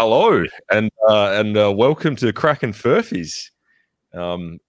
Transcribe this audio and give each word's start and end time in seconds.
Hello, 0.00 0.44
and 0.70 0.92
uh, 1.08 1.32
and 1.32 1.56
uh, 1.56 1.72
welcome 1.72 2.14
to 2.14 2.32
Crackin' 2.32 2.72
Furphys. 2.72 3.50
Um, 4.14 4.60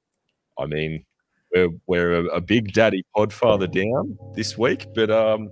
I 0.58 0.66
mean, 0.66 1.06
we're 1.54 1.70
we're 1.86 2.14
a, 2.16 2.38
a 2.38 2.42
big 2.42 2.74
daddy 2.74 3.06
podfather 3.16 3.72
down 3.72 4.18
this 4.34 4.58
week, 4.58 4.88
but 4.96 5.12
um, 5.12 5.52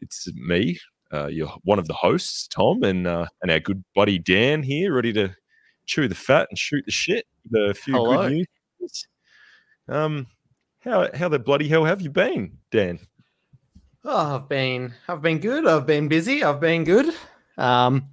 it's 0.00 0.26
me, 0.32 0.78
uh, 1.12 1.26
you're 1.26 1.52
one 1.64 1.78
of 1.78 1.86
the 1.86 1.92
hosts, 1.92 2.48
Tom, 2.48 2.82
and 2.82 3.06
uh, 3.06 3.26
and 3.42 3.50
our 3.50 3.60
good 3.60 3.84
buddy 3.94 4.18
Dan 4.18 4.62
here, 4.62 4.94
ready 4.94 5.12
to 5.12 5.34
chew 5.84 6.08
the 6.08 6.14
fat 6.14 6.46
and 6.48 6.58
shoot 6.58 6.82
the 6.86 6.90
shit 6.90 7.26
a 7.54 7.74
few 7.74 7.92
Hello. 7.92 8.22
good 8.22 8.46
news. 8.80 9.06
Um, 9.86 10.28
how 10.80 11.10
how 11.14 11.28
the 11.28 11.38
bloody 11.38 11.68
hell 11.68 11.84
have 11.84 12.00
you 12.00 12.08
been, 12.08 12.56
Dan? 12.72 13.00
Oh, 14.02 14.36
I've 14.36 14.48
been 14.48 14.94
I've 15.08 15.20
been 15.20 15.40
good. 15.40 15.66
I've 15.66 15.86
been 15.86 16.08
busy. 16.08 16.42
I've 16.42 16.58
been 16.60 16.84
good. 16.84 17.14
Um, 17.58 18.08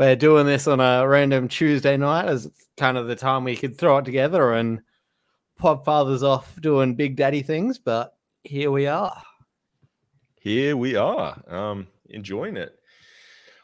we're 0.00 0.16
doing 0.16 0.46
this 0.46 0.66
on 0.66 0.80
a 0.80 1.06
random 1.06 1.46
Tuesday 1.46 1.94
night 1.98 2.26
as 2.26 2.48
kind 2.78 2.96
of 2.96 3.06
the 3.06 3.14
time 3.14 3.44
we 3.44 3.54
could 3.54 3.76
throw 3.76 3.98
it 3.98 4.04
together 4.06 4.54
and 4.54 4.80
Podfather's 5.60 6.22
off 6.22 6.58
doing 6.62 6.94
big 6.94 7.16
daddy 7.16 7.42
things, 7.42 7.76
but 7.78 8.16
here 8.42 8.70
we 8.70 8.86
are. 8.86 9.22
Here 10.40 10.74
we 10.74 10.96
are, 10.96 11.38
um, 11.54 11.86
enjoying 12.08 12.56
it. 12.56 12.74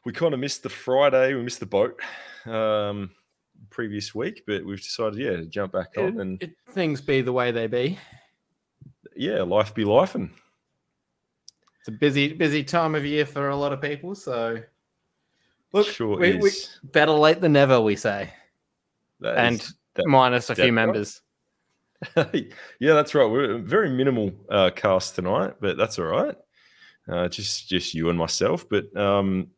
We 0.05 0.13
kind 0.13 0.35
of 0.35 0.41
missed 0.41 0.63
the 0.63 0.69
Friday, 0.69 1.33
we 1.33 1.43
missed 1.43 1.61
the 1.61 1.65
boat 1.65 1.99
um, 2.45 3.13
previous 3.71 4.15
week, 4.15 4.43
but 4.47 4.63
we've 4.63 4.83
decided, 4.83 5.19
yeah, 5.19 5.37
to 5.37 5.47
jump 5.47 5.73
back 5.73 5.97
on 5.97 6.21
and 6.21 6.43
it- 6.43 6.55
things 6.69 7.01
be 7.01 7.23
the 7.23 7.33
way 7.33 7.51
they 7.51 7.67
be. 7.67 7.99
yeah, 9.17 9.41
life 9.41 9.75
be 9.75 9.87
life 9.87 10.15
and 10.15 10.29
It's 11.79 11.89
a 11.89 11.93
busy 11.93 12.35
busy 12.35 12.63
time 12.63 12.95
of 12.95 13.07
year 13.07 13.25
for 13.25 13.49
a 13.49 13.57
lot 13.57 13.73
of 13.73 13.81
people. 13.81 14.15
So 14.15 14.59
look, 15.77 15.87
sure 15.89 16.17
we, 16.19 16.37
we- 16.37 16.51
better 16.83 17.13
late 17.13 17.41
than 17.41 17.53
never, 17.53 17.81
we 17.81 17.97
say, 17.97 18.31
That 19.21 19.37
and 19.39 19.61
is- 19.61 19.75
that- 19.95 20.07
minus 20.07 20.47
a 20.47 20.55
that 20.55 20.57
few 20.57 20.65
right? 20.65 20.71
members. 20.73 21.23
yeah, 22.17 22.93
that's 22.95 23.15
right. 23.15 23.25
We're 23.25 23.53
a 23.53 23.59
very 23.59 23.89
minimal 23.91 24.31
uh, 24.51 24.71
cast 24.77 25.15
tonight, 25.15 25.55
but 25.61 25.77
that's 25.79 25.99
all 25.99 26.05
right. 26.07 26.37
Uh, 27.09 27.29
just 27.29 27.69
just 27.69 27.95
you 27.95 28.11
and 28.11 28.19
myself, 28.19 28.69
but 28.69 28.95
um, 28.97 29.49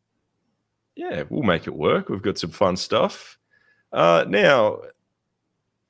yeah, 0.95 1.25
we'll 1.31 1.43
make 1.43 1.67
it 1.67 1.75
work. 1.75 2.09
We've 2.09 2.23
got 2.23 2.39
some 2.39 2.51
fun 2.51 2.77
stuff. 2.77 3.39
Uh, 3.93 4.25
now, 4.29 4.81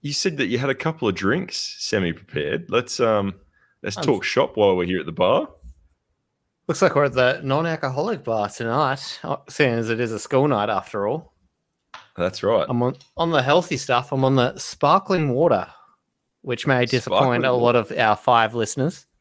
you 0.01 0.13
said 0.13 0.37
that 0.39 0.47
you 0.47 0.57
had 0.59 0.71
a 0.71 0.75
couple 0.75 1.09
of 1.09 1.15
drinks 1.17 1.57
semi-prepared. 1.81 2.71
Let's 2.71 3.01
um, 3.01 3.35
let's 3.83 3.97
I'm- 3.99 4.07
talk 4.07 4.25
shop 4.25 4.57
while 4.57 4.77
we're 4.77 4.85
here 4.87 5.01
at 5.01 5.07
the 5.07 5.13
bar. 5.13 5.49
Looks 6.69 6.83
like 6.83 6.95
we're 6.95 7.05
at 7.05 7.15
the 7.15 7.41
non-alcoholic 7.43 8.25
bar 8.25 8.51
tonight, 8.51 9.21
uh, 9.25 9.39
seeing 9.49 9.73
as 9.73 9.89
it 9.89 10.01
is 10.01 10.13
a 10.13 10.19
school 10.19 10.47
night 10.47 10.69
after 10.69 11.09
all. 11.09 11.33
That's 12.15 12.43
right. 12.43 12.67
I'm 12.69 12.83
on 12.83 12.97
on 13.17 13.31
the 13.31 13.43
healthy 13.43 13.79
stuff. 13.79 14.13
I'm 14.13 14.23
on 14.23 14.37
the 14.37 14.59
sparkling 14.59 15.31
water, 15.31 15.67
which 16.43 16.67
may 16.67 16.85
disappoint 16.85 17.21
Sparkling 17.21 17.45
a 17.47 17.53
lot 17.53 17.75
of 17.75 17.91
our 17.93 18.17
five 18.17 18.55
listeners. 18.55 19.07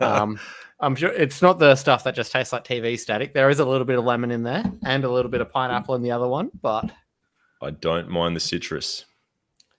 Um, 0.00 0.38
I'm 0.80 0.94
sure 0.96 1.10
it's 1.10 1.40
not 1.40 1.58
the 1.58 1.74
stuff 1.76 2.04
that 2.04 2.14
just 2.14 2.32
tastes 2.32 2.52
like 2.52 2.64
TV 2.64 2.98
static. 2.98 3.34
There 3.34 3.50
is 3.50 3.58
a 3.58 3.64
little 3.64 3.84
bit 3.84 3.98
of 3.98 4.04
lemon 4.04 4.30
in 4.30 4.42
there 4.42 4.64
and 4.84 5.04
a 5.04 5.10
little 5.10 5.30
bit 5.30 5.40
of 5.40 5.50
pineapple 5.50 5.94
in 5.94 6.02
the 6.02 6.10
other 6.10 6.28
one, 6.28 6.50
but 6.60 6.90
I 7.62 7.70
don't 7.70 8.08
mind 8.08 8.36
the 8.36 8.40
citrus. 8.40 9.04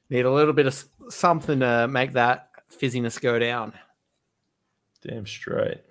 need 0.09 0.25
a 0.25 0.31
little 0.31 0.53
bit 0.53 0.67
of 0.67 0.83
something 1.09 1.59
to 1.59 1.87
make 1.87 2.13
that 2.13 2.49
fizziness 2.71 3.19
go 3.21 3.37
down. 3.37 3.73
Damn 5.01 5.25
straight. 5.25 5.81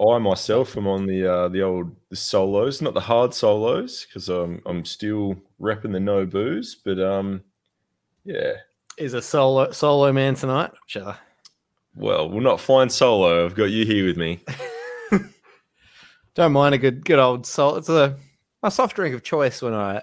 I 0.00 0.18
myself 0.18 0.76
am 0.76 0.88
on 0.88 1.06
the 1.06 1.26
uh, 1.26 1.48
the 1.48 1.62
old 1.62 1.94
the 2.10 2.16
solos, 2.16 2.82
not 2.82 2.94
the 2.94 3.00
hard 3.00 3.32
solos, 3.32 4.04
because 4.04 4.28
I'm 4.28 4.60
I'm 4.66 4.84
still 4.84 5.36
repping 5.60 5.92
the 5.92 6.00
no 6.00 6.26
booze. 6.26 6.74
But 6.74 7.00
um, 7.00 7.42
yeah. 8.24 8.54
Is 8.98 9.14
a 9.14 9.22
solo 9.22 9.70
solo 9.70 10.12
man 10.12 10.34
tonight. 10.34 10.72
Uh, 10.96 11.14
Well, 11.94 12.28
we're 12.28 12.40
not 12.40 12.60
flying 12.60 12.88
solo. 12.88 13.44
I've 13.44 13.54
got 13.54 13.64
you 13.64 13.84
here 13.84 14.06
with 14.06 14.16
me. 14.16 14.40
don't 16.34 16.52
mind 16.52 16.74
a 16.74 16.78
good 16.78 17.04
good 17.04 17.20
old 17.20 17.46
salt. 17.46 17.78
It's 17.78 17.88
a 17.88 18.16
a 18.64 18.70
soft 18.70 18.96
drink 18.96 19.14
of 19.14 19.22
choice 19.22 19.62
when 19.62 19.74
I 19.74 20.02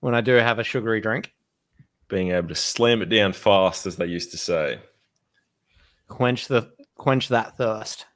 when 0.00 0.14
I 0.14 0.22
do 0.22 0.32
have 0.34 0.58
a 0.58 0.64
sugary 0.64 1.00
drink. 1.00 1.32
Being 2.08 2.30
able 2.30 2.48
to 2.48 2.54
slam 2.54 3.02
it 3.02 3.08
down 3.08 3.32
fast, 3.32 3.84
as 3.86 3.96
they 3.96 4.06
used 4.06 4.30
to 4.30 4.38
say. 4.38 4.78
Quench 6.08 6.46
the 6.46 6.70
quench 6.94 7.28
that 7.28 7.56
thirst. 7.56 8.06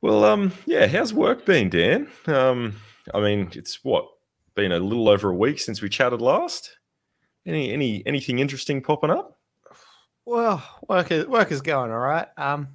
Well, 0.00 0.24
um, 0.24 0.52
yeah. 0.66 0.86
How's 0.86 1.12
work 1.12 1.44
been, 1.44 1.70
Dan? 1.70 2.08
Um, 2.26 2.76
I 3.12 3.20
mean, 3.20 3.50
it's 3.54 3.82
what 3.84 4.06
been 4.54 4.72
a 4.72 4.78
little 4.78 5.08
over 5.08 5.30
a 5.30 5.34
week 5.34 5.58
since 5.58 5.82
we 5.82 5.88
chatted 5.88 6.20
last. 6.20 6.76
Any 7.46 7.72
any 7.72 8.02
anything 8.06 8.38
interesting 8.38 8.82
popping 8.82 9.10
up? 9.10 9.38
Well, 10.24 10.62
work 10.88 11.10
is 11.10 11.26
work 11.26 11.50
is 11.50 11.62
going 11.62 11.90
all 11.90 11.98
right. 11.98 12.28
Um, 12.36 12.68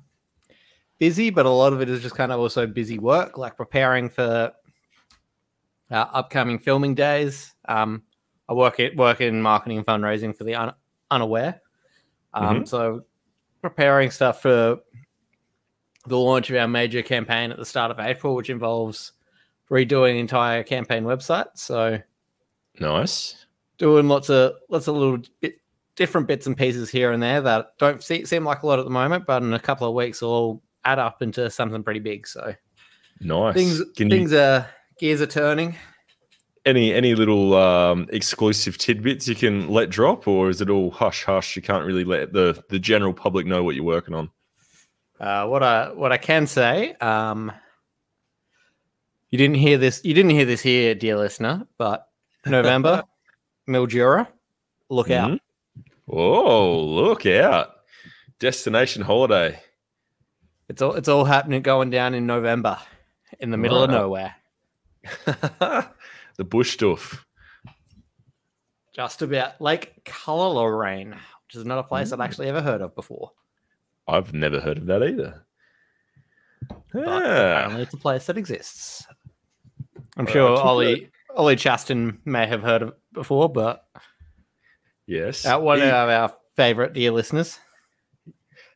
busy, 1.00 1.30
but 1.30 1.46
a 1.46 1.50
lot 1.50 1.74
of 1.74 1.82
it 1.82 1.90
is 1.90 2.02
just 2.02 2.16
kind 2.16 2.32
of 2.32 2.40
also 2.40 2.66
busy 2.66 3.00
work, 3.00 3.38
like 3.38 3.56
preparing 3.56 4.10
for 4.10 4.52
uh, 5.92 6.06
upcoming 6.14 6.60
filming 6.60 6.96
days. 6.96 7.54
Um, 7.66 8.04
I 8.50 8.54
work 8.54 8.80
it 8.80 8.98
work 8.98 9.22
in 9.22 9.42
marketing 9.42 9.78
and 9.78 9.86
fundraising 9.86 10.36
for 10.36 10.44
the 10.44 10.56
un- 10.56 10.74
unaware. 11.12 11.62
Um, 12.34 12.66
so 12.66 13.06
preparing 13.62 14.10
stuff 14.10 14.42
for 14.42 14.80
the 16.08 16.18
launch 16.18 16.50
of 16.50 16.56
our 16.58 16.68
major 16.68 17.02
campaign 17.02 17.52
at 17.52 17.58
the 17.58 17.66
start 17.66 17.92
of 17.92 18.00
April, 18.00 18.36
which 18.36 18.50
involves 18.50 19.14
redoing 19.72 20.14
the 20.14 20.20
entire 20.20 20.64
campaign 20.64 21.04
website. 21.04 21.48
So 21.56 22.00
Nice. 22.80 23.46
doing 23.78 24.08
lots 24.08 24.30
of 24.30 24.54
lots 24.70 24.88
of 24.88 24.96
little 24.96 25.20
bit 25.42 25.56
different 25.96 26.28
bits 26.28 26.48
and 26.48 26.58
pieces 26.58 26.90
here 26.90 27.12
and 27.12 27.22
there 27.22 27.40
that 27.42 27.78
don't 27.78 28.04
see, 28.04 28.26
seem 28.26 28.44
like 28.44 28.64
a 28.64 28.68
lot 28.68 28.80
at 28.80 28.86
the 28.86 28.92
moment, 28.92 29.26
but 29.28 29.44
in 29.44 29.54
a 29.54 29.60
couple 29.60 29.88
of 29.88 29.94
weeks 29.94 30.22
will 30.22 30.30
all 30.30 30.64
add 30.86 31.00
up 31.00 31.22
into 31.22 31.50
something 31.50 31.84
pretty 31.84 32.00
big. 32.00 32.28
So 32.28 32.54
Nice. 33.22 33.54
things 33.54 33.82
Can 33.96 34.10
you 34.10 34.18
things 34.18 34.34
are 34.34 34.68
gears 35.00 35.22
are 35.22 35.28
turning. 35.28 35.76
any 36.66 36.94
any 36.94 37.14
little 37.16 37.54
um, 37.56 38.08
exclusive 38.12 38.78
tidbits 38.78 39.28
you 39.28 39.36
can 39.36 39.70
let 39.70 39.90
drop, 39.90 40.28
or 40.28 40.50
is 40.50 40.60
it 40.62 40.70
all 40.70 40.92
hush 40.92 41.24
hush? 41.24 41.56
You 41.56 41.62
can't 41.62 41.86
really 41.86 42.04
let 42.04 42.34
the 42.34 42.62
the 42.70 42.80
general 42.80 43.14
public 43.14 43.46
know 43.46 43.64
what 43.64 43.76
you're 43.76 43.84
working 43.86 44.16
on. 44.16 44.30
Uh, 45.20 45.48
what 45.48 45.64
I 45.64 45.92
what 45.92 46.12
I 46.12 46.18
can 46.18 46.48
say, 46.48 46.94
um, 46.96 47.52
you 49.30 49.38
didn't 49.38 49.56
hear 49.56 49.78
this. 49.78 50.02
You 50.04 50.14
didn't 50.14 50.32
hear 50.32 50.46
this 50.46 50.62
here, 50.62 50.96
dear 50.96 51.18
listener. 51.18 51.68
But 51.78 52.08
November, 52.46 53.04
Mildura, 53.70 54.28
look 54.90 55.10
out. 55.12 55.32
Mhm. 55.32 55.40
Oh, 56.10 56.84
look 56.84 57.26
out! 57.26 57.70
Destination 58.40 59.02
holiday. 59.04 59.60
It's 60.68 60.82
all 60.82 60.94
it's 60.96 61.08
all 61.08 61.24
happening 61.26 61.62
going 61.62 61.90
down 61.90 62.14
in 62.14 62.26
November, 62.26 62.78
in 63.40 63.52
the 63.52 63.58
middle 63.58 63.82
of 63.84 63.90
nowhere. 63.92 64.36
the 65.26 66.44
bush 66.44 66.74
stuff. 66.74 67.26
Just 68.94 69.22
about 69.22 69.60
Lake 69.60 70.04
Cullulleraine, 70.06 71.12
which 71.12 71.56
is 71.56 71.66
not 71.66 71.80
a 71.80 71.84
place 71.84 72.12
I've 72.12 72.20
Mm. 72.20 72.26
actually 72.26 72.48
ever 72.50 72.62
heard 72.62 72.82
of 72.82 72.94
before. 72.96 73.32
I've 74.08 74.34
never 74.34 74.60
heard 74.60 74.78
of 74.78 74.86
that 74.88 75.04
either. 75.04 75.46
but 76.92 77.04
apparently 77.04 77.82
it's 77.84 77.94
a 77.94 77.98
place 77.98 78.26
that 78.28 78.38
exists. 78.38 79.06
I'm 80.18 80.26
Well, 80.26 80.34
sure 80.34 80.54
I 80.54 80.56
took 80.58 80.66
Ollie 80.66 81.10
Ollie 81.36 81.56
Chaston 81.56 82.20
may 82.26 82.46
have 82.46 82.62
heard 82.62 82.82
of 82.84 82.90
it 82.90 82.96
before, 83.14 83.50
but 83.50 83.86
yes. 85.08 85.46
uh, 85.46 85.60
one 85.60 85.80
He- 85.80 85.86
of 85.86 86.10
our 86.10 86.34
favorite 86.56 86.94
dear 86.94 87.12
listeners. 87.12 87.60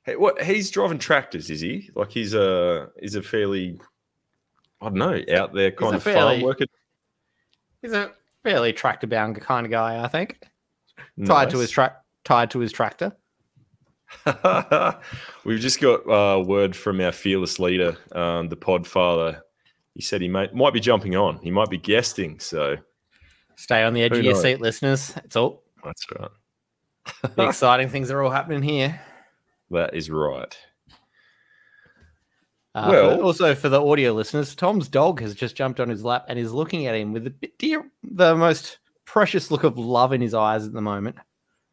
Hey, 0.04 0.16
what 0.16 0.42
he's 0.42 0.72
driving 0.72 1.00
tractors, 1.00 1.50
is 1.50 1.60
he? 1.60 1.90
Like 1.94 2.12
he's 2.12 2.34
a 2.34 2.90
he's 3.00 3.16
a 3.16 3.22
fairly 3.22 3.80
I 4.82 4.86
don't 4.86 4.96
know, 4.96 5.22
out 5.36 5.54
there 5.54 5.72
kind 5.72 5.94
a 5.94 5.98
of 5.98 6.04
farm 6.04 6.42
worker. 6.42 6.66
He's 7.82 7.92
a 7.94 8.12
fairly 8.44 8.72
tractor 8.74 9.08
bound 9.08 9.40
kind 9.42 9.66
of 9.66 9.72
guy, 9.72 10.02
I 10.04 10.08
think. 10.08 10.40
Tied 11.26 11.50
to 11.52 11.58
his 11.58 11.68
Nice. 11.70 11.72
track 11.72 11.98
tied 12.24 12.52
to 12.52 12.60
his 12.60 12.72
tractor. 12.72 13.16
We've 15.46 15.60
just 15.60 15.80
got 15.82 16.08
uh, 16.10 16.42
word 16.44 16.76
from 16.76 17.02
our 17.02 17.12
fearless 17.12 17.60
leader, 17.60 17.98
um, 18.14 18.48
the 18.50 18.56
Podfather. 18.58 19.42
He 19.94 20.02
said 20.02 20.22
he 20.22 20.28
might 20.30 20.54
might 20.54 20.74
be 20.74 20.80
jumping 20.80 21.16
on. 21.16 21.38
He 21.40 21.52
might 21.52 21.70
be 21.70 21.78
guesting. 21.78 22.40
So 22.40 22.78
Stay 23.56 23.84
on 23.84 23.94
the 23.94 24.04
edge 24.04 24.12
Who 24.14 24.20
of 24.20 24.24
your 24.24 24.34
knows? 24.34 24.42
seat, 24.44 24.62
listeners. 24.62 25.14
It's 25.24 25.36
all 25.36 25.64
that's 25.84 26.06
right. 26.20 26.30
the 27.36 27.48
exciting 27.48 27.90
things 27.90 28.12
are 28.12 28.22
all 28.22 28.32
happening 28.32 28.62
here. 28.62 29.00
That 29.70 29.94
is 29.94 30.10
right. 30.10 30.58
Uh, 32.74 32.86
for- 32.86 32.92
Well- 32.92 33.22
also 33.22 33.54
for 33.56 33.68
the 33.68 33.84
audio 33.86 34.14
listeners, 34.14 34.56
Tom's 34.56 34.88
dog 34.88 35.20
has 35.20 35.36
just 35.36 35.58
jumped 35.58 35.80
on 35.82 35.90
his 35.90 36.06
lap 36.06 36.26
and 36.30 36.40
is 36.40 36.54
looking 36.54 36.86
at 36.88 36.96
him 36.96 37.12
with 37.12 37.26
the 37.26 37.52
dear, 37.58 37.84
the 38.04 38.34
most 38.36 38.78
precious 39.04 39.52
look 39.52 39.66
of 39.66 39.78
love 39.78 40.14
in 40.14 40.22
his 40.22 40.34
eyes 40.34 40.66
at 40.66 40.72
the 40.72 40.80
moment. 40.82 41.18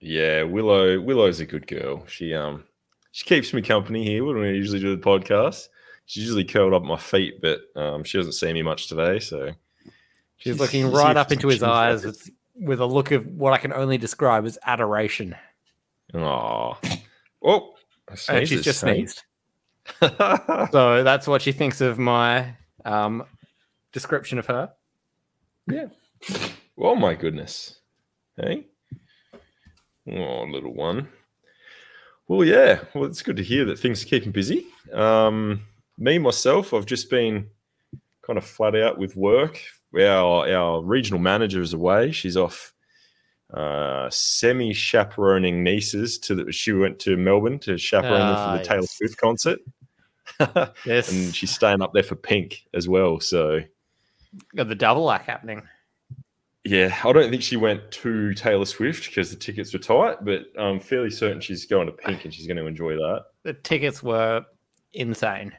Yeah, 0.04 0.42
Willow. 0.42 1.00
Willow's 1.00 1.40
a 1.40 1.46
good 1.46 1.66
girl. 1.66 2.04
She 2.06 2.34
um 2.34 2.64
she 3.10 3.24
keeps 3.24 3.54
me 3.54 3.62
company 3.62 4.04
here 4.04 4.22
when 4.22 4.36
we 4.36 4.48
usually 4.48 4.78
do 4.78 4.94
the 4.94 5.02
podcast. 5.02 5.68
she's 6.04 6.24
usually 6.24 6.44
curled 6.44 6.74
up 6.74 6.82
my 6.82 6.98
feet, 6.98 7.40
but 7.40 7.60
um, 7.74 8.04
she 8.04 8.18
doesn't 8.18 8.34
see 8.34 8.52
me 8.52 8.60
much 8.60 8.88
today. 8.88 9.18
So 9.18 9.52
she's, 10.36 10.60
looking 10.60 10.92
right 10.92 11.16
up 11.16 11.32
into 11.32 11.48
his 11.48 11.62
eyes 11.62 12.04
with, 12.04 12.30
with 12.54 12.80
a 12.80 12.86
look 12.86 13.12
of 13.12 13.26
what 13.26 13.54
I 13.54 13.58
can 13.58 13.72
only 13.72 13.96
describe 13.96 14.44
as 14.44 14.58
adoration. 14.66 15.36
Oh, 16.12 16.76
oh, 17.42 17.72
and 18.28 18.46
she's 18.46 18.62
just 18.62 18.80
sneezed. 18.80 19.22
so 20.00 21.02
that's 21.02 21.26
what 21.26 21.40
she 21.40 21.52
thinks 21.52 21.80
of 21.80 21.98
my 21.98 22.56
um, 22.84 23.24
description 23.92 24.38
of 24.38 24.46
her. 24.46 24.70
Yeah. 25.66 25.86
Oh 26.76 26.94
my 26.94 27.14
goodness. 27.14 27.80
Hey. 28.36 28.66
Oh, 30.10 30.44
little 30.44 30.74
one. 30.74 31.08
Well, 32.28 32.44
yeah. 32.44 32.80
Well, 32.94 33.04
it's 33.04 33.22
good 33.22 33.36
to 33.36 33.44
hear 33.44 33.64
that 33.66 33.78
things 33.78 34.02
are 34.02 34.06
keeping 34.06 34.32
busy. 34.32 34.66
Um, 34.92 35.62
me 35.98 36.18
myself, 36.18 36.72
I've 36.72 36.86
just 36.86 37.10
been 37.10 37.48
kind 38.26 38.38
of 38.38 38.44
flat 38.44 38.74
out 38.74 38.98
with 38.98 39.16
work. 39.16 39.60
Our 39.96 40.48
our 40.48 40.82
regional 40.82 41.20
manager 41.20 41.60
is 41.60 41.72
away. 41.72 42.10
She's 42.10 42.36
off 42.36 42.72
uh, 43.52 44.08
semi 44.10 44.72
chaperoning 44.72 45.62
nieces 45.62 46.18
to 46.18 46.34
the, 46.34 46.52
she 46.52 46.72
went 46.72 46.98
to 47.00 47.16
Melbourne 47.16 47.58
to 47.60 47.78
chaperone 47.78 48.18
them 48.18 48.36
for 48.36 48.64
the 48.64 48.70
ah, 48.70 48.74
Taylor. 48.74 48.86
Swift 48.86 49.16
concert. 49.18 49.60
yes, 50.84 51.12
and 51.12 51.34
she's 51.34 51.52
staying 51.52 51.82
up 51.82 51.92
there 51.92 52.02
for 52.02 52.16
Pink 52.16 52.64
as 52.74 52.88
well. 52.88 53.20
So 53.20 53.60
got 54.56 54.68
the 54.68 54.74
double 54.74 55.10
act 55.10 55.26
happening. 55.26 55.62
Yeah, 56.64 56.96
I 57.05 57.12
don't 57.12 57.31
think 57.31 57.43
she 57.43 57.56
went 57.56 57.90
to 57.90 58.32
Taylor 58.32 58.64
Swift 58.64 59.06
because 59.06 59.31
the 59.31 59.37
tickets 59.37 59.75
were 59.75 59.78
tight, 59.78 60.25
but 60.25 60.46
I'm 60.58 60.81
fairly 60.81 61.11
certain 61.11 61.40
she's 61.40 61.66
going 61.66 61.87
to 61.87 61.93
Pink 61.93 62.25
and 62.25 62.32
she's 62.32 62.46
going 62.46 62.56
to 62.56 62.66
enjoy 62.66 62.94
that. 62.94 63.26
The 63.43 63.52
tickets 63.52 64.02
were 64.02 64.46
insane. 64.94 65.52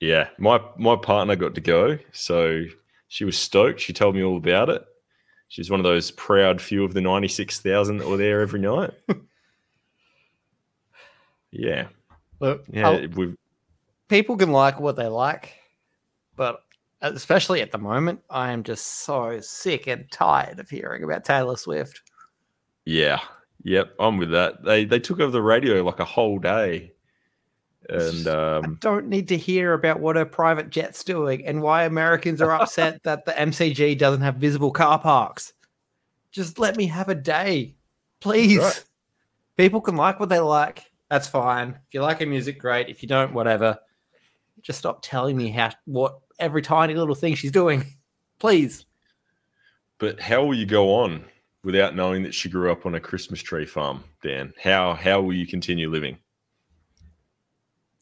Yeah, 0.00 0.28
my 0.38 0.60
my 0.76 0.96
partner 0.96 1.36
got 1.36 1.54
to 1.54 1.60
go, 1.60 1.98
so 2.10 2.64
she 3.06 3.24
was 3.24 3.38
stoked. 3.38 3.80
She 3.80 3.92
told 3.92 4.16
me 4.16 4.24
all 4.24 4.38
about 4.38 4.70
it. 4.70 4.82
She's 5.48 5.70
one 5.70 5.78
of 5.78 5.84
those 5.84 6.10
proud 6.10 6.60
few 6.60 6.84
of 6.84 6.94
the 6.94 7.00
ninety 7.00 7.28
six 7.28 7.60
thousand 7.60 7.98
that 7.98 8.08
were 8.08 8.16
there 8.16 8.40
every 8.40 8.60
night. 8.60 8.90
yeah, 11.52 11.88
Look, 12.40 12.64
yeah, 12.72 13.06
people 14.08 14.36
can 14.36 14.50
like 14.50 14.80
what 14.80 14.96
they 14.96 15.06
like, 15.06 15.54
but 16.34 16.64
especially 17.02 17.60
at 17.62 17.72
the 17.72 17.78
moment, 17.78 18.20
I 18.30 18.52
am 18.52 18.62
just 18.62 19.04
so 19.04 19.40
sick 19.40 19.86
and 19.86 20.10
tired 20.10 20.58
of 20.58 20.68
hearing 20.68 21.02
about 21.04 21.24
Taylor 21.24 21.56
Swift. 21.56 22.02
Yeah. 22.84 23.20
Yep, 23.64 23.94
I'm 23.98 24.16
with 24.16 24.30
that. 24.30 24.64
They 24.64 24.84
they 24.84 24.98
took 24.98 25.20
over 25.20 25.30
the 25.30 25.42
radio 25.42 25.82
like 25.82 26.00
a 26.00 26.04
whole 26.04 26.38
day. 26.38 26.92
And 27.88 28.26
um, 28.28 28.64
I 28.64 28.68
don't 28.80 29.08
need 29.08 29.28
to 29.28 29.36
hear 29.36 29.72
about 29.72 30.00
what 30.00 30.16
her 30.16 30.24
private 30.24 30.70
jet's 30.70 31.02
doing 31.02 31.44
and 31.44 31.60
why 31.60 31.84
Americans 31.84 32.40
are 32.40 32.52
upset 32.52 33.02
that 33.04 33.24
the 33.24 33.32
MCG 33.32 33.98
doesn't 33.98 34.22
have 34.22 34.36
visible 34.36 34.70
car 34.70 34.98
parks. 34.98 35.52
Just 36.30 36.58
let 36.58 36.76
me 36.76 36.86
have 36.86 37.08
a 37.08 37.14
day, 37.14 37.74
please. 38.20 38.58
Right. 38.58 38.84
People 39.56 39.80
can 39.80 39.96
like 39.96 40.20
what 40.20 40.28
they 40.28 40.38
like. 40.38 40.90
That's 41.10 41.26
fine. 41.26 41.70
If 41.70 41.94
you 41.94 42.02
like 42.02 42.20
her 42.20 42.26
music, 42.26 42.60
great. 42.60 42.88
If 42.88 43.02
you 43.02 43.08
don't, 43.08 43.34
whatever. 43.34 43.78
Just 44.62 44.78
stop 44.78 45.00
telling 45.02 45.36
me 45.36 45.50
how 45.50 45.70
what 45.86 46.20
every 46.40 46.62
tiny 46.62 46.94
little 46.94 47.14
thing 47.14 47.34
she's 47.34 47.52
doing. 47.52 47.84
Please. 48.38 48.86
But 49.98 50.20
how 50.20 50.44
will 50.44 50.54
you 50.54 50.66
go 50.66 50.94
on 50.94 51.24
without 51.62 51.94
knowing 51.94 52.22
that 52.22 52.34
she 52.34 52.48
grew 52.48 52.72
up 52.72 52.86
on 52.86 52.94
a 52.94 53.00
Christmas 53.00 53.42
tree 53.42 53.66
farm, 53.66 54.02
Dan? 54.22 54.52
How 54.62 54.94
how 54.94 55.20
will 55.20 55.34
you 55.34 55.46
continue 55.46 55.90
living? 55.90 56.18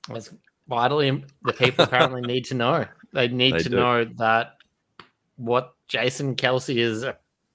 That's 0.09 0.31
vitally 0.69 1.25
the 1.43 1.53
people 1.53 1.85
apparently 1.85 2.21
need 2.21 2.45
to 2.47 2.55
know. 2.55 2.87
They 3.13 3.29
need 3.29 3.55
they 3.55 3.59
to 3.61 3.69
do. 3.69 3.77
know 3.77 4.05
that 4.19 4.57
what 5.37 5.75
Jason 5.89 6.37
Kelce 6.37 6.77
is 6.77 7.05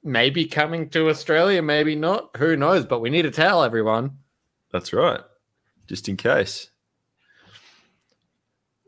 maybe 0.03 0.45
coming 0.45 0.89
to 0.89 1.09
Australia, 1.09 1.61
maybe 1.61 1.95
not. 1.95 2.35
Who 2.37 2.57
knows? 2.57 2.85
But 2.85 2.99
we 2.99 3.09
need 3.09 3.21
to 3.23 3.31
tell 3.31 3.63
everyone. 3.63 4.17
That's 4.71 4.93
right. 4.93 5.21
Just 5.87 6.09
in 6.09 6.17
case. 6.17 6.69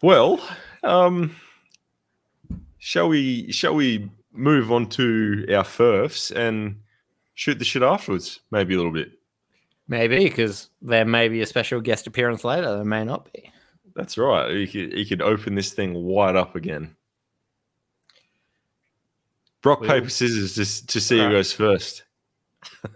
Well, 0.02 0.42
um, 0.84 1.36
shall 2.86 3.08
we 3.08 3.52
shall 3.52 3.74
we 3.74 4.08
move 4.32 4.72
on 4.72 4.88
to 4.88 5.44
our 5.50 5.64
furfs 5.64 6.30
and 6.30 6.80
shoot 7.34 7.58
the 7.58 7.66
shit 7.66 7.82
afterwards? 7.82 8.42
Maybe 8.52 8.76
a 8.76 8.78
little 8.78 8.94
bit. 8.94 9.14
Maybe 9.88 10.24
because 10.24 10.70
there 10.84 11.04
may 11.04 11.28
be 11.28 11.42
a 11.42 11.48
special 11.48 11.82
guest 11.82 12.06
appearance 12.06 12.44
later. 12.44 12.76
There 12.76 12.86
may 12.86 13.04
not 13.04 13.32
be. 13.34 13.52
That's 13.96 14.20
right. 14.20 14.52
You 14.52 14.68
could 14.68 14.94
you 14.94 15.06
could 15.06 15.24
open 15.24 15.56
this 15.56 15.74
thing 15.74 15.96
wide 15.96 16.36
up 16.36 16.56
again. 16.56 16.96
Rock 19.64 19.82
we 19.82 19.88
paper 19.88 20.10
scissors 20.10 20.54
to 20.54 20.88
to 20.88 21.02
see 21.02 21.20
right. 21.20 21.26
who 21.26 21.32
goes 21.32 21.54
first. 21.54 22.04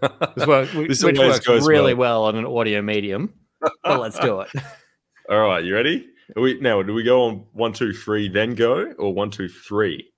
this, 0.36 0.46
work, 0.46 0.70
this 0.88 1.02
which 1.02 1.18
works 1.18 1.48
really 1.48 1.94
well. 1.94 2.22
well 2.22 2.24
on 2.26 2.36
an 2.36 2.46
audio 2.46 2.80
medium. 2.80 3.34
But 3.60 3.98
let's 4.00 4.18
do 4.20 4.40
it. 4.42 4.50
All 5.28 5.40
right, 5.40 5.64
you 5.64 5.74
ready? 5.74 6.06
Are 6.36 6.42
we 6.42 6.60
now? 6.60 6.82
Do 6.82 6.92
we 6.92 7.02
go 7.02 7.22
on 7.24 7.44
one, 7.52 7.72
two, 7.72 7.92
three, 7.92 8.28
then 8.28 8.54
go, 8.54 8.92
or 8.98 9.12
one, 9.12 9.30
two, 9.30 9.48
three? 9.48 10.12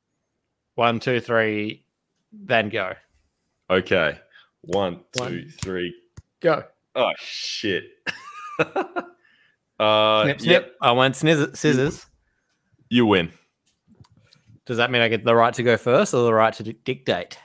One, 0.75 1.01
two, 1.01 1.21
three, 1.21 1.85
then 2.33 2.69
go. 2.69 2.95
Okay. 3.71 4.19
One, 4.63 5.01
one. 5.15 5.31
two, 5.31 5.49
three, 5.49 5.95
go. 6.41 6.65
Oh 6.95 7.13
shit. 7.19 7.85
uh, 8.59 10.25
snip, 10.25 10.41
snip. 10.41 10.65
Yep. 10.65 10.73
I 10.81 10.93
went 10.93 11.17
scissors. 11.17 12.07
You 12.89 13.07
win. 13.07 13.33
Does 14.67 14.77
that 14.77 14.91
mean 14.91 15.03
I 15.03 15.09
get 15.09 15.25
the 15.25 15.35
right 15.35 15.55
to 15.55 15.63
go 15.63 15.77
first 15.77 16.15
or 16.15 16.25
the 16.25 16.35
right 16.35 16.53
to 16.55 16.63
dictate? 16.63 17.39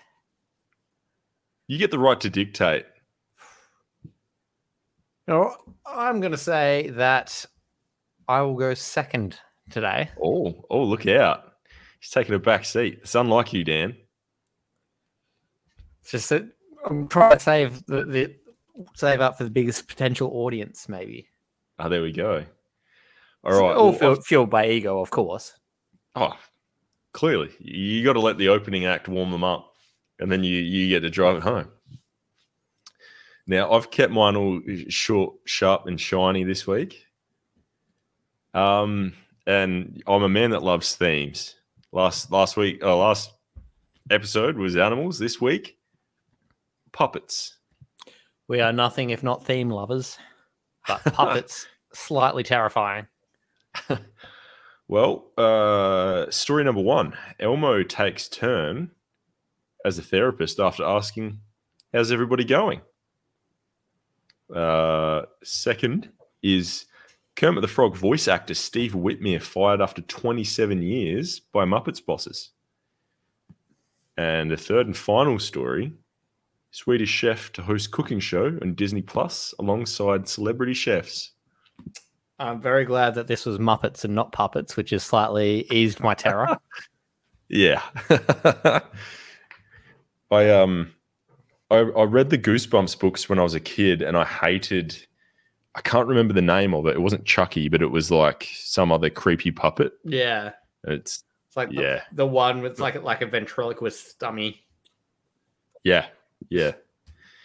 You 1.67 1.77
get 1.77 1.91
the 1.91 1.99
right 1.99 2.19
to 2.21 2.29
dictate. 2.29 2.85
No, 5.27 5.55
I'm 5.85 6.21
going 6.21 6.31
to 6.31 6.37
say 6.37 6.89
that 6.93 7.45
I 8.27 8.41
will 8.41 8.55
go 8.55 8.73
second 8.73 9.39
today. 9.69 10.09
Oh, 10.21 10.65
oh, 10.69 10.83
look 10.83 11.07
out. 11.07 11.53
He's 11.99 12.09
taking 12.09 12.35
a 12.35 12.39
back 12.39 12.65
seat. 12.65 12.99
It's 13.01 13.15
unlike 13.15 13.53
you, 13.53 13.63
Dan. 13.63 13.95
It's 16.01 16.11
just 16.11 16.29
that 16.29 16.47
I'm 16.85 17.07
trying 17.07 17.33
to 17.33 17.39
save 17.39 17.85
the, 17.85 18.05
the 18.05 18.35
save 18.95 19.21
up 19.21 19.37
for 19.37 19.43
the 19.43 19.49
biggest 19.49 19.87
potential 19.87 20.29
audience, 20.33 20.87
maybe. 20.87 21.27
Oh, 21.79 21.89
there 21.89 22.01
we 22.01 22.11
go. 22.11 22.45
All 23.43 23.51
right. 23.51 23.75
All 23.75 23.89
well, 23.89 23.93
fueled, 23.93 24.25
fueled 24.25 24.49
by 24.49 24.67
ego, 24.69 24.99
of 24.99 25.09
course. 25.09 25.53
Oh, 26.15 26.33
clearly. 27.13 27.49
You 27.59 28.03
got 28.03 28.13
to 28.13 28.19
let 28.19 28.37
the 28.37 28.49
opening 28.49 28.85
act 28.85 29.07
warm 29.07 29.31
them 29.31 29.43
up, 29.43 29.73
and 30.19 30.31
then 30.31 30.43
you 30.43 30.57
you 30.57 30.89
get 30.89 31.01
to 31.01 31.09
drive 31.09 31.37
it 31.37 31.43
home. 31.43 31.69
Now, 33.47 33.71
I've 33.71 33.89
kept 33.91 34.11
mine 34.11 34.35
all 34.35 34.61
short, 34.89 35.35
sharp, 35.45 35.87
and 35.87 35.99
shiny 35.99 36.43
this 36.43 36.67
week. 36.67 37.06
Um, 38.57 39.13
and 39.45 40.01
I'm 40.07 40.23
a 40.23 40.29
man 40.29 40.49
that 40.49 40.63
loves 40.63 40.95
themes. 40.95 41.55
Last 41.91 42.31
last 42.31 42.57
week, 42.57 42.83
uh, 42.83 42.97
last 42.97 43.31
episode 44.09 44.57
was 44.57 44.75
animals. 44.75 45.19
This 45.19 45.39
week, 45.39 45.77
puppets. 46.91 47.55
We 48.47 48.59
are 48.59 48.73
nothing 48.73 49.11
if 49.11 49.21
not 49.21 49.45
theme 49.45 49.69
lovers, 49.69 50.17
but 50.87 51.03
puppets 51.13 51.67
slightly 51.93 52.41
terrifying. 52.41 53.05
well, 54.87 55.31
uh, 55.37 56.31
story 56.31 56.63
number 56.63 56.81
one: 56.81 57.13
Elmo 57.39 57.83
takes 57.83 58.27
turn 58.27 58.89
as 59.85 59.99
a 59.99 60.03
therapist 60.03 60.59
after 60.59 60.83
asking, 60.83 61.41
"How's 61.93 62.11
everybody 62.11 62.43
going?" 62.43 62.81
Uh, 64.53 65.23
second 65.43 66.09
is 66.41 66.87
Kermit 67.37 67.61
the 67.61 67.67
Frog 67.67 67.95
voice 67.95 68.27
actor 68.27 68.55
Steve 68.55 68.93
Whitmire 68.93 69.41
fired 69.41 69.79
after 69.79 70.01
27 70.01 70.81
years 70.81 71.39
by 71.39 71.65
Muppets 71.65 72.03
bosses. 72.03 72.49
And 74.17 74.49
the 74.49 74.57
third 74.57 74.87
and 74.87 74.97
final 74.97 75.37
story 75.37 75.93
Swedish 76.71 77.09
chef 77.09 77.51
to 77.53 77.61
host 77.61 77.91
cooking 77.91 78.19
show 78.19 78.57
on 78.61 78.73
Disney 78.73 79.03
Plus 79.03 79.53
alongside 79.59 80.27
celebrity 80.27 80.73
chefs. 80.73 81.33
I'm 82.39 82.59
very 82.59 82.85
glad 82.85 83.15
that 83.15 83.27
this 83.27 83.45
was 83.45 83.59
Muppets 83.59 84.03
and 84.03 84.15
not 84.15 84.31
puppets, 84.31 84.75
which 84.75 84.89
has 84.89 85.03
slightly 85.03 85.67
eased 85.71 85.99
my 85.99 86.15
terror. 86.15 86.57
yeah. 87.49 87.83
I 90.31 90.49
um 90.49 90.91
I, 91.69 91.77
I 91.77 92.03
read 92.03 92.31
the 92.31 92.37
Goosebumps 92.37 92.99
books 92.99 93.29
when 93.29 93.39
I 93.39 93.43
was 93.43 93.53
a 93.53 93.59
kid 93.59 94.01
and 94.01 94.17
I 94.17 94.25
hated 94.25 95.06
I 95.77 95.81
can't 95.81 96.07
remember 96.07 96.33
the 96.33 96.41
name 96.41 96.73
of 96.73 96.87
it. 96.87 96.95
It 96.95 97.01
wasn't 97.01 97.23
Chucky, 97.23 97.69
but 97.69 97.83
it 97.83 97.91
was 97.91 98.09
like 98.09 98.49
some 98.55 98.91
other 98.91 99.11
creepy 99.11 99.51
puppet. 99.51 99.93
Yeah. 100.03 100.53
It's 100.85 101.23
it's 101.47 101.55
like 101.55 101.69
the, 101.69 101.81
yeah. 101.81 102.01
the 102.11 102.25
one 102.25 102.61
with 102.61 102.79
like 102.79 103.01
like 103.03 103.21
a 103.21 103.27
ventriloquist 103.27 104.17
dummy. 104.17 104.65
Yeah. 105.83 106.07
Yeah. 106.49 106.71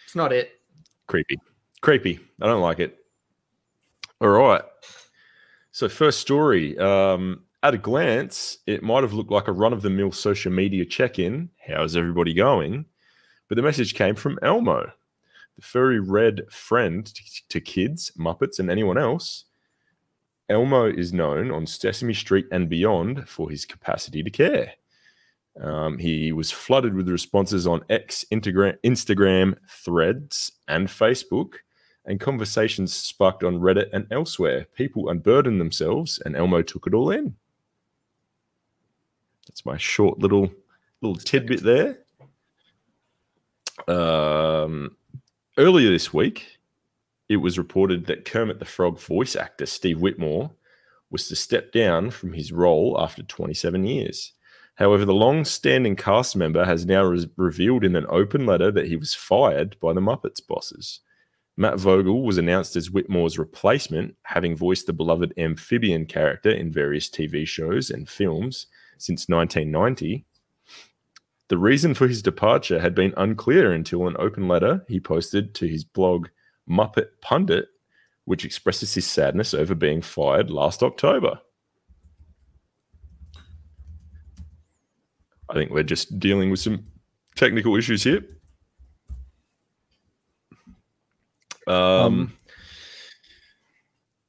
It's 0.03 0.15
not 0.15 0.33
it. 0.33 0.59
Creepy. 1.05 1.39
Creepy. 1.81 2.19
I 2.41 2.47
don't 2.47 2.61
like 2.61 2.79
it. 2.79 2.97
All 4.19 4.29
right. 4.29 4.63
So, 5.71 5.87
first 5.87 6.19
story. 6.19 6.75
Um, 6.79 7.43
at 7.61 7.75
a 7.75 7.77
glance, 7.77 8.57
it 8.65 8.81
might 8.81 9.03
have 9.03 9.13
looked 9.13 9.31
like 9.31 9.47
a 9.47 9.51
run 9.51 9.73
of 9.73 9.83
the 9.83 9.89
mill 9.89 10.11
social 10.11 10.51
media 10.51 10.85
check 10.85 11.19
in. 11.19 11.49
How's 11.67 11.95
everybody 11.95 12.33
going? 12.33 12.85
But 13.47 13.57
the 13.57 13.61
message 13.61 13.93
came 13.93 14.15
from 14.15 14.39
Elmo, 14.41 14.91
the 15.55 15.61
furry 15.61 15.99
red 15.99 16.41
friend 16.49 17.05
to, 17.05 17.23
to 17.49 17.61
kids, 17.61 18.11
Muppets, 18.17 18.59
and 18.59 18.69
anyone 18.69 18.97
else. 18.97 19.45
Elmo 20.49 20.85
is 20.85 21.13
known 21.13 21.51
on 21.51 21.65
Sesame 21.65 22.13
Street 22.13 22.45
and 22.51 22.69
beyond 22.69 23.27
for 23.27 23.49
his 23.49 23.65
capacity 23.65 24.23
to 24.23 24.29
care. 24.29 24.73
Um, 25.61 25.97
he 25.97 26.31
was 26.31 26.51
flooded 26.51 26.93
with 26.95 27.07
responses 27.07 27.67
on 27.67 27.85
X, 27.89 28.25
Instagram, 28.31 29.55
Threads, 29.69 30.51
and 30.67 30.87
Facebook, 30.87 31.55
and 32.05 32.19
conversations 32.19 32.93
sparked 32.93 33.43
on 33.43 33.59
Reddit 33.59 33.89
and 33.93 34.07
elsewhere. 34.11 34.65
People 34.75 35.09
unburdened 35.09 35.61
themselves, 35.61 36.21
and 36.25 36.35
Elmo 36.35 36.61
took 36.61 36.87
it 36.87 36.93
all 36.93 37.11
in. 37.11 37.35
That's 39.47 39.65
my 39.65 39.77
short 39.77 40.19
little 40.19 40.51
little 41.01 41.15
tidbit 41.15 41.61
there. 41.63 41.99
Um, 43.87 44.95
earlier 45.57 45.89
this 45.89 46.13
week, 46.13 46.59
it 47.29 47.37
was 47.37 47.57
reported 47.57 48.05
that 48.05 48.25
Kermit 48.25 48.59
the 48.59 48.65
Frog 48.65 48.99
voice 48.99 49.35
actor 49.35 49.65
Steve 49.65 49.97
Whitmire 49.97 50.51
was 51.09 51.27
to 51.27 51.35
step 51.35 51.71
down 51.71 52.11
from 52.11 52.33
his 52.33 52.51
role 52.51 52.97
after 52.99 53.23
27 53.23 53.85
years. 53.85 54.33
However, 54.75 55.05
the 55.05 55.13
long 55.13 55.45
standing 55.45 55.95
cast 55.95 56.35
member 56.35 56.65
has 56.65 56.85
now 56.85 57.03
re- 57.03 57.29
revealed 57.37 57.83
in 57.83 57.95
an 57.95 58.07
open 58.09 58.45
letter 58.45 58.71
that 58.71 58.87
he 58.87 58.95
was 58.95 59.13
fired 59.13 59.79
by 59.79 59.93
the 59.93 60.01
Muppets 60.01 60.45
bosses. 60.45 61.01
Matt 61.55 61.79
Vogel 61.79 62.23
was 62.23 62.39
announced 62.39 62.75
as 62.75 62.89
Whitmire's 62.89 63.37
replacement, 63.37 64.15
having 64.23 64.55
voiced 64.55 64.87
the 64.87 64.93
beloved 64.93 65.33
amphibian 65.37 66.07
character 66.07 66.49
in 66.49 66.71
various 66.71 67.07
TV 67.07 67.47
shows 67.47 67.91
and 67.91 68.09
films 68.09 68.65
since 68.97 69.29
1990. 69.29 70.25
The 71.49 71.57
reason 71.57 71.93
for 71.93 72.07
his 72.07 72.21
departure 72.21 72.79
had 72.79 72.95
been 72.95 73.13
unclear 73.17 73.73
until 73.73 74.07
an 74.07 74.15
open 74.17 74.47
letter 74.47 74.85
he 74.87 74.99
posted 74.99 75.53
to 75.55 75.67
his 75.67 75.83
blog 75.83 76.27
Muppet 76.69 77.07
Pundit, 77.21 77.67
which 78.25 78.45
expresses 78.45 78.93
his 78.93 79.05
sadness 79.05 79.53
over 79.53 79.75
being 79.75 80.01
fired 80.01 80.49
last 80.49 80.81
October. 80.81 81.39
I 85.49 85.53
think 85.53 85.71
we're 85.71 85.83
just 85.83 86.19
dealing 86.19 86.49
with 86.49 86.61
some 86.61 86.85
technical 87.35 87.75
issues 87.75 88.03
here. 88.03 88.23
Um, 91.67 91.75
um, 91.75 92.33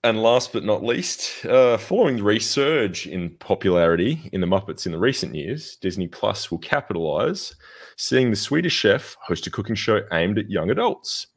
and 0.04 0.22
last 0.22 0.52
but 0.52 0.64
not 0.64 0.84
least, 0.84 1.44
uh, 1.46 1.78
following 1.78 2.16
the 2.16 2.22
resurge 2.22 3.10
in 3.10 3.30
popularity 3.30 4.28
in 4.32 4.42
the 4.42 4.46
Muppets 4.46 4.84
in 4.84 4.92
the 4.92 4.98
recent 4.98 5.34
years, 5.34 5.76
Disney 5.76 6.06
Plus 6.06 6.50
will 6.50 6.58
capitalize, 6.58 7.56
seeing 7.96 8.28
the 8.28 8.36
Swedish 8.36 8.74
Chef 8.74 9.16
host 9.22 9.46
a 9.46 9.50
cooking 9.50 9.74
show 9.74 10.02
aimed 10.12 10.38
at 10.38 10.50
young 10.50 10.70
adults. 10.70 11.28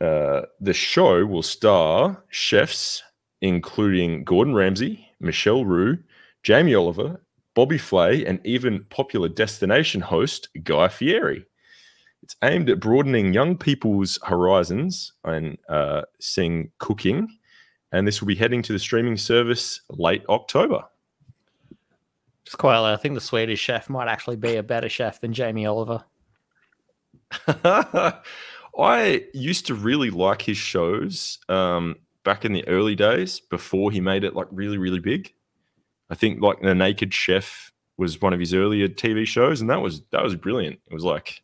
Uh, 0.00 0.42
the 0.60 0.72
show 0.72 1.26
will 1.26 1.42
star 1.42 2.24
chefs 2.30 3.02
including 3.42 4.24
Gordon 4.24 4.54
Ramsay, 4.54 5.06
Michelle 5.20 5.64
Wu, 5.64 5.98
Jamie 6.42 6.74
Oliver, 6.74 7.22
Bobby 7.54 7.78
Flay, 7.78 8.24
and 8.24 8.40
even 8.44 8.84
popular 8.90 9.28
destination 9.28 10.00
host 10.00 10.48
Guy 10.62 10.88
Fieri. 10.88 11.44
It's 12.30 12.36
aimed 12.44 12.70
at 12.70 12.78
broadening 12.78 13.34
young 13.34 13.56
people's 13.56 14.16
horizons 14.22 15.14
and 15.24 15.58
uh, 15.68 16.02
seeing 16.20 16.70
cooking, 16.78 17.26
and 17.90 18.06
this 18.06 18.20
will 18.20 18.28
be 18.28 18.36
heading 18.36 18.62
to 18.62 18.72
the 18.72 18.78
streaming 18.78 19.16
service 19.16 19.80
late 19.90 20.22
October. 20.28 20.84
Just 22.44 22.56
quietly, 22.56 22.92
I 22.92 22.96
think 22.98 23.16
the 23.16 23.20
Swedish 23.20 23.58
chef 23.58 23.90
might 23.90 24.06
actually 24.06 24.36
be 24.36 24.54
a 24.54 24.62
better 24.62 24.88
chef 24.88 25.20
than 25.20 25.32
Jamie 25.32 25.66
Oliver. 25.66 26.04
I 28.78 29.24
used 29.34 29.66
to 29.66 29.74
really 29.74 30.10
like 30.10 30.42
his 30.42 30.56
shows 30.56 31.40
um, 31.48 31.96
back 32.22 32.44
in 32.44 32.52
the 32.52 32.66
early 32.68 32.94
days 32.94 33.40
before 33.40 33.90
he 33.90 34.00
made 34.00 34.22
it 34.22 34.36
like 34.36 34.46
really, 34.52 34.78
really 34.78 35.00
big. 35.00 35.34
I 36.10 36.14
think 36.14 36.40
like 36.40 36.60
The 36.62 36.76
Naked 36.76 37.12
Chef 37.12 37.72
was 37.96 38.22
one 38.22 38.32
of 38.32 38.38
his 38.38 38.54
earlier 38.54 38.86
TV 38.86 39.26
shows, 39.26 39.60
and 39.60 39.68
that 39.68 39.80
was 39.80 40.02
that 40.12 40.22
was 40.22 40.36
brilliant. 40.36 40.78
It 40.88 40.94
was 40.94 41.02
like 41.02 41.42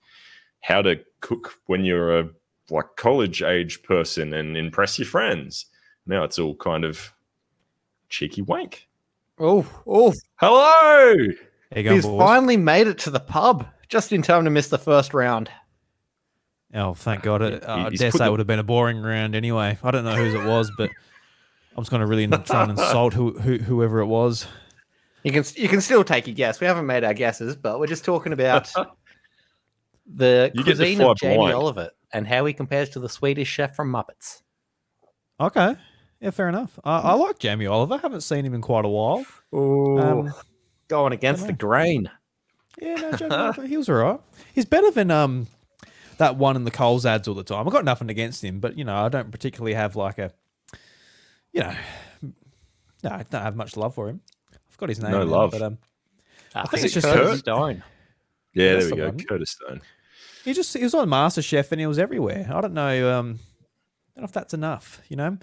how 0.66 0.82
to 0.82 0.96
cook 1.20 1.54
when 1.66 1.84
you're 1.84 2.18
a 2.18 2.28
like 2.70 2.96
college 2.96 3.40
age 3.40 3.84
person 3.84 4.34
and 4.34 4.56
impress 4.56 4.98
your 4.98 5.06
friends. 5.06 5.66
Now 6.06 6.24
it's 6.24 6.40
all 6.40 6.56
kind 6.56 6.84
of 6.84 7.12
cheeky 8.08 8.42
wank. 8.42 8.88
Oh, 9.38 9.64
oh, 9.86 10.12
hello! 10.36 11.14
He's 11.72 12.04
finally 12.04 12.56
made 12.56 12.88
it 12.88 12.98
to 12.98 13.10
the 13.10 13.20
pub 13.20 13.68
just 13.88 14.12
in 14.12 14.22
time 14.22 14.44
to 14.44 14.50
miss 14.50 14.68
the 14.68 14.78
first 14.78 15.14
round. 15.14 15.50
Oh, 16.74 16.94
thank 16.94 17.22
God. 17.22 17.42
It, 17.42 17.62
uh, 17.62 17.86
I 17.86 17.90
dare 17.90 18.10
say 18.10 18.18
the... 18.18 18.24
it 18.24 18.30
would 18.30 18.40
have 18.40 18.46
been 18.48 18.58
a 18.58 18.64
boring 18.64 19.00
round 19.00 19.36
anyway. 19.36 19.78
I 19.84 19.90
don't 19.92 20.04
know 20.04 20.16
whose 20.16 20.34
it 20.34 20.44
was, 20.44 20.72
but 20.76 20.90
I'm 21.76 21.82
just 21.84 21.90
going 21.90 22.00
to 22.00 22.06
really 22.06 22.26
try 22.26 22.62
and 22.62 22.72
insult 22.72 23.14
who, 23.14 23.38
who, 23.38 23.58
whoever 23.58 24.00
it 24.00 24.06
was. 24.06 24.48
You 25.22 25.30
can 25.30 25.44
you 25.54 25.68
can 25.68 25.80
still 25.80 26.02
take 26.02 26.26
a 26.26 26.32
guess. 26.32 26.60
We 26.60 26.66
haven't 26.66 26.86
made 26.86 27.04
our 27.04 27.14
guesses, 27.14 27.54
but 27.54 27.78
we're 27.78 27.86
just 27.86 28.04
talking 28.04 28.32
about 28.32 28.72
the 30.06 30.50
you 30.54 30.62
cuisine 30.62 30.98
the 30.98 31.08
of 31.08 31.16
Jamie 31.18 31.36
blind. 31.36 31.54
Oliver 31.54 31.90
and 32.12 32.26
how 32.26 32.44
he 32.44 32.52
compares 32.52 32.88
to 32.90 33.00
the 33.00 33.08
Swedish 33.08 33.48
chef 33.48 33.74
from 33.74 33.92
Muppets. 33.92 34.42
Okay, 35.40 35.76
yeah, 36.20 36.30
fair 36.30 36.48
enough. 36.48 36.78
I, 36.84 36.98
I 37.00 37.12
like 37.14 37.38
Jamie 37.38 37.66
Oliver. 37.66 37.98
Haven't 37.98 38.22
seen 38.22 38.44
him 38.44 38.54
in 38.54 38.62
quite 38.62 38.84
a 38.84 38.88
while. 38.88 39.24
Ooh, 39.54 39.98
um, 39.98 40.34
going 40.88 41.12
against 41.12 41.46
the 41.46 41.52
grain. 41.52 42.10
Yeah, 42.80 42.94
no, 42.94 43.12
Jamie 43.12 43.34
Oliver, 43.34 43.66
he 43.66 43.76
was 43.76 43.88
alright. 43.88 44.20
He's 44.54 44.64
better 44.64 44.90
than 44.90 45.10
um 45.10 45.48
that 46.18 46.36
one 46.36 46.56
in 46.56 46.64
the 46.64 46.70
Coles 46.70 47.04
ads 47.04 47.28
all 47.28 47.34
the 47.34 47.42
time. 47.42 47.66
I've 47.66 47.72
got 47.72 47.84
nothing 47.84 48.10
against 48.10 48.42
him, 48.42 48.60
but 48.60 48.78
you 48.78 48.84
know, 48.84 48.96
I 48.96 49.08
don't 49.08 49.30
particularly 49.30 49.74
have 49.74 49.96
like 49.96 50.18
a, 50.18 50.32
you 51.52 51.60
know, 51.60 51.74
no, 52.22 53.10
I 53.10 53.24
don't 53.30 53.42
have 53.42 53.56
much 53.56 53.76
love 53.76 53.94
for 53.94 54.08
him. 54.08 54.20
I've 54.70 54.78
got 54.78 54.88
his 54.88 55.00
name. 55.00 55.12
No 55.12 55.24
love, 55.24 55.50
but 55.52 55.62
um, 55.62 55.78
I, 56.54 56.62
I 56.62 56.66
think 56.66 56.84
it's 56.84 56.94
just 56.94 57.06
Curtis 57.06 57.40
Stone. 57.40 57.82
Yeah, 58.54 58.76
there 58.76 58.78
we 58.78 58.84
the 58.84 58.96
go, 58.96 59.06
one. 59.08 59.20
Curtis 59.20 59.50
Stone. 59.50 59.82
He 60.46 60.52
just 60.52 60.72
he 60.72 60.84
was 60.84 60.94
on 60.94 61.08
MasterChef 61.08 61.72
and 61.72 61.80
he 61.80 61.88
was 61.88 61.98
everywhere. 61.98 62.48
I 62.48 62.60
don't 62.60 62.72
know. 62.72 63.18
Um, 63.18 63.40
I 64.14 64.20
don't 64.20 64.22
know 64.22 64.24
if 64.26 64.32
that's 64.32 64.54
enough. 64.54 65.02
You 65.08 65.16
know, 65.16 65.38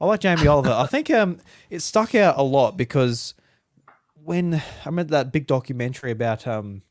I 0.00 0.06
like 0.06 0.18
Jamie 0.18 0.46
Oliver. 0.48 0.72
I 0.72 0.86
think 0.86 1.10
um, 1.10 1.38
it 1.70 1.78
stuck 1.78 2.16
out 2.16 2.36
a 2.36 2.42
lot 2.42 2.76
because 2.76 3.34
when 4.24 4.54
I 4.54 4.62
remember 4.86 5.12
that 5.12 5.30
big 5.30 5.46
documentary 5.46 6.10
about 6.10 6.44
um, 6.48 6.82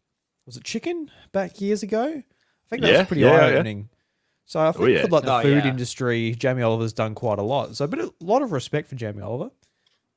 was 0.45 0.55
it 0.55 0.63
chicken 0.63 1.11
back 1.33 1.59
years 1.59 1.83
ago? 1.83 2.03
I 2.05 2.69
think 2.69 2.83
that's 2.83 2.93
yeah, 2.93 3.03
pretty 3.03 3.23
yeah, 3.23 3.31
eye 3.31 3.51
opening. 3.51 3.79
Yeah. 3.79 3.97
So 4.45 4.59
I 4.61 4.67
oh, 4.67 4.71
think 4.71 4.83
oh, 4.83 4.87
yeah. 4.87 5.01
for 5.01 5.07
like 5.09 5.25
the 5.25 5.35
oh, 5.35 5.41
food 5.41 5.65
industry, 5.65 6.35
Jamie 6.35 6.63
Oliver's 6.63 6.93
done 6.93 7.15
quite 7.15 7.37
a 7.37 7.43
lot. 7.43 7.75
So, 7.75 7.85
but 7.85 7.99
a 7.99 8.13
lot 8.21 8.41
of 8.43 8.53
respect 8.53 8.87
for 8.87 8.95
Jamie 8.95 9.21
Oliver. 9.21 9.51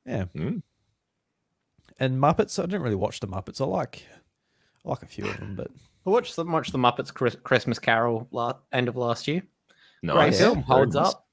Yeah. 0.06 0.26
Mm. 0.36 0.62
And 1.98 2.22
Muppets, 2.22 2.62
I 2.62 2.66
didn't 2.66 2.82
really 2.82 2.94
watch 2.94 3.18
the 3.18 3.26
Muppets. 3.26 3.60
I 3.60 3.64
like, 3.64 4.06
I 4.86 4.88
like 4.88 5.02
a 5.02 5.06
few 5.06 5.26
of 5.26 5.36
them, 5.36 5.56
but 5.56 5.72
I 6.06 6.10
watched 6.10 6.36
the 6.36 6.44
much 6.44 6.70
the 6.72 6.78
Muppets 6.78 7.12
Christmas 7.42 7.78
Carol 7.78 8.26
la- 8.30 8.54
end 8.72 8.88
of 8.88 8.96
last 8.96 9.28
year. 9.28 9.42
No, 10.02 10.14
Nice. 10.14 10.38
Great 10.38 10.46
film, 10.46 10.62
holds 10.62 10.96
up. 10.96 11.26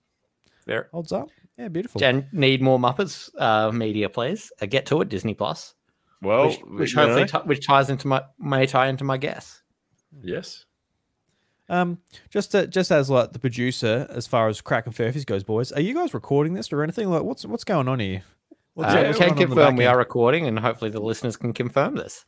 Very 0.66 0.86
holds 0.92 1.12
up. 1.12 1.30
Yeah, 1.58 1.70
beautiful. 1.70 2.04
And 2.04 2.26
need 2.34 2.62
more 2.62 2.78
Muppets 2.78 3.30
uh, 3.40 3.72
media, 3.72 4.10
please. 4.10 4.52
Uh, 4.62 4.66
get 4.66 4.86
to 4.88 5.02
it, 5.02 5.10
Disney 5.10 5.34
Plus. 5.34 5.74
Well, 6.22 6.48
which, 6.48 6.60
which 6.68 6.94
hopefully 6.94 7.26
t- 7.26 7.48
which 7.48 7.66
ties 7.66 7.90
into 7.90 8.08
my 8.08 8.24
may 8.40 8.66
tie 8.66 8.88
into 8.88 9.04
my 9.04 9.18
guess. 9.18 9.62
Yes. 10.22 10.66
Um, 11.70 12.00
just 12.30 12.52
to, 12.52 12.66
just 12.68 12.92
as 12.92 13.10
like 13.10 13.34
the 13.34 13.40
producer, 13.40 14.08
as 14.10 14.26
far 14.26 14.48
as 14.48 14.62
Crackin' 14.62 14.94
Furphys 14.94 15.26
goes, 15.26 15.44
boys, 15.44 15.72
are 15.74 15.82
you 15.82 15.94
guys 15.94 16.14
recording 16.14 16.54
this 16.54 16.72
or 16.72 16.82
anything? 16.82 17.10
Like, 17.10 17.24
what's 17.24 17.46
what's 17.46 17.64
going 17.64 17.88
on 17.88 18.00
here? 18.00 18.24
What's 18.74 18.94
uh, 18.94 19.12
we 19.12 19.18
can 19.18 19.36
confirm 19.36 19.76
we 19.76 19.86
are 19.86 19.98
recording, 19.98 20.48
and 20.48 20.60
hopefully 20.60 20.92
the 20.92 21.00
listeners 21.02 21.36
can 21.38 21.54
confirm 21.54 21.96
this. 21.96 22.26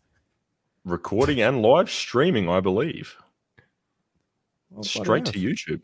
Recording 0.86 1.42
and 1.42 1.62
live 1.62 1.90
streaming, 1.90 2.50
I 2.50 2.60
believe. 2.60 3.16
Oh, 4.72 4.76
well, 4.76 4.84
Straight 4.84 5.26
to 5.26 5.40
YouTube. 5.40 5.84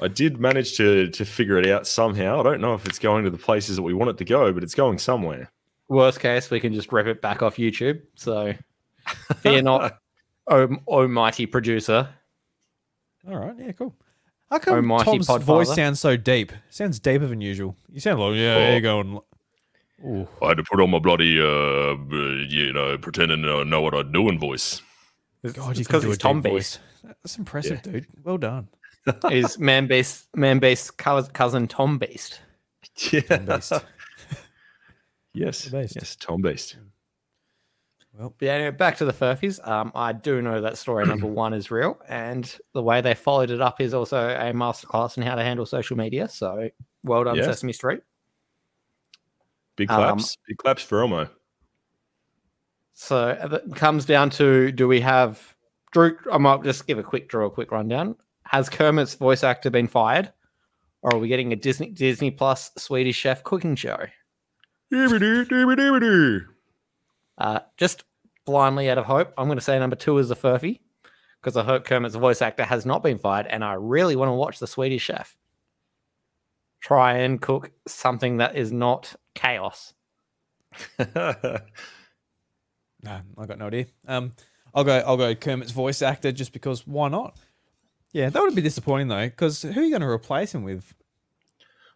I 0.00 0.08
did 0.08 0.40
manage 0.40 0.76
to 0.78 1.08
to 1.08 1.24
figure 1.24 1.58
it 1.58 1.66
out 1.66 1.86
somehow. 1.86 2.40
I 2.40 2.42
don't 2.42 2.60
know 2.60 2.74
if 2.74 2.86
it's 2.86 2.98
going 2.98 3.24
to 3.24 3.30
the 3.30 3.38
places 3.38 3.76
that 3.76 3.82
we 3.82 3.92
want 3.92 4.10
it 4.10 4.18
to 4.18 4.24
go, 4.24 4.52
but 4.52 4.62
it's 4.62 4.74
going 4.74 4.98
somewhere. 4.98 5.50
Worst 5.88 6.20
case, 6.20 6.50
we 6.50 6.60
can 6.60 6.72
just 6.72 6.90
rip 6.92 7.06
it 7.06 7.20
back 7.20 7.42
off 7.42 7.56
YouTube. 7.56 8.00
So 8.14 8.54
fear 9.36 9.60
not. 9.60 9.98
oh, 10.46 10.68
oh 10.86 11.08
mighty 11.08 11.46
producer. 11.46 12.08
All 13.28 13.36
right, 13.36 13.54
yeah, 13.58 13.72
cool. 13.72 13.94
How 14.48 14.58
come 14.58 14.74
Almighty 14.74 15.04
Tom's 15.04 15.28
Podfather? 15.28 15.42
voice 15.42 15.74
sounds 15.74 16.00
so 16.00 16.16
deep? 16.16 16.52
Sounds 16.70 16.98
deeper 16.98 17.26
than 17.26 17.40
usual. 17.40 17.76
You 17.92 18.00
sound 18.00 18.20
like, 18.20 18.36
yeah, 18.36 18.70
oh. 18.70 18.74
you 18.74 18.80
going. 18.80 19.20
Ooh. 20.04 20.26
I 20.42 20.48
had 20.48 20.56
to 20.56 20.64
put 20.64 20.80
on 20.80 20.90
my 20.90 20.98
bloody, 20.98 21.40
uh, 21.40 21.94
you 22.48 22.72
know, 22.72 22.96
pretending 22.98 23.42
to 23.42 23.64
know 23.64 23.82
what 23.82 23.94
I'm 23.94 24.10
doing 24.12 24.38
voice. 24.38 24.80
God, 25.42 25.76
you 25.78 25.84
can 25.84 26.00
do 26.00 26.12
a 26.12 26.16
Tom 26.16 26.42
voice. 26.42 26.78
That's 27.02 27.38
impressive, 27.38 27.80
yeah. 27.84 27.92
dude. 27.92 28.06
Well 28.22 28.38
done. 28.38 28.68
He's 29.28 29.58
man 29.58 29.86
based, 29.86 30.28
man 30.36 30.58
based 30.58 30.96
cousin 30.98 31.68
Tom 31.68 31.98
Beast. 31.98 32.40
Yeah. 33.12 33.38
Beast. 33.38 33.72
yes. 35.34 35.68
Beast. 35.68 35.96
Yes. 35.96 36.16
Tom 36.16 36.42
Beast. 36.42 36.76
Well, 38.18 38.34
But 38.38 38.46
yeah, 38.46 38.52
anyway, 38.54 38.70
back 38.72 38.96
to 38.98 39.04
the 39.04 39.12
Furphys. 39.12 39.66
Um, 39.66 39.92
I 39.94 40.12
do 40.12 40.42
know 40.42 40.60
that 40.60 40.76
story 40.76 41.06
number 41.06 41.26
one 41.26 41.54
is 41.54 41.70
real, 41.70 41.98
and 42.08 42.52
the 42.74 42.82
way 42.82 43.00
they 43.00 43.14
followed 43.14 43.50
it 43.50 43.60
up 43.60 43.80
is 43.80 43.94
also 43.94 44.28
a 44.30 44.52
masterclass 44.52 45.16
in 45.16 45.22
how 45.22 45.34
to 45.36 45.42
handle 45.42 45.64
social 45.66 45.96
media. 45.96 46.28
So 46.28 46.68
well 47.04 47.24
done, 47.24 47.36
Yes. 47.36 47.46
Sesame 47.46 47.72
Street. 47.72 48.00
Big 49.80 49.90
Um, 49.90 50.18
claps. 50.18 50.36
Big 50.46 50.58
claps 50.58 50.82
for 50.82 51.00
Elmo. 51.00 51.26
So 52.92 53.28
it 53.30 53.74
comes 53.76 54.04
down 54.04 54.28
to 54.30 54.70
do 54.72 54.86
we 54.86 55.00
have 55.00 55.54
Drew? 55.90 56.18
I 56.30 56.36
might 56.36 56.62
just 56.62 56.86
give 56.86 56.98
a 56.98 57.02
quick 57.02 57.30
draw, 57.30 57.46
a 57.46 57.50
quick 57.50 57.72
rundown. 57.72 58.14
Has 58.44 58.68
Kermit's 58.68 59.14
voice 59.14 59.42
actor 59.42 59.70
been 59.70 59.88
fired, 59.88 60.30
or 61.00 61.14
are 61.14 61.18
we 61.18 61.28
getting 61.28 61.54
a 61.54 61.56
Disney 61.56 61.88
Disney 61.90 62.30
Plus 62.30 62.70
Swedish 62.76 63.16
Chef 63.16 63.42
cooking 63.42 63.74
show? 63.74 64.04
Uh, 67.38 67.60
just 67.78 68.04
blindly 68.44 68.90
out 68.90 68.98
of 68.98 69.06
hope, 69.06 69.32
I'm 69.38 69.46
going 69.46 69.56
to 69.56 69.64
say 69.64 69.78
number 69.78 69.96
two 69.96 70.18
is 70.18 70.28
the 70.28 70.36
Furphy 70.36 70.80
because 71.40 71.56
I 71.56 71.64
hope 71.64 71.86
Kermit's 71.86 72.16
voice 72.16 72.42
actor 72.42 72.64
has 72.64 72.84
not 72.84 73.02
been 73.02 73.16
fired, 73.18 73.46
and 73.46 73.64
I 73.64 73.74
really 73.74 74.14
want 74.14 74.28
to 74.28 74.34
watch 74.34 74.58
the 74.58 74.66
Swedish 74.66 75.02
Chef 75.02 75.34
try 76.80 77.18
and 77.18 77.40
cook 77.40 77.70
something 77.86 78.38
that 78.38 78.56
is 78.56 78.72
not 78.72 79.14
chaos. 79.34 79.94
no, 80.98 81.14
I 83.04 83.46
got 83.46 83.58
no 83.58 83.66
idea. 83.66 83.86
Um, 84.06 84.32
I'll 84.74 84.84
go. 84.84 85.02
I'll 85.06 85.16
go 85.16 85.34
Kermit's 85.34 85.72
voice 85.72 86.02
actor 86.02 86.32
just 86.32 86.52
because 86.52 86.86
why 86.86 87.08
not? 87.08 87.36
Yeah, 88.12 88.30
that 88.30 88.40
would 88.40 88.54
be 88.54 88.62
disappointing 88.62 89.08
though, 89.08 89.26
because 89.26 89.62
who 89.62 89.80
are 89.80 89.84
you 89.84 89.90
going 89.90 90.02
to 90.02 90.08
replace 90.08 90.54
him 90.54 90.62
with? 90.62 90.94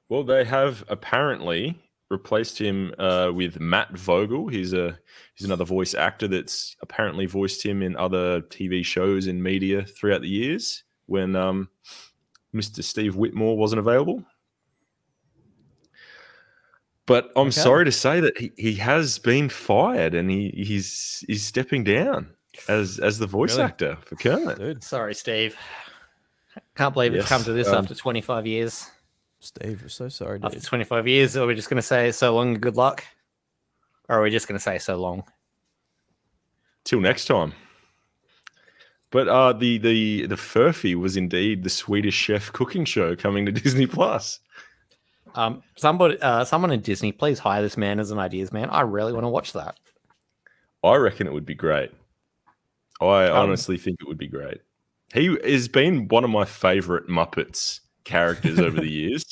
well, 0.09 0.23
they 0.23 0.45
have 0.45 0.85
apparently 0.89 1.79
replaced 2.11 2.61
him 2.61 2.95
uh, 2.99 3.31
with 3.35 3.59
Matt 3.61 3.97
Vogel. 3.97 4.49
He's 4.49 4.73
a 4.73 4.99
he's 5.35 5.47
another 5.47 5.65
voice 5.65 5.95
actor 5.95 6.29
that's 6.29 6.77
apparently 6.83 7.27
voiced 7.27 7.65
him 7.65 7.83
in 7.83 7.97
other 7.97 8.43
TV 8.43 8.85
shows 8.85 9.27
and 9.27 9.43
media 9.43 9.85
throughout 9.85 10.21
the 10.21 10.29
years 10.29 10.85
when 11.07 11.35
um, 11.35 11.69
Mr. 12.55 12.83
Steve 12.83 13.15
Whitmire 13.15 13.57
wasn't 13.57 13.81
available. 13.81 14.23
But 17.07 17.31
I'm 17.37 17.49
Okay. 17.49 17.61
sorry 17.61 17.85
to 17.85 17.93
say 17.93 18.21
that 18.21 18.39
he, 18.39 18.53
he 18.57 18.75
has 18.77 19.19
been 19.19 19.49
fired 19.49 20.15
and 20.15 20.31
he, 20.31 20.51
he's 20.57 21.23
he's 21.27 21.45
stepping 21.45 21.85
down 21.85 22.31
as 22.69 22.99
as 22.99 23.19
the 23.19 23.27
voice 23.27 23.53
Really? 23.57 23.65
actor 23.65 23.99
for 24.07 24.17
Kermit. 24.17 24.59
Dude, 24.59 24.83
Sorry, 24.83 25.15
Steve. 25.15 25.57
Can't 26.77 26.95
believe 26.95 27.15
it's 27.15 27.29
come 27.29 27.43
to 27.45 27.53
this 27.53 27.69
um, 27.69 27.77
after 27.77 27.95
25 27.95 28.47
years. 28.47 28.91
Steve, 29.41 29.83
we're 29.83 29.89
so 29.89 30.09
sorry, 30.09 30.41
After 30.43 30.59
25 30.61 31.07
years, 31.07 31.37
are 31.37 31.47
we 31.47 31.55
just 31.55 31.69
going 31.69 31.77
to 31.77 31.83
say 31.83 32.11
so 32.13 32.35
long 32.35 32.55
and 32.55 32.61
good 32.63 32.77
luck? 32.77 33.05
Or 34.09 34.19
are 34.19 34.23
we 34.23 34.31
just 34.31 34.49
going 34.49 34.57
to 34.59 34.63
say 34.63 34.79
so 34.79 34.97
long? 34.97 35.25
Till 36.85 37.01
next 37.01 37.27
time. 37.27 37.53
But 39.11 39.29
uh, 39.29 39.53
the 39.53 39.79
the 39.79 40.27
the 40.27 40.35
Furphy 40.37 40.95
was 40.95 41.17
indeed 41.17 41.63
the 41.63 41.71
Swedish 41.71 42.15
Chef 42.15 42.53
cooking 42.53 42.85
show 42.85 43.15
coming 43.15 43.47
to 43.47 43.53
Disney 43.63 43.87
Plus. 43.87 44.41
Um, 45.35 45.63
somebody, 45.77 46.19
uh, 46.21 46.45
someone 46.45 46.71
in 46.71 46.81
Disney, 46.81 47.13
please 47.13 47.39
hire 47.39 47.63
this 47.63 47.77
man 47.77 47.99
as 48.01 48.11
an 48.11 48.19
ideas 48.19 48.53
man. 48.53 48.71
I 48.71 48.83
really 48.83 49.13
want 49.13 49.25
to 49.25 49.29
watch 49.29 49.53
that. 49.53 49.77
I 50.83 50.97
reckon 50.97 51.27
it 51.27 51.33
would 51.33 51.47
be 51.47 51.55
great. 51.55 51.91
I 53.01 53.27
Um, 53.27 53.37
honestly 53.49 53.77
think 53.77 53.99
it 54.01 54.07
would 54.09 54.19
be 54.19 54.29
great. 54.29 54.59
He 55.13 55.37
has 55.45 55.69
been 55.69 56.09
one 56.09 56.25
of 56.25 56.31
my 56.31 56.45
favorite 56.45 57.09
Muppets 57.09 57.81
characters 58.05 58.59
over 58.59 58.81
the 58.81 58.89
years. 58.91 59.25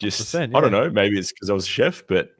Just 0.00 0.34
100%, 0.34 0.56
I 0.56 0.60
don't 0.60 0.72
know, 0.72 0.88
maybe 0.90 1.18
it's 1.18 1.32
because 1.32 1.50
I 1.50 1.52
was 1.52 1.66
a 1.66 1.68
chef, 1.68 2.02
but 2.08 2.30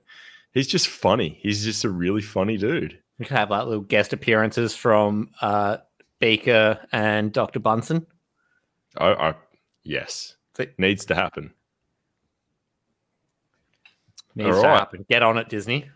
he's 0.53 0.67
just 0.67 0.89
funny. 0.89 1.39
He's 1.43 1.63
just 1.65 1.85
a 1.85 1.91
really 1.91 2.23
funny 2.23 2.57
dude. 2.57 2.99
We 3.19 3.27
could 3.27 3.37
have 3.37 3.51
like 3.51 3.67
little 3.67 3.83
guest 3.83 4.13
appearances 4.15 4.75
from 4.75 5.31
uh, 5.43 5.76
Beaker 6.21 6.81
and 6.91 7.33
Dr. 7.33 7.61
Bunsen. 7.61 8.07
I, 8.97 9.13
I 9.13 9.35
yes, 9.85 10.37
But- 10.57 10.79
needs 10.79 11.05
to 11.07 11.15
happen. 11.15 11.53
Needs 14.34 14.56
All 14.56 14.62
to 14.62 14.69
happen. 14.69 15.06
Get 15.08 15.23
on 15.23 15.38
it, 15.38 15.49
Disney. 15.49 15.88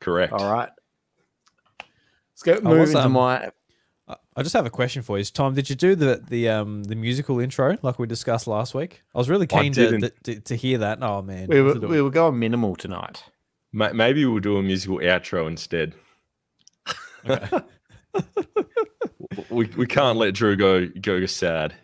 Correct. 0.00 0.32
All 0.32 0.52
right. 0.52 0.70
Let's 2.32 2.42
go 2.42 2.54
I 2.54 2.60
move 2.60 2.80
was, 2.80 2.90
into 2.90 3.04
um, 3.04 3.12
my. 3.12 3.46
I- 3.46 3.50
I 4.34 4.42
just 4.42 4.54
have 4.54 4.66
a 4.66 4.70
question 4.70 5.02
for 5.02 5.18
you. 5.18 5.24
Tom, 5.24 5.54
did 5.54 5.70
you 5.70 5.76
do 5.76 5.94
the 5.94 6.22
the 6.26 6.48
um 6.48 6.84
the 6.84 6.94
musical 6.96 7.38
intro 7.38 7.76
like 7.82 7.98
we 7.98 8.06
discussed 8.06 8.46
last 8.46 8.74
week? 8.74 9.02
I 9.14 9.18
was 9.18 9.30
really 9.30 9.46
keen 9.46 9.72
to, 9.74 10.10
to 10.24 10.40
to 10.40 10.56
hear 10.56 10.78
that. 10.78 11.02
Oh 11.02 11.22
man, 11.22 11.48
We 11.48 11.60
were, 11.60 11.68
have 11.68 11.74
to 11.76 11.80
do 11.80 11.86
we 11.86 12.02
were 12.02 12.10
going 12.10 12.38
minimal 12.38 12.74
tonight. 12.74 13.22
Ma- 13.72 13.92
Maybe 13.92 14.24
we'll 14.24 14.40
do 14.40 14.56
a 14.56 14.62
musical 14.62 14.98
outro 14.98 15.46
instead. 15.46 15.94
Okay. 17.26 17.60
We, 19.48 19.66
we 19.76 19.86
can't 19.86 20.18
let 20.18 20.34
Drew 20.34 20.56
go 20.56 20.86
go 21.00 21.24
sad. 21.26 21.74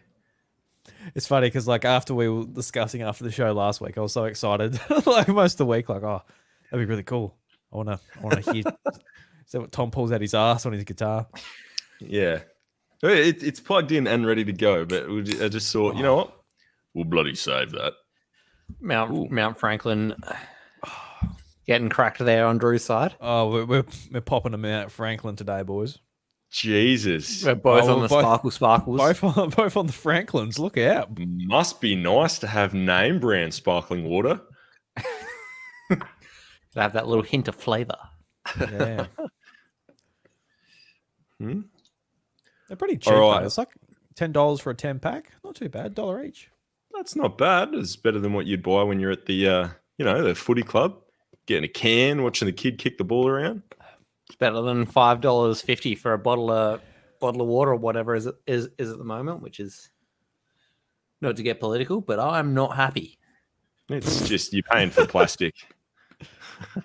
It's 1.15 1.27
funny 1.27 1.47
because 1.47 1.67
like 1.67 1.85
after 1.85 2.15
we 2.15 2.29
were 2.29 2.45
discussing 2.45 3.03
after 3.03 3.25
the 3.25 3.31
show 3.31 3.53
last 3.53 3.81
week, 3.81 3.99
I 3.99 4.01
was 4.01 4.13
so 4.13 4.25
excited. 4.25 4.79
like 5.07 5.29
most 5.29 5.55
of 5.55 5.59
the 5.59 5.67
week, 5.67 5.89
like 5.89 6.03
oh, 6.03 6.23
that'd 6.71 6.87
be 6.87 6.91
really 6.91 7.03
cool. 7.03 7.37
I 7.73 7.77
wanna 7.77 8.01
I 8.17 8.21
wanna 8.21 8.41
hear. 8.41 8.63
so 9.47 9.61
what 9.61 9.73
Tom 9.73 9.91
pulls 9.91 10.13
out 10.13 10.21
his 10.21 10.35
ass 10.35 10.67
on 10.67 10.73
his 10.73 10.85
guitar. 10.85 11.27
Yeah, 12.01 12.41
it, 13.03 13.43
it's 13.43 13.61
plugged 13.61 13.93
in 13.93 14.07
and 14.07 14.27
ready 14.27 14.45
to 14.45 14.53
go. 14.53 14.85
But 14.85 15.09
we 15.09 15.23
ju- 15.23 15.45
I 15.45 15.49
just 15.49 15.73
thought, 15.73 15.97
you 15.97 16.03
know 16.03 16.17
what? 16.17 16.35
We'll 16.95 17.05
bloody 17.05 17.35
save 17.35 17.73
that. 17.73 17.95
Mount 18.81 19.13
Ooh. 19.13 19.29
Mount 19.31 19.59
Franklin 19.59 20.15
getting 21.67 21.89
cracked 21.89 22.19
there 22.19 22.47
on 22.47 22.59
Drew's 22.59 22.85
side. 22.85 23.15
Oh, 23.21 23.51
we're 23.51 23.65
we're, 23.65 23.85
we're 24.13 24.21
popping 24.21 24.53
them 24.53 24.65
out 24.65 24.91
Franklin 24.91 25.37
today, 25.37 25.63
boys. 25.63 25.99
Jesus, 26.51 27.45
We're 27.45 27.55
both 27.55 27.85
Oh, 27.85 27.97
on 27.97 28.03
the 28.03 28.09
both- 28.09 28.21
sparkle 28.23 28.51
sparkles. 28.51 28.99
Both 28.99 29.25
on 29.25 29.51
both 29.57 29.77
on 29.77 29.87
the 29.87 29.93
Franklins. 29.93 30.59
Look 30.59 30.79
out! 30.79 31.11
must 31.19 31.81
be 31.81 31.95
nice 31.95 32.39
to 32.39 32.47
have 32.47 32.73
name 32.75 33.21
brand 33.21 33.53
sparkling 33.55 34.05
water. 34.05 34.41
to 35.91 36.01
have 36.75 36.95
that 36.95 37.07
little 37.07 37.23
hint 37.25 37.49
of 37.49 37.55
flavor. 37.55 37.99
Yeah, 38.59 39.07
Hmm? 41.41 41.61
they're 42.67 42.77
pretty 42.77 42.97
cheap. 42.97 43.13
All 43.13 43.31
right. 43.33 43.45
It's 43.45 43.59
like 43.59 43.69
ten 44.17 44.33
dollars 44.33 44.61
for 44.61 44.71
a 44.71 44.75
ten 44.75 44.99
pack. 44.99 45.33
Not 45.45 45.55
too 45.55 45.69
bad. 45.69 45.95
Dollar 45.95 46.25
each. 46.25 46.49
That's 46.95 47.15
not 47.15 47.39
bad. 47.39 47.75
It's 47.75 47.95
better 47.97 48.19
than 48.19 48.33
what 48.33 48.47
you'd 48.47 48.63
buy 48.63 48.83
when 48.83 48.99
you're 48.99 49.13
at 49.13 49.27
the, 49.27 49.47
uh, 49.49 49.69
you 49.99 50.05
know, 50.05 50.25
the 50.25 50.35
footy 50.35 50.63
club, 50.63 50.97
getting 51.47 51.65
a 51.65 51.69
can, 51.69 52.23
watching 52.25 52.47
the 52.47 52.53
kid 52.53 52.79
kick 52.79 52.99
the 52.99 53.05
ball 53.05 53.29
around. 53.29 53.63
It's 54.29 54.37
better 54.37 54.61
than 54.61 54.87
five 54.87 55.21
dollars 55.21 55.61
fifty 55.63 55.95
for 55.95 56.13
a 56.13 56.19
bottle 56.19 56.51
of 56.51 56.81
bottle 57.21 57.43
of 57.43 57.49
water 57.49 57.73
or 57.73 57.77
whatever 57.77 58.15
is 58.15 58.29
is 58.47 58.69
is 58.79 58.91
at 58.91 58.99
the 58.99 59.05
moment, 59.05 59.43
which 59.43 59.61
is 59.61 59.91
not 61.21 61.37
to 61.37 61.43
get 61.43 61.61
political, 61.61 62.01
but 62.01 62.19
I'm 62.21 62.55
not 62.55 62.77
happy. 62.77 63.19
It's 63.89 64.29
just 64.29 64.53
you're 64.53 64.63
paying 64.63 64.91
for 64.91 65.07
plastic. 65.07 65.55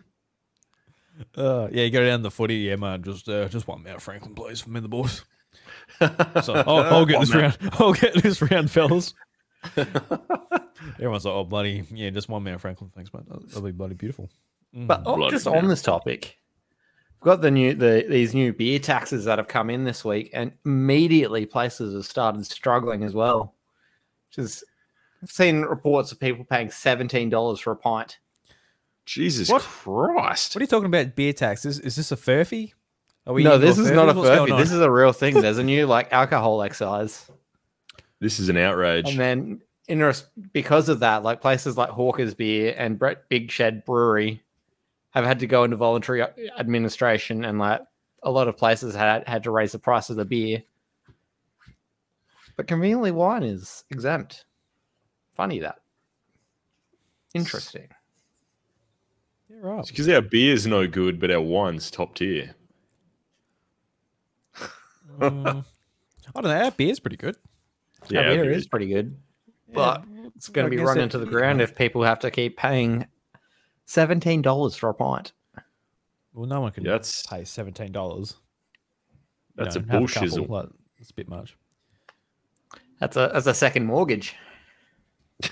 Uh, 1.35 1.67
yeah, 1.71 1.83
you 1.83 1.91
go 1.91 2.05
down 2.05 2.21
the 2.21 2.31
footy. 2.31 2.55
Yeah, 2.55 2.75
man, 2.75 3.03
just 3.03 3.29
uh, 3.29 3.47
just 3.47 3.67
one 3.67 3.83
Mount 3.83 4.01
Franklin, 4.01 4.33
please, 4.33 4.61
for 4.61 4.69
me 4.69 4.77
and 4.77 4.85
the 4.85 4.89
boys. 4.89 5.23
So 5.99 6.53
I'll, 6.67 6.79
I'll 6.79 7.05
get 7.05 7.19
this 7.19 7.33
round. 7.33 7.57
I'll 7.73 7.93
get 7.93 8.15
this 8.21 8.41
round, 8.41 8.71
fellas. 8.71 9.13
Everyone's 9.77 11.25
like, 11.25 11.33
"Oh, 11.33 11.43
bloody 11.43 11.83
yeah, 11.93 12.09
just 12.09 12.29
one 12.29 12.43
Mount 12.43 12.61
Franklin, 12.61 12.91
thanks, 12.95 13.13
mate. 13.13 13.23
That'll, 13.27 13.43
that'll 13.43 13.61
be 13.61 13.71
bloody 13.71 13.95
beautiful." 13.95 14.29
Mm. 14.75 14.87
But 14.87 15.03
oh, 15.05 15.15
Bloody 15.15 15.35
just 15.35 15.45
hell. 15.45 15.55
on 15.55 15.67
this 15.67 15.81
topic, 15.81 16.37
we've 17.23 17.31
got 17.31 17.41
the 17.41 17.51
new 17.51 17.73
the 17.73 18.05
these 18.09 18.33
new 18.33 18.51
beer 18.51 18.79
taxes 18.79 19.25
that 19.25 19.37
have 19.37 19.47
come 19.47 19.69
in 19.69 19.85
this 19.85 20.03
week, 20.03 20.29
and 20.33 20.51
immediately 20.65 21.45
places 21.45 21.93
have 21.93 22.05
started 22.05 22.45
struggling 22.45 23.03
as 23.03 23.13
well. 23.13 23.55
Which 24.29 24.43
is 24.45 24.63
I've 25.21 25.31
seen 25.31 25.61
reports 25.61 26.11
of 26.11 26.19
people 26.19 26.43
paying 26.43 26.69
seventeen 26.69 27.29
dollars 27.29 27.61
for 27.61 27.71
a 27.71 27.77
pint. 27.77 28.19
Jesus 29.05 29.49
What? 29.49 29.61
Christ. 29.61 30.55
what 30.55 30.61
are 30.61 30.63
you 30.63 30.67
talking 30.67 30.87
about? 30.87 31.15
Beer 31.15 31.33
taxes? 31.33 31.79
Is 31.79 31.95
this 31.95 32.11
a 32.11 32.17
furphy? 32.17 32.73
Are 33.25 33.39
no, 33.39 33.57
this 33.57 33.77
into 33.77 33.89
is 33.89 33.95
not 33.95 34.09
a 34.09 34.13
furphys? 34.13 34.15
What's 34.17 34.51
furphy. 34.51 34.57
This 34.57 34.71
is 34.71 34.81
a 34.81 34.91
real 34.91 35.13
thing. 35.13 35.39
There's 35.39 35.57
a 35.57 35.63
new 35.63 35.85
like 35.85 36.11
alcohol 36.11 36.61
excise. 36.61 37.29
This 38.19 38.39
is 38.39 38.49
an 38.49 38.57
outrage. 38.57 39.09
And 39.09 39.19
then 39.19 39.61
in 39.87 39.99
res- 40.01 40.25
because 40.51 40.89
of 40.89 40.99
that, 40.99 41.23
like 41.23 41.41
places 41.41 41.77
like 41.77 41.89
Hawker's 41.89 42.33
Beer 42.33 42.75
and 42.77 42.99
Brett 42.99 43.29
Big 43.29 43.49
Shed 43.49 43.85
Brewery 43.85 44.42
have 45.13 45.25
had 45.25 45.39
to 45.39 45.47
go 45.47 45.63
into 45.63 45.75
voluntary 45.77 46.21
uh, 46.21 46.27
administration, 46.57 47.45
and 47.45 47.59
like 47.59 47.81
a 48.23 48.31
lot 48.31 48.47
of 48.47 48.57
places 48.57 48.95
had 48.95 49.27
had 49.27 49.43
to 49.43 49.51
raise 49.51 49.71
the 49.71 49.79
price 49.79 50.09
of 50.09 50.15
the 50.15 50.25
beer. 50.25 50.63
But 52.55 52.67
conveniently, 52.67 53.11
wine 53.11 53.43
is 53.43 53.83
exempt. 53.89 54.45
Funny 55.33 55.59
that. 55.59 55.79
Interesting. 57.33 57.87
Yeah, 59.49 59.57
right. 59.61 59.85
because 59.87 60.07
our 60.09 60.21
beer's 60.21 60.67
no 60.67 60.87
good, 60.87 61.19
but 61.19 61.31
our 61.31 61.41
wine's 61.41 61.89
top 61.89 62.13
tier. 62.15 62.55
Mm, 65.19 65.65
I 66.35 66.41
don't 66.41 66.43
know. 66.51 66.63
Our 66.65 66.71
beer's 66.71 66.99
pretty 66.99 67.17
good. 67.17 67.35
Yeah, 68.09 68.21
our 68.21 68.25
beer 68.35 68.43
beer 68.43 68.51
is 68.51 68.67
pretty 68.67 68.87
good. 68.87 69.17
Yeah, 69.69 69.73
But 69.75 70.03
It's 70.35 70.49
going 70.49 70.65
to 70.65 70.69
be 70.71 70.77
guess 70.77 70.85
run 70.87 70.99
it- 70.99 71.03
into 71.03 71.17
the 71.17 71.25
ground 71.25 71.61
if 71.61 71.75
people 71.75 72.03
have 72.03 72.19
to 72.19 72.31
keep 72.31 72.57
paying 72.57 73.07
seventeen 73.93 74.41
dollars 74.41 74.75
for 74.75 74.89
a 74.89 74.93
pint. 74.93 75.33
Well, 76.33 76.47
no 76.47 76.61
one 76.61 76.71
can 76.71 76.83
Yeah, 76.83 76.93
that's 76.93 77.25
pay 77.27 77.43
seventeen 77.43 77.91
dollars. 77.91 78.35
that's 79.55 79.75
a 79.75 79.79
bullshizzle. 79.79 80.49
Like, 80.49 80.69
it's 80.97 81.11
a 81.11 81.13
bit 81.13 81.29
much. 81.29 81.55
That's 82.99 83.17
a 83.17 83.29
that's 83.33 83.47
a 83.47 83.53
second 83.53 83.85
mortgage. 83.85 84.35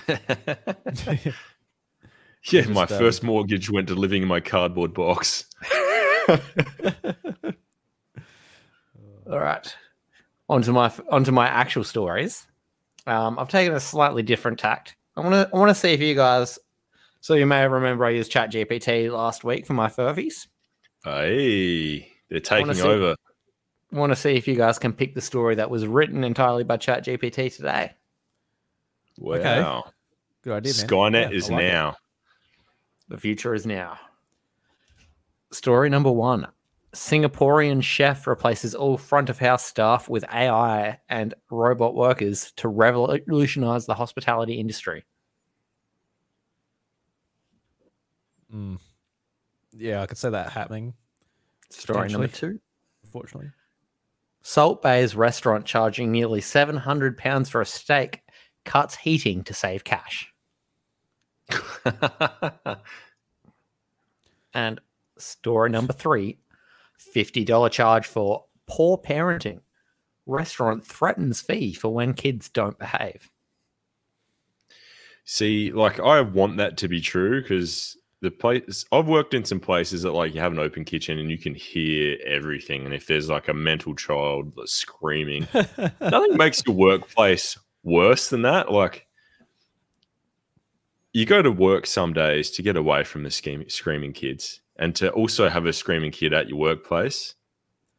Yeah, 2.50 2.62
Just, 2.62 2.72
my 2.74 2.82
um, 2.82 2.88
first 2.88 3.22
mortgage 3.22 3.70
went 3.70 3.86
to 3.86 3.94
living 3.94 4.22
in 4.22 4.26
my 4.26 4.40
cardboard 4.40 4.92
box. 4.92 5.44
All 9.30 9.38
right, 9.38 9.76
onto 10.48 10.72
my 10.72 10.92
onto 11.08 11.30
my 11.30 11.46
actual 11.46 11.84
stories. 11.84 12.48
Um, 13.06 13.38
I've 13.38 13.48
taken 13.48 13.74
a 13.74 13.80
slightly 13.80 14.24
different 14.24 14.58
tact. 14.58 14.96
I 15.16 15.20
want 15.20 15.34
to 15.34 15.48
I 15.54 15.56
want 15.56 15.68
to 15.68 15.74
see 15.74 15.92
if 15.92 16.00
you 16.00 16.16
guys. 16.16 16.58
So 17.22 17.34
you 17.34 17.46
may 17.46 17.66
remember 17.66 18.04
I 18.04 18.10
used 18.10 18.32
ChatGPT 18.32 19.08
last 19.10 19.44
week 19.44 19.64
for 19.64 19.74
my 19.74 19.86
furphys. 19.88 20.48
Hey, 21.04 22.00
they're 22.28 22.40
wanna 22.50 22.64
taking 22.64 22.74
see- 22.74 22.82
over. 22.82 23.14
want 23.92 24.10
to 24.10 24.16
see 24.16 24.34
if 24.34 24.48
you 24.48 24.56
guys 24.56 24.78
can 24.80 24.92
pick 24.92 25.14
the 25.14 25.20
story 25.20 25.54
that 25.54 25.70
was 25.70 25.86
written 25.86 26.24
entirely 26.24 26.64
by 26.64 26.76
ChatGPT 26.78 27.54
today. 27.54 27.92
Wow. 29.18 29.84
Good 30.42 30.52
idea, 30.54 30.72
man. 30.74 30.86
Skynet 30.88 31.30
Yeah, 31.30 31.36
is 31.36 31.48
I 31.48 31.54
like 31.54 31.62
it. 31.64 31.68
now. 31.68 31.96
The 33.08 33.18
future 33.18 33.54
is 33.54 33.66
now. 33.66 33.98
Story 35.52 35.90
number 35.90 36.10
one 36.10 36.48
Singaporean 36.92 37.82
chef 37.84 38.26
replaces 38.26 38.74
all 38.74 38.96
front 38.98 39.30
of 39.30 39.38
house 39.38 39.64
staff 39.64 40.08
with 40.08 40.24
AI 40.32 40.98
and 41.08 41.34
robot 41.50 41.94
workers 41.94 42.52
to 42.56 42.68
revolutionize 42.68 43.86
the 43.86 43.94
hospitality 43.94 44.54
industry. 44.58 45.04
Mm. 48.52 48.78
Yeah, 49.72 50.02
I 50.02 50.06
could 50.06 50.18
see 50.18 50.28
that 50.28 50.52
happening. 50.52 50.94
Story 51.70 52.08
number 52.08 52.28
two 52.28 52.60
Unfortunately. 53.04 53.50
Salt 54.42 54.82
Bae's 54.82 55.14
restaurant 55.14 55.64
charging 55.64 56.10
nearly 56.10 56.40
£700 56.40 57.48
for 57.48 57.60
a 57.60 57.66
steak 57.66 58.22
cuts 58.64 58.96
heating 58.96 59.44
to 59.44 59.54
save 59.54 59.84
cash. 59.84 60.32
And 64.54 64.80
story 65.18 65.70
number 65.70 65.92
three 65.92 66.38
$50 67.14 67.70
charge 67.70 68.06
for 68.06 68.44
poor 68.66 68.98
parenting. 68.98 69.60
Restaurant 70.26 70.84
threatens 70.86 71.40
fee 71.40 71.72
for 71.72 71.92
when 71.92 72.14
kids 72.14 72.48
don't 72.48 72.78
behave. 72.78 73.30
See, 75.24 75.72
like 75.72 76.00
I 76.00 76.20
want 76.20 76.58
that 76.58 76.76
to 76.78 76.88
be 76.88 77.00
true 77.00 77.40
because 77.42 77.96
the 78.22 78.30
place 78.30 78.84
I've 78.92 79.08
worked 79.08 79.34
in 79.34 79.44
some 79.44 79.58
places 79.58 80.02
that 80.02 80.12
like 80.12 80.32
you 80.32 80.40
have 80.40 80.52
an 80.52 80.60
open 80.60 80.84
kitchen 80.84 81.18
and 81.18 81.28
you 81.28 81.36
can 81.36 81.56
hear 81.56 82.16
everything. 82.24 82.84
And 82.84 82.94
if 82.94 83.06
there's 83.06 83.28
like 83.28 83.48
a 83.48 83.54
mental 83.54 83.96
child 83.96 84.54
screaming, 84.64 85.48
nothing 86.00 86.36
makes 86.36 86.62
your 86.64 86.76
workplace 86.76 87.58
worse 87.82 88.30
than 88.30 88.42
that. 88.42 88.70
Like 88.70 89.08
you 91.12 91.26
go 91.26 91.42
to 91.42 91.50
work 91.50 91.84
some 91.84 92.12
days 92.12 92.52
to 92.52 92.62
get 92.62 92.76
away 92.76 93.02
from 93.02 93.24
the 93.24 93.30
scheme, 93.30 93.68
screaming 93.68 94.12
kids 94.12 94.60
and 94.76 94.94
to 94.96 95.10
also 95.10 95.48
have 95.48 95.66
a 95.66 95.72
screaming 95.72 96.12
kid 96.12 96.32
at 96.32 96.48
your 96.48 96.58
workplace. 96.58 97.34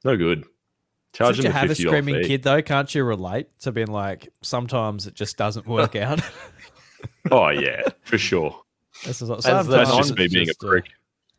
No 0.05 0.15
good. 0.15 0.45
Charge 1.11 1.37
them 1.37 1.47
a 1.47 1.51
have 1.51 1.69
a 1.69 1.75
screaming 1.75 2.23
kid 2.23 2.43
though, 2.43 2.61
can't 2.61 2.95
you 2.95 3.03
relate 3.03 3.47
to 3.59 3.73
being 3.73 3.87
like 3.87 4.29
sometimes 4.41 5.05
it 5.05 5.15
just 5.15 5.35
doesn't 5.35 5.67
work 5.67 5.95
out? 5.97 6.21
Oh 7.29 7.49
yeah, 7.49 7.81
for 8.03 8.17
sure. 8.17 8.63
This 9.05 9.21
is 9.21 9.29
what, 9.29 9.45
As 9.45 9.67
the 9.67 9.77
That's 9.77 9.89
non- 9.89 9.97
just 9.99 10.17
me 10.17 10.25
it's 10.25 10.33
being 10.33 10.43
a 10.43 10.47
just, 10.47 10.63
uh, 10.63 10.67
prick. 10.67 10.85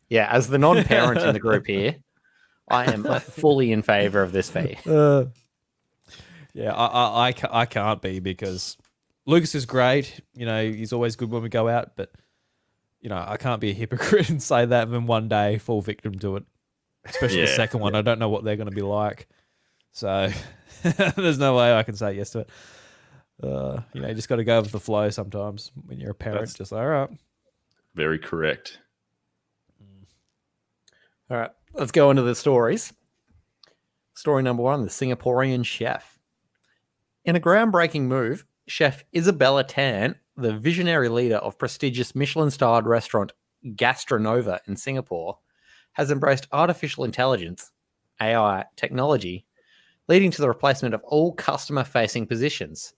Yeah, 0.08 0.28
as 0.30 0.48
the 0.48 0.58
non 0.58 0.84
parent 0.84 1.20
in 1.22 1.32
the 1.32 1.40
group 1.40 1.66
here, 1.66 1.96
I 2.68 2.92
am 2.92 3.04
fully 3.20 3.72
in 3.72 3.82
favor 3.82 4.22
of 4.22 4.32
this 4.32 4.50
fee. 4.50 4.76
Uh, 4.86 5.26
yeah, 6.52 6.72
I, 6.72 6.86
I, 6.86 7.28
I, 7.28 7.34
I 7.62 7.66
can't 7.66 8.00
be 8.00 8.20
because 8.20 8.76
Lucas 9.26 9.54
is 9.54 9.66
great. 9.66 10.20
You 10.34 10.46
know, 10.46 10.64
he's 10.70 10.92
always 10.92 11.16
good 11.16 11.30
when 11.30 11.42
we 11.42 11.48
go 11.48 11.68
out, 11.68 11.92
but 11.96 12.12
you 13.00 13.08
know, 13.10 13.22
I 13.26 13.36
can't 13.36 13.60
be 13.60 13.70
a 13.70 13.74
hypocrite 13.74 14.28
and 14.30 14.42
say 14.42 14.64
that 14.64 14.84
and 14.84 14.94
then 14.94 15.06
one 15.06 15.28
day 15.28 15.58
fall 15.58 15.80
victim 15.82 16.18
to 16.20 16.36
it. 16.36 16.44
Especially 17.06 17.42
the 17.42 17.48
second 17.48 17.80
one. 17.80 17.94
I 17.94 18.00
don't 18.00 18.18
know 18.18 18.30
what 18.30 18.44
they're 18.44 18.56
going 18.56 18.70
to 18.70 18.74
be 18.74 18.80
like. 18.80 19.28
So 19.92 20.30
there's 20.82 21.38
no 21.38 21.54
way 21.56 21.74
I 21.74 21.82
can 21.82 21.96
say 21.96 22.14
yes 22.14 22.30
to 22.30 22.40
it. 22.40 22.48
Uh, 23.42 23.82
you 23.92 24.00
know, 24.00 24.08
you 24.08 24.14
just 24.14 24.28
got 24.28 24.36
to 24.36 24.44
go 24.44 24.60
with 24.62 24.72
the 24.72 24.80
flow 24.80 25.10
sometimes 25.10 25.70
when 25.86 26.00
you're 26.00 26.12
a 26.12 26.14
parent. 26.14 26.40
That's- 26.40 26.54
just 26.54 26.72
like, 26.72 26.80
all 26.80 26.86
right. 26.88 27.10
Very 27.94 28.18
correct. 28.18 28.78
Mm. 29.82 30.06
All 31.30 31.36
right, 31.36 31.50
let's 31.74 31.92
go 31.92 32.10
into 32.10 32.22
the 32.22 32.34
stories. 32.34 32.92
Story 34.14 34.42
number 34.42 34.62
one 34.62 34.82
The 34.82 34.88
Singaporean 34.88 35.64
Chef. 35.64 36.18
In 37.24 37.36
a 37.36 37.40
groundbreaking 37.40 38.02
move, 38.02 38.44
Chef 38.66 39.04
Isabella 39.14 39.64
Tan, 39.64 40.16
the 40.36 40.56
visionary 40.56 41.08
leader 41.08 41.36
of 41.36 41.58
prestigious 41.58 42.14
Michelin 42.14 42.50
starred 42.50 42.86
restaurant 42.86 43.32
Gastronova 43.64 44.58
in 44.66 44.76
Singapore, 44.76 45.38
has 45.92 46.10
embraced 46.10 46.48
artificial 46.52 47.04
intelligence, 47.04 47.70
AI 48.20 48.64
technology, 48.76 49.46
leading 50.08 50.30
to 50.30 50.40
the 50.40 50.48
replacement 50.48 50.94
of 50.94 51.02
all 51.04 51.32
customer 51.32 51.84
facing 51.84 52.26
positions. 52.26 52.94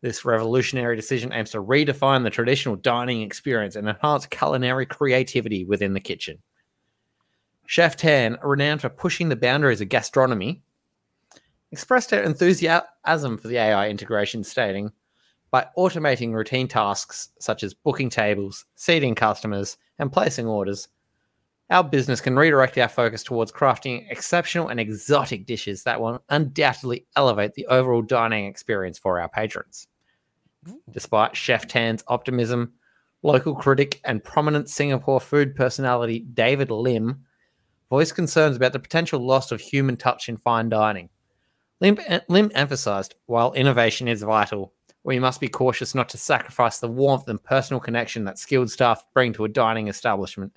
This 0.00 0.24
revolutionary 0.24 0.94
decision 0.94 1.32
aims 1.32 1.50
to 1.50 1.62
redefine 1.62 2.22
the 2.22 2.30
traditional 2.30 2.76
dining 2.76 3.22
experience 3.22 3.74
and 3.74 3.88
enhance 3.88 4.26
culinary 4.26 4.86
creativity 4.86 5.64
within 5.64 5.92
the 5.92 6.00
kitchen. 6.00 6.38
Chef 7.66 7.96
Tan, 7.96 8.38
renowned 8.42 8.80
for 8.80 8.88
pushing 8.88 9.28
the 9.28 9.36
boundaries 9.36 9.80
of 9.80 9.88
gastronomy, 9.88 10.62
expressed 11.72 12.12
her 12.12 12.22
enthusiasm 12.22 13.36
for 13.38 13.48
the 13.48 13.58
AI 13.58 13.88
integration, 13.88 14.44
stating, 14.44 14.92
By 15.50 15.66
automating 15.76 16.32
routine 16.32 16.68
tasks 16.68 17.30
such 17.40 17.62
as 17.62 17.74
booking 17.74 18.08
tables, 18.08 18.64
seating 18.76 19.14
customers, 19.14 19.76
and 19.98 20.12
placing 20.12 20.46
orders, 20.46 20.88
our 21.70 21.84
business 21.84 22.20
can 22.20 22.36
redirect 22.36 22.78
our 22.78 22.88
focus 22.88 23.22
towards 23.22 23.52
crafting 23.52 24.10
exceptional 24.10 24.68
and 24.68 24.80
exotic 24.80 25.46
dishes 25.46 25.82
that 25.82 26.00
will 26.00 26.22
undoubtedly 26.28 27.06
elevate 27.16 27.54
the 27.54 27.66
overall 27.66 28.02
dining 28.02 28.46
experience 28.46 28.98
for 28.98 29.20
our 29.20 29.28
patrons. 29.28 29.86
Despite 30.90 31.36
Chef 31.36 31.66
Tan's 31.66 32.02
optimism, 32.08 32.72
local 33.22 33.54
critic 33.54 34.00
and 34.04 34.24
prominent 34.24 34.68
Singapore 34.68 35.20
food 35.20 35.54
personality 35.54 36.20
David 36.20 36.70
Lim 36.70 37.24
voiced 37.90 38.14
concerns 38.14 38.56
about 38.56 38.72
the 38.72 38.78
potential 38.78 39.20
loss 39.20 39.50
of 39.50 39.60
human 39.60 39.96
touch 39.96 40.28
in 40.28 40.36
fine 40.36 40.68
dining. 40.68 41.08
Lim, 41.80 41.98
Lim 42.28 42.50
emphasized 42.54 43.14
while 43.26 43.52
innovation 43.52 44.08
is 44.08 44.22
vital, 44.22 44.72
we 45.08 45.18
must 45.18 45.40
be 45.40 45.48
cautious 45.48 45.94
not 45.94 46.10
to 46.10 46.18
sacrifice 46.18 46.80
the 46.80 46.88
warmth 46.88 47.28
and 47.28 47.42
personal 47.42 47.80
connection 47.80 48.24
that 48.24 48.38
skilled 48.38 48.70
staff 48.70 49.06
bring 49.14 49.32
to 49.32 49.44
a 49.44 49.48
dining 49.48 49.88
establishment, 49.88 50.54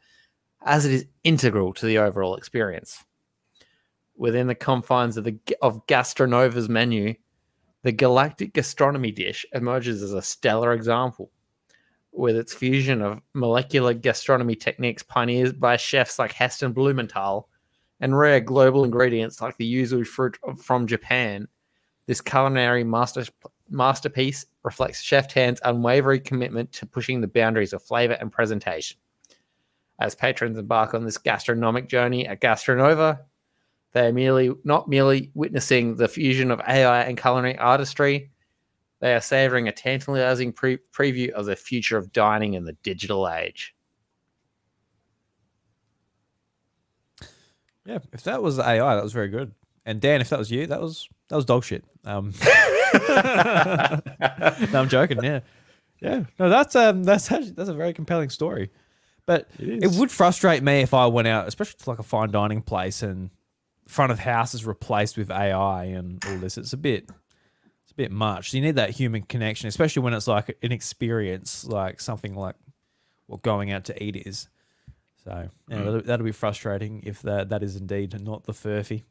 as 0.63 0.85
it 0.85 0.91
is 0.91 1.05
integral 1.23 1.73
to 1.73 1.85
the 1.85 1.97
overall 1.97 2.35
experience. 2.35 3.03
Within 4.15 4.47
the 4.47 4.55
confines 4.55 5.17
of 5.17 5.23
the 5.23 5.39
of 5.61 5.85
Gastronova's 5.87 6.69
menu, 6.69 7.15
the 7.81 7.91
Galactic 7.91 8.53
Gastronomy 8.53 9.11
dish 9.11 9.45
emerges 9.53 10.03
as 10.03 10.13
a 10.13 10.21
stellar 10.21 10.73
example 10.73 11.31
with 12.11 12.35
its 12.35 12.53
fusion 12.53 13.01
of 13.01 13.21
molecular 13.33 13.93
gastronomy 13.93 14.55
techniques 14.55 15.03
pioneered 15.03 15.59
by 15.59 15.77
chefs 15.77 16.19
like 16.19 16.33
Heston 16.33 16.73
Blumenthal 16.73 17.47
and 18.01 18.17
rare 18.17 18.41
global 18.41 18.83
ingredients 18.83 19.41
like 19.41 19.55
the 19.57 19.73
yuzu 19.73 20.05
fruit 20.05 20.37
from 20.57 20.87
Japan. 20.87 21.47
This 22.07 22.19
culinary 22.19 22.83
master, 22.83 23.23
masterpiece 23.69 24.45
reflects 24.63 25.01
Chef 25.01 25.27
Tan's 25.27 25.61
unwavering 25.63 26.23
commitment 26.23 26.71
to 26.73 26.85
pushing 26.85 27.21
the 27.21 27.27
boundaries 27.27 27.73
of 27.73 27.83
flavor 27.83 28.13
and 28.13 28.31
presentation. 28.31 28.97
As 30.01 30.15
patrons 30.15 30.57
embark 30.57 30.95
on 30.95 31.05
this 31.05 31.19
gastronomic 31.19 31.87
journey 31.87 32.27
at 32.27 32.41
Gastronova, 32.41 33.19
they 33.91 34.07
are 34.07 34.11
merely 34.11 34.51
not 34.63 34.89
merely 34.89 35.29
witnessing 35.35 35.95
the 35.95 36.07
fusion 36.07 36.49
of 36.49 36.59
AI 36.67 37.03
and 37.03 37.21
culinary 37.21 37.55
artistry, 37.59 38.31
they 38.99 39.13
are 39.13 39.21
savoring 39.21 39.67
a 39.67 39.71
tantalizing 39.71 40.53
pre- 40.53 40.79
preview 40.91 41.29
of 41.31 41.45
the 41.45 41.55
future 41.55 41.97
of 41.97 42.11
dining 42.11 42.55
in 42.55 42.65
the 42.65 42.73
digital 42.81 43.29
age. 43.29 43.75
Yeah, 47.85 47.99
if 48.11 48.23
that 48.23 48.41
was 48.41 48.57
AI, 48.57 48.95
that 48.95 49.03
was 49.03 49.13
very 49.13 49.27
good. 49.27 49.53
And 49.85 50.01
Dan, 50.01 50.19
if 50.19 50.29
that 50.29 50.39
was 50.39 50.49
you, 50.49 50.65
that 50.65 50.81
was 50.81 51.07
that 51.29 51.35
was 51.35 51.45
dog 51.45 51.63
shit. 51.63 51.83
Um, 52.05 52.33
no, 52.43 54.01
I'm 54.81 54.89
joking. 54.89 55.23
Yeah, 55.23 55.41
yeah. 55.99 56.23
No, 56.39 56.49
that's 56.49 56.75
um, 56.75 57.03
that's 57.03 57.31
actually 57.31 57.51
that's 57.51 57.69
a 57.69 57.73
very 57.75 57.93
compelling 57.93 58.31
story. 58.31 58.71
But 59.25 59.47
It 59.59 59.83
it 59.83 59.91
would 59.91 60.11
frustrate 60.11 60.63
me 60.63 60.81
if 60.81 60.93
I 60.93 61.05
went 61.07 61.27
out, 61.27 61.47
especially 61.47 61.77
to 61.83 61.89
like 61.89 61.99
a 61.99 62.03
fine 62.03 62.31
dining 62.31 62.61
place, 62.61 63.01
and 63.03 63.29
front 63.87 64.11
of 64.11 64.19
house 64.19 64.53
is 64.53 64.65
replaced 64.65 65.17
with 65.17 65.29
AI 65.31 65.85
and 65.85 66.23
all 66.25 66.37
this. 66.37 66.57
It's 66.57 66.73
a 66.73 66.77
bit, 66.77 67.09
it's 67.83 67.91
a 67.91 67.95
bit 67.95 68.11
much. 68.11 68.53
You 68.53 68.61
need 68.61 68.75
that 68.75 68.91
human 68.91 69.23
connection, 69.23 69.67
especially 69.67 70.01
when 70.03 70.13
it's 70.13 70.27
like 70.27 70.57
an 70.63 70.71
experience, 70.71 71.65
like 71.65 71.99
something 72.01 72.33
like 72.35 72.55
what 73.27 73.41
going 73.41 73.71
out 73.71 73.85
to 73.85 74.03
eat 74.03 74.15
is. 74.15 74.49
So 75.23 75.49
yeah, 75.69 75.75
Mm. 75.77 75.85
that'll, 75.85 76.01
that'll 76.01 76.25
be 76.25 76.31
frustrating 76.31 77.03
if 77.05 77.21
that 77.21 77.49
that 77.49 77.61
is 77.63 77.75
indeed 77.75 78.19
not 78.21 78.43
the 78.45 78.53
furphy. 78.53 79.03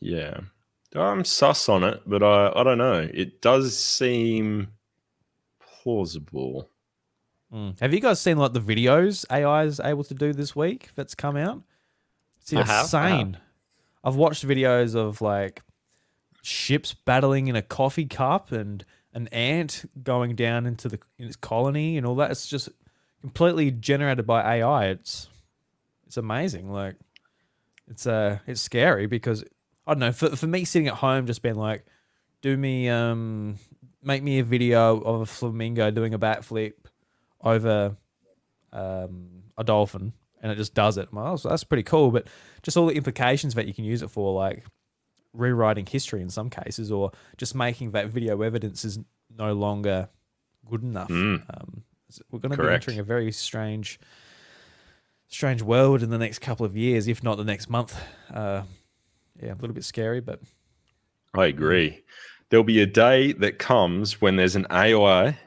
Yeah. 0.00 0.40
I'm 0.94 1.24
sus 1.24 1.68
on 1.68 1.82
it, 1.82 2.02
but 2.06 2.22
I, 2.22 2.52
I 2.54 2.62
don't 2.62 2.78
know. 2.78 3.08
It 3.12 3.40
does 3.42 3.76
seem 3.76 4.68
plausible. 5.60 6.68
Mm. 7.54 7.78
Have 7.80 7.94
you 7.94 8.00
guys 8.00 8.20
seen 8.20 8.36
like 8.36 8.52
the 8.52 8.60
videos 8.60 9.24
AI 9.30 9.64
is 9.64 9.78
able 9.78 10.02
to 10.04 10.14
do 10.14 10.32
this 10.32 10.56
week 10.56 10.90
that's 10.96 11.14
come 11.14 11.36
out? 11.36 11.62
It's 12.40 12.52
I 12.52 12.56
have, 12.56 12.68
I 12.68 12.72
have. 12.72 12.82
insane. 12.82 13.38
I've 14.02 14.16
watched 14.16 14.46
videos 14.46 14.96
of 14.96 15.20
like 15.20 15.62
ships 16.42 16.92
battling 16.92 17.46
in 17.46 17.56
a 17.56 17.62
coffee 17.62 18.06
cup 18.06 18.50
and 18.52 18.84
an 19.14 19.28
ant 19.28 19.84
going 20.02 20.34
down 20.34 20.66
into 20.66 20.88
the 20.88 20.98
in 21.16 21.26
its 21.26 21.36
colony 21.36 21.96
and 21.96 22.04
all 22.04 22.16
that. 22.16 22.32
It's 22.32 22.48
just 22.48 22.68
completely 23.20 23.70
generated 23.70 24.26
by 24.26 24.56
AI. 24.56 24.86
It's 24.88 25.28
it's 26.06 26.16
amazing. 26.16 26.70
Like 26.70 26.96
it's 27.88 28.06
uh 28.06 28.38
it's 28.48 28.60
scary 28.60 29.06
because 29.06 29.44
I 29.86 29.92
don't 29.92 30.00
know, 30.00 30.12
for 30.12 30.34
for 30.34 30.48
me 30.48 30.64
sitting 30.64 30.88
at 30.88 30.94
home 30.94 31.26
just 31.26 31.40
being 31.40 31.54
like, 31.54 31.86
do 32.42 32.56
me 32.56 32.88
um 32.88 33.56
make 34.02 34.24
me 34.24 34.40
a 34.40 34.44
video 34.44 35.00
of 35.00 35.20
a 35.20 35.26
flamingo 35.26 35.92
doing 35.92 36.12
a 36.14 36.18
backflip 36.18 36.72
over 37.44 37.96
um, 38.72 39.42
a 39.56 39.64
dolphin 39.64 40.12
and 40.44 40.52
it 40.52 40.56
just 40.56 40.74
does 40.74 40.98
it. 40.98 41.08
Well, 41.10 41.38
so 41.38 41.48
that's 41.48 41.64
pretty 41.64 41.84
cool, 41.84 42.10
but 42.10 42.26
just 42.62 42.76
all 42.76 42.86
the 42.86 42.94
implications 42.94 43.54
that 43.54 43.66
you 43.66 43.72
can 43.72 43.84
use 43.84 44.02
it 44.02 44.10
for, 44.10 44.34
like 44.34 44.64
rewriting 45.32 45.86
history 45.86 46.20
in 46.20 46.28
some 46.28 46.50
cases, 46.50 46.92
or 46.92 47.12
just 47.38 47.54
making 47.54 47.92
that 47.92 48.08
video 48.08 48.42
evidence 48.42 48.84
is 48.84 48.98
no 49.34 49.54
longer 49.54 50.10
good 50.68 50.82
enough. 50.82 51.08
Mm. 51.08 51.42
Um, 51.48 51.82
we're 52.30 52.40
going 52.40 52.54
to 52.54 52.62
be 52.62 52.68
entering 52.68 52.98
a 52.98 53.02
very 53.02 53.32
strange, 53.32 53.98
strange 55.28 55.62
world 55.62 56.02
in 56.02 56.10
the 56.10 56.18
next 56.18 56.40
couple 56.40 56.66
of 56.66 56.76
years, 56.76 57.08
if 57.08 57.22
not 57.22 57.38
the 57.38 57.44
next 57.44 57.70
month. 57.70 57.98
Uh, 58.32 58.62
yeah, 59.42 59.54
a 59.54 59.56
little 59.56 59.74
bit 59.74 59.84
scary, 59.84 60.20
but 60.20 60.40
I 61.32 61.46
agree. 61.46 62.04
There'll 62.50 62.64
be 62.64 62.82
a 62.82 62.86
day 62.86 63.32
that 63.32 63.58
comes 63.58 64.20
when 64.20 64.36
there's 64.36 64.56
an 64.56 64.66
AI 64.70 65.38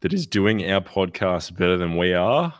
that 0.00 0.12
is 0.12 0.26
doing 0.26 0.70
our 0.70 0.80
podcast 0.80 1.56
better 1.56 1.76
than 1.76 1.96
we 1.96 2.14
are, 2.14 2.52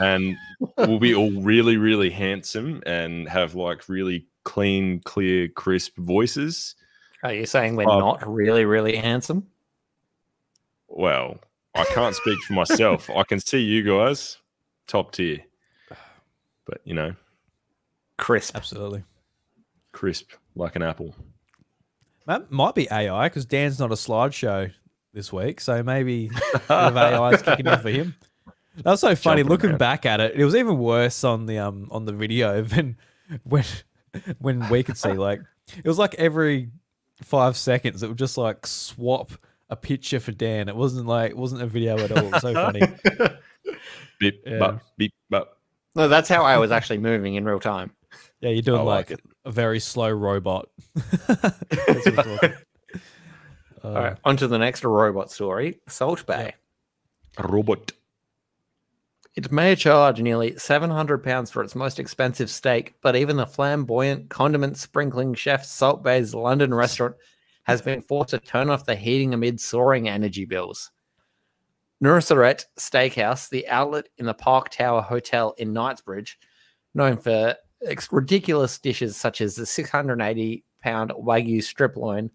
and 0.00 0.36
we'll 0.78 0.98
be 0.98 1.14
all 1.14 1.30
really, 1.42 1.76
really 1.76 2.10
handsome 2.10 2.82
and 2.86 3.28
have 3.28 3.54
like 3.54 3.88
really 3.88 4.26
clean, 4.44 5.00
clear, 5.00 5.48
crisp 5.48 5.96
voices. 5.98 6.74
Are 7.22 7.32
you 7.32 7.46
saying 7.46 7.76
we're 7.76 7.88
Oh. 7.88 7.98
not 7.98 8.26
really, 8.26 8.64
really 8.64 8.96
handsome? 8.96 9.46
Well, 10.88 11.38
I 11.74 11.84
can't 11.84 12.14
speak 12.14 12.38
for 12.40 12.52
myself. 12.54 13.08
I 13.10 13.22
can 13.22 13.38
see 13.40 13.60
you 13.60 13.82
guys 13.82 14.38
top 14.86 15.12
tier, 15.12 15.38
but 16.66 16.80
you 16.84 16.94
know, 16.94 17.14
Crisp. 18.18 18.56
absolutely. 18.56 19.04
crisp 19.92 20.32
like 20.54 20.76
an 20.76 20.82
apple. 20.82 21.14
That 22.26 22.50
might 22.50 22.74
be 22.74 22.88
AI 22.90 23.28
because 23.28 23.44
Dan's 23.46 23.78
not 23.78 23.90
a 23.90 23.94
slideshow 23.94 24.72
this 25.12 25.32
week, 25.32 25.60
so 25.60 25.82
maybe 25.82 26.30
a 26.68 26.90
bit 26.90 26.96
AI 26.98 27.30
is 27.30 27.42
kicking 27.42 27.66
in 27.66 27.78
for 27.80 27.90
him. 27.90 28.14
That 28.76 28.92
was 28.92 29.00
so 29.00 29.14
funny. 29.14 29.42
Jumping 29.42 29.50
Looking 29.50 29.70
around. 29.70 29.78
back 29.78 30.06
at 30.06 30.20
it, 30.20 30.34
it 30.34 30.44
was 30.44 30.54
even 30.54 30.78
worse 30.78 31.24
on 31.24 31.46
the 31.46 31.58
um 31.58 31.88
on 31.90 32.04
the 32.06 32.12
video 32.12 32.62
than 32.62 32.96
when 33.44 33.64
when 34.38 34.68
we 34.70 34.82
could 34.82 34.96
see. 34.96 35.12
Like 35.12 35.40
it 35.76 35.86
was 35.86 35.98
like 35.98 36.14
every 36.14 36.70
five 37.22 37.56
seconds, 37.56 38.02
it 38.02 38.08
would 38.08 38.18
just 38.18 38.38
like 38.38 38.66
swap 38.66 39.32
a 39.70 39.76
picture 39.76 40.20
for 40.20 40.32
Dan. 40.32 40.68
It 40.68 40.76
wasn't 40.76 41.06
like 41.06 41.30
it 41.32 41.36
wasn't 41.36 41.62
a 41.62 41.66
video 41.66 41.98
at 41.98 42.12
all. 42.12 42.26
It 42.26 42.32
was 42.32 42.42
so 42.42 42.54
funny. 42.54 42.80
Beep, 44.20 44.42
Yeah. 44.46 44.58
bop, 44.58 44.82
beep, 44.96 45.12
bop. 45.30 45.58
No, 45.94 46.08
that's 46.08 46.28
how 46.28 46.44
I 46.44 46.58
was 46.58 46.70
actually 46.70 46.98
moving 46.98 47.34
in 47.34 47.44
real 47.44 47.58
time. 47.60 47.90
Yeah, 48.40 48.50
you're 48.50 48.62
doing 48.62 48.80
I 48.80 48.84
like 48.84 49.10
like, 49.10 49.20
a 49.44 49.50
very 49.50 49.80
slow 49.80 50.10
robot. 50.10 50.68
That's 51.26 51.40
what 52.06 52.06
I'm 52.06 52.14
talking. 52.38 52.52
Uh, 53.82 53.88
All 53.88 53.94
right, 53.94 54.16
on 54.24 54.36
to 54.36 54.46
the 54.46 54.58
next 54.58 54.84
robot 54.84 55.30
story 55.30 55.80
Salt 55.88 56.24
Bae. 56.26 56.54
A 57.38 57.46
robot. 57.46 57.92
It 59.34 59.50
may 59.50 59.74
charge 59.74 60.20
nearly 60.20 60.52
£700 60.52 61.50
for 61.50 61.64
its 61.64 61.74
most 61.74 61.98
expensive 61.98 62.50
steak, 62.50 62.94
but 63.00 63.16
even 63.16 63.36
the 63.36 63.46
flamboyant, 63.46 64.28
condiment 64.28 64.76
sprinkling 64.76 65.32
chef 65.34 65.64
Salt 65.64 66.02
Bae's 66.02 66.34
London 66.34 66.74
restaurant 66.74 67.16
has 67.62 67.80
been 67.80 68.02
forced 68.02 68.30
to 68.30 68.38
turn 68.38 68.68
off 68.68 68.84
the 68.84 68.94
heating 68.94 69.32
amid 69.32 69.58
soaring 69.58 70.08
energy 70.08 70.44
bills. 70.44 70.90
Nusr-Et 72.02 72.66
Steakhouse, 72.78 73.48
the 73.48 73.66
outlet 73.68 74.08
in 74.18 74.26
the 74.26 74.34
Park 74.34 74.68
Tower 74.70 75.00
Hotel 75.00 75.54
in 75.56 75.72
Knightsbridge, 75.72 76.38
known 76.94 77.16
for 77.16 77.56
ex- 77.86 78.12
ridiculous 78.12 78.78
dishes 78.78 79.16
such 79.16 79.40
as 79.40 79.54
the 79.54 79.64
680 79.64 80.64
pound 80.82 81.10
Wagyu 81.12 81.62
strip 81.62 81.96
loin 81.96 82.30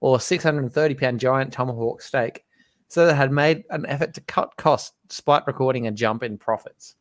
or 0.00 0.20
630 0.20 0.94
pound 0.94 1.20
giant 1.20 1.52
tomahawk 1.52 2.02
steak, 2.02 2.44
so 2.88 3.06
they 3.06 3.14
had 3.14 3.32
made 3.32 3.64
an 3.70 3.86
effort 3.86 4.14
to 4.14 4.20
cut 4.22 4.56
costs 4.56 4.92
despite 5.08 5.46
recording 5.46 5.86
a 5.86 5.90
jump 5.90 6.22
in 6.22 6.38
profits. 6.38 6.96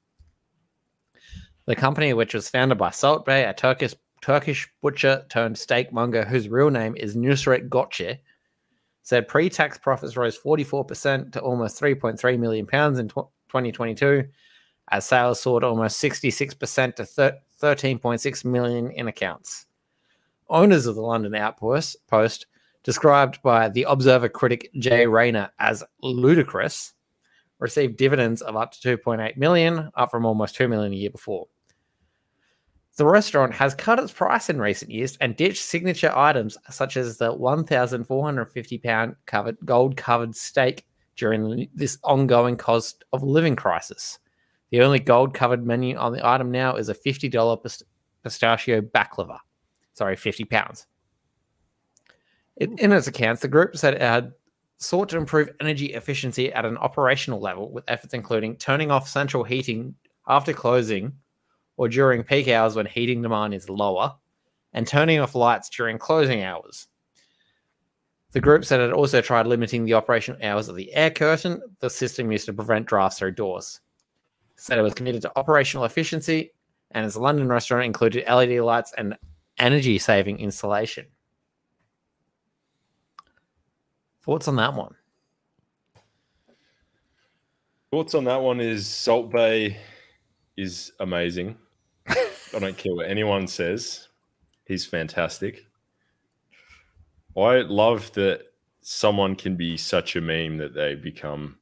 The 1.66 1.76
company, 1.76 2.14
which 2.14 2.34
was 2.34 2.50
founded 2.50 2.78
by 2.78 2.92
Salt 2.92 3.26
Bae, 3.26 3.38
a 3.38 3.54
Turkish 3.54 3.96
Turkish 4.22 4.68
butcher 4.82 5.24
turned 5.30 5.58
steak 5.58 5.92
monger 5.92 6.26
whose 6.26 6.50
real 6.50 6.72
name 6.72 6.96
is 6.96 7.16
Nusret 7.16 7.70
Gökçe, 7.70 8.18
said 9.04 9.28
pre-tax 9.28 9.78
profits 9.78 10.18
rose 10.18 10.38
44% 10.38 11.32
to 11.34 11.42
almost 11.42 11.80
3.3 11.80 12.40
million 12.40 12.66
pounds 12.66 12.98
in 12.98 13.08
2022, 13.08 14.28
as 14.90 15.06
sales 15.06 15.40
soared 15.40 15.64
almost 15.64 16.02
66% 16.02 16.96
to 16.96 17.06
thir- 17.06 17.38
13.6 17.62 18.46
million 18.46 18.90
in 18.92 19.08
accounts. 19.08 19.68
Owners 20.50 20.88
of 20.88 20.96
the 20.96 21.02
London 21.02 21.36
Outpost 21.36 21.98
Post 22.08 22.48
described 22.86 23.42
by 23.42 23.68
the 23.68 23.84
Observer 23.90 24.30
critic 24.30 24.70
Jay 24.78 25.08
Rayner 25.08 25.50
as 25.60 25.84
ludicrous, 26.02 26.94
received 27.60 27.98
dividends 27.98 28.44
of 28.44 28.56
up 28.56 28.72
to 28.72 28.98
2.8 28.98 29.36
million, 29.38 29.90
up 29.96 30.12
from 30.12 30.24
almost 30.24 30.56
2 30.56 30.68
million 30.68 30.94
a 30.94 30.96
year 30.96 31.10
before. 31.10 31.48
The 32.98 33.06
restaurant 33.06 33.54
has 33.56 33.74
cut 33.74 34.00
its 34.00 34.14
price 34.14 34.50
in 34.50 34.62
recent 34.62 34.92
years 34.92 35.18
and 35.20 35.36
ditched 35.36 35.64
signature 35.64 36.14
items 36.16 36.58
such 36.70 36.96
as 36.96 37.18
the 37.18 37.34
1,450 37.34 38.78
pound 38.78 39.16
covered 39.26 39.58
gold 39.66 39.98
covered 39.98 40.36
steak 40.36 40.86
during 41.18 41.68
this 41.74 41.98
ongoing 42.04 42.56
cost 42.56 43.04
of 43.12 43.24
living 43.24 43.56
crisis. 43.56 44.20
The 44.70 44.82
only 44.82 45.00
gold 45.00 45.34
covered 45.34 45.66
menu 45.66 45.98
on 45.98 46.14
the 46.14 46.26
item 46.26 46.52
now 46.52 46.76
is 46.76 46.90
a 46.90 46.94
$50 46.94 47.64
pist- 47.64 47.84
pistachio 48.24 48.82
baklava. 48.82 49.40
Sorry, 49.94 50.16
50 50.16 50.46
pounds. 50.46 50.86
In, 52.58 52.78
in 52.78 52.92
its 52.92 53.08
accounts, 53.08 53.42
the 53.42 53.48
group 53.48 53.76
said 53.76 53.94
it 53.94 54.02
had 54.02 54.34
sought 54.78 55.10
to 55.10 55.18
improve 55.18 55.50
energy 55.60 55.94
efficiency 55.94 56.52
at 56.54 56.66
an 56.66 56.78
operational 56.78 57.40
level 57.40 57.72
with 57.72 57.84
efforts 57.88 58.14
including 58.14 58.56
turning 58.58 58.92
off 58.92 59.08
central 59.08 59.44
heating 59.44 59.96
after 60.28 60.54
closing 60.54 61.14
or 61.78 61.90
during 61.90 62.24
peak 62.24 62.48
hours 62.48 62.76
when 62.76 62.86
heating 62.86 63.22
demand 63.22 63.54
is 63.54 63.70
lower, 63.70 64.16
and 64.74 64.88
turning 64.88 65.20
off 65.20 65.36
lights 65.36 65.70
during 65.70 65.98
closing 65.98 66.44
hours. 66.44 66.88
The 68.32 68.42
group 68.42 68.66
said 68.66 68.80
it 68.80 68.94
also 68.94 69.22
tried 69.22 69.48
limiting 69.48 69.86
the 69.86 69.94
operational 69.94 70.40
hours 70.44 70.68
of 70.68 70.76
the 70.76 70.94
air 70.94 71.10
curtain, 71.10 71.62
the 71.80 71.90
system 71.90 72.32
used 72.32 72.46
to 72.46 72.54
prevent 72.54 72.86
drafts 72.86 73.20
through 73.20 73.32
doors. 73.32 73.82
Said 74.56 74.78
it 74.78 74.82
was 74.82 74.94
committed 74.94 75.22
to 75.24 75.32
operational 75.38 75.86
efficiency, 75.86 76.52
and 76.92 77.06
its 77.06 77.18
London 77.18 77.48
restaurant 77.48 77.86
included 77.86 78.26
LED 78.28 78.60
lights 78.60 78.94
and 78.98 79.18
energy 79.58 79.98
saving 80.00 80.40
installation. 80.40 81.06
Thoughts 84.26 84.48
on 84.48 84.56
that 84.56 84.74
one? 84.74 84.96
Thoughts 87.92 88.16
on 88.16 88.24
that 88.26 88.42
one 88.42 88.60
is 88.60 88.88
Salt 88.88 89.32
Bae 89.32 89.78
is 90.58 90.92
amazing. 91.00 91.56
I 92.08 92.60
don't 92.60 92.78
care 92.78 92.96
what 92.96 93.08
anyone 93.08 93.48
says. 93.48 94.08
He's 94.66 94.86
fantastic. 94.86 95.66
I 97.38 97.58
love 97.62 98.12
that 98.14 98.42
someone 98.82 99.36
can 99.36 99.56
be 99.56 99.78
such 99.78 100.16
a 100.16 100.22
meme 100.22 100.58
that 100.58 100.74
they 100.74 100.96
become 100.96 101.60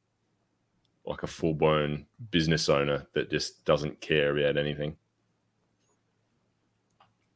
like 1.04 1.22
a 1.22 1.26
full 1.26 1.52
blown 1.52 2.06
business 2.30 2.68
owner 2.68 3.06
that 3.14 3.30
just 3.30 3.64
doesn't 3.64 4.00
care 4.00 4.36
about 4.36 4.56
anything. 4.56 4.96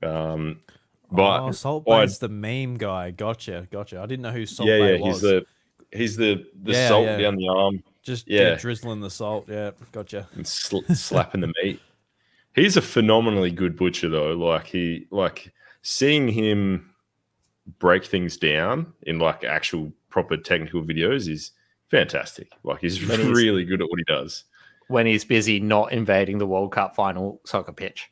Um, 0.02 0.60
but 1.10 1.40
oh, 1.40 1.50
Salt 1.52 1.84
I'd- 1.88 2.06
Bae's 2.06 2.18
the 2.18 2.28
meme 2.28 2.76
guy. 2.76 3.10
Gotcha, 3.10 3.66
gotcha. 3.70 4.00
I 4.00 4.06
didn't 4.06 4.22
know 4.22 4.32
who 4.32 4.46
Salt 4.46 4.68
yeah, 4.68 4.78
Bae 4.78 4.92
yeah, 4.92 5.00
was. 5.00 5.14
he's 5.14 5.20
the 5.22 5.46
he's 5.92 6.16
the 6.16 6.46
the 6.62 6.72
Yeah, 6.72 6.88
salt 6.88 7.06
yeah. 7.06 7.16
down 7.18 7.36
the 7.36 7.48
arm 7.48 7.82
just 8.02 8.26
yeah. 8.28 8.40
yeah. 8.50 8.54
drizzling 8.56 9.00
the 9.00 9.10
salt. 9.10 9.46
Yeah, 9.48 9.70
gotcha. 9.92 10.28
and 10.34 10.46
sl- 10.46 10.80
slapping 10.94 11.40
the 11.42 11.52
meat. 11.62 11.80
He's 12.54 12.76
a 12.76 12.82
phenomenally 12.82 13.50
good 13.52 13.76
butcher, 13.76 14.08
though. 14.08 14.32
Like 14.32 14.66
he, 14.66 15.06
like 15.10 15.52
seeing 15.82 16.26
him 16.28 16.90
break 17.78 18.04
things 18.04 18.36
down 18.36 18.92
in 19.02 19.18
like 19.18 19.44
actual 19.44 19.92
proper 20.08 20.36
technical 20.36 20.82
videos 20.82 21.28
is 21.28 21.52
fantastic. 21.90 22.50
Like 22.64 22.80
he's 22.80 23.06
When 23.06 23.20
he's- 23.20 23.30
really 23.30 23.64
good 23.64 23.80
at 23.82 23.88
what 23.88 23.98
he 23.98 24.04
does. 24.04 24.44
when 24.88 25.06
he's 25.06 25.24
busy 25.24 25.60
not 25.60 25.92
invading 25.92 26.38
the 26.38 26.46
World 26.46 26.72
Cup 26.72 26.94
final 26.96 27.40
soccer 27.44 27.72
pitch. 27.72 28.10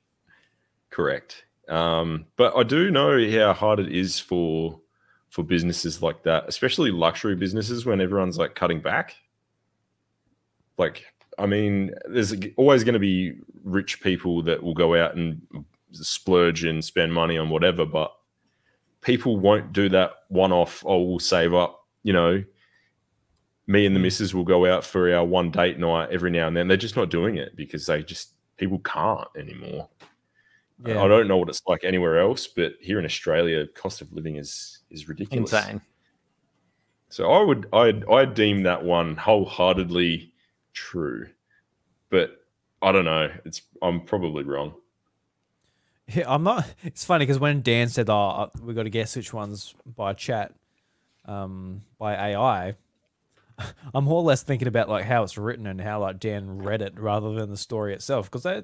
Correct. 0.91 1.46
Um, 1.69 2.27
but 2.37 2.57
I 2.57 2.63
do 2.63 2.91
know 2.91 3.29
how 3.31 3.53
hard 3.53 3.81
it 3.81 3.93
is 3.93 4.19
for 4.19 4.81
for 5.31 5.43
businesses 5.43 6.03
like 6.03 6.23
that, 6.23 6.45
especially 6.47 6.91
luxury 6.91 7.35
businesses 7.35 7.85
when 7.85 8.01
everyone's 8.01 8.39
like 8.39 8.55
cutting 8.55 8.81
back. 8.81 9.17
Like, 10.79 11.05
I 11.39 11.47
mean, 11.47 11.91
there's 12.09 12.35
always 12.57 12.85
going 12.85 12.95
to 12.95 12.99
be 12.99 13.35
rich 13.65 14.01
people 14.01 14.43
that 14.45 14.63
will 14.63 14.75
go 14.75 14.95
out 14.95 15.17
and 15.17 15.43
splurge 15.91 16.65
and 16.65 16.85
spend 16.85 17.13
money 17.13 17.37
on 17.37 17.51
whatever, 17.51 17.85
but 17.85 18.13
people 19.01 19.37
won't 19.39 19.73
do 19.73 19.89
that 19.89 20.13
one 20.29 20.53
off. 20.53 20.83
Oh, 20.87 21.03
we'll 21.03 21.19
save 21.19 21.55
up, 21.55 21.85
you 22.03 22.13
know. 22.13 22.43
Me 23.67 23.85
and 23.85 23.97
the 23.97 24.01
missus 24.01 24.33
will 24.33 24.45
go 24.45 24.65
out 24.65 24.85
for 24.85 25.13
our 25.13 25.25
one 25.25 25.51
date 25.51 25.79
night 25.79 26.11
every 26.11 26.31
now 26.31 26.47
and 26.47 26.57
then. 26.57 26.69
They're 26.69 26.77
just 26.77 26.97
not 26.97 27.11
doing 27.11 27.37
it 27.37 27.57
because 27.57 27.87
they 27.87 28.03
just 28.03 28.31
people 28.57 28.79
can't 28.79 29.27
anymore. 29.37 29.89
Yeah. 30.85 31.03
I 31.03 31.09
don't 31.09 31.27
know 31.27 31.39
what 31.39 31.49
it's 31.49 31.63
like 31.67 31.85
anywhere 31.85 32.21
else, 32.21 32.47
but 32.47 32.75
here 32.81 32.99
in 32.99 33.05
Australia, 33.05 33.67
cost 33.67 34.03
of 34.03 34.13
living 34.13 34.37
is 34.37 34.81
is 34.91 35.09
ridiculous. 35.09 35.53
Insane. 35.53 35.81
So 37.09 37.33
I 37.33 37.43
would 37.43 37.67
I 37.73 38.03
I 38.13 38.25
deem 38.27 38.63
that 38.65 38.85
one 38.85 39.17
wholeheartedly 39.17 40.33
true, 40.75 41.29
but 42.11 42.43
I 42.83 42.93
don't 42.93 43.07
know. 43.07 43.31
It's 43.45 43.63
I'm 43.81 44.03
probably 44.03 44.45
wrong. 44.45 44.75
Yeah, 46.09 46.25
I'm 46.33 46.43
not. 46.43 46.73
It's 46.85 47.05
funny 47.05 47.25
because 47.25 47.41
when 47.41 47.63
Dan 47.63 47.89
said, 47.89 48.11
"Oh, 48.11 48.51
we 48.63 48.75
got 48.75 48.85
to 48.85 48.91
guess 48.91 49.17
which 49.17 49.33
ones 49.33 49.75
by 49.85 50.13
chat, 50.13 50.53
um, 51.25 51.83
by 51.99 52.33
AI," 52.33 52.77
I'm 53.95 54.05
more 54.05 54.21
or 54.21 54.25
less 54.25 54.43
thinking 54.43 54.69
about 54.69 54.89
like 54.89 55.05
how 55.05 55.23
it's 55.23 55.39
written 55.39 55.67
and 55.67 55.81
how 55.81 56.01
like 56.01 56.21
Dan 56.21 56.59
read 56.59 56.83
it 56.83 56.99
rather 56.99 57.33
than 57.33 57.51
the 57.51 57.57
story 57.57 57.95
itself 57.95 58.31
because 58.31 58.43
they 58.43 58.63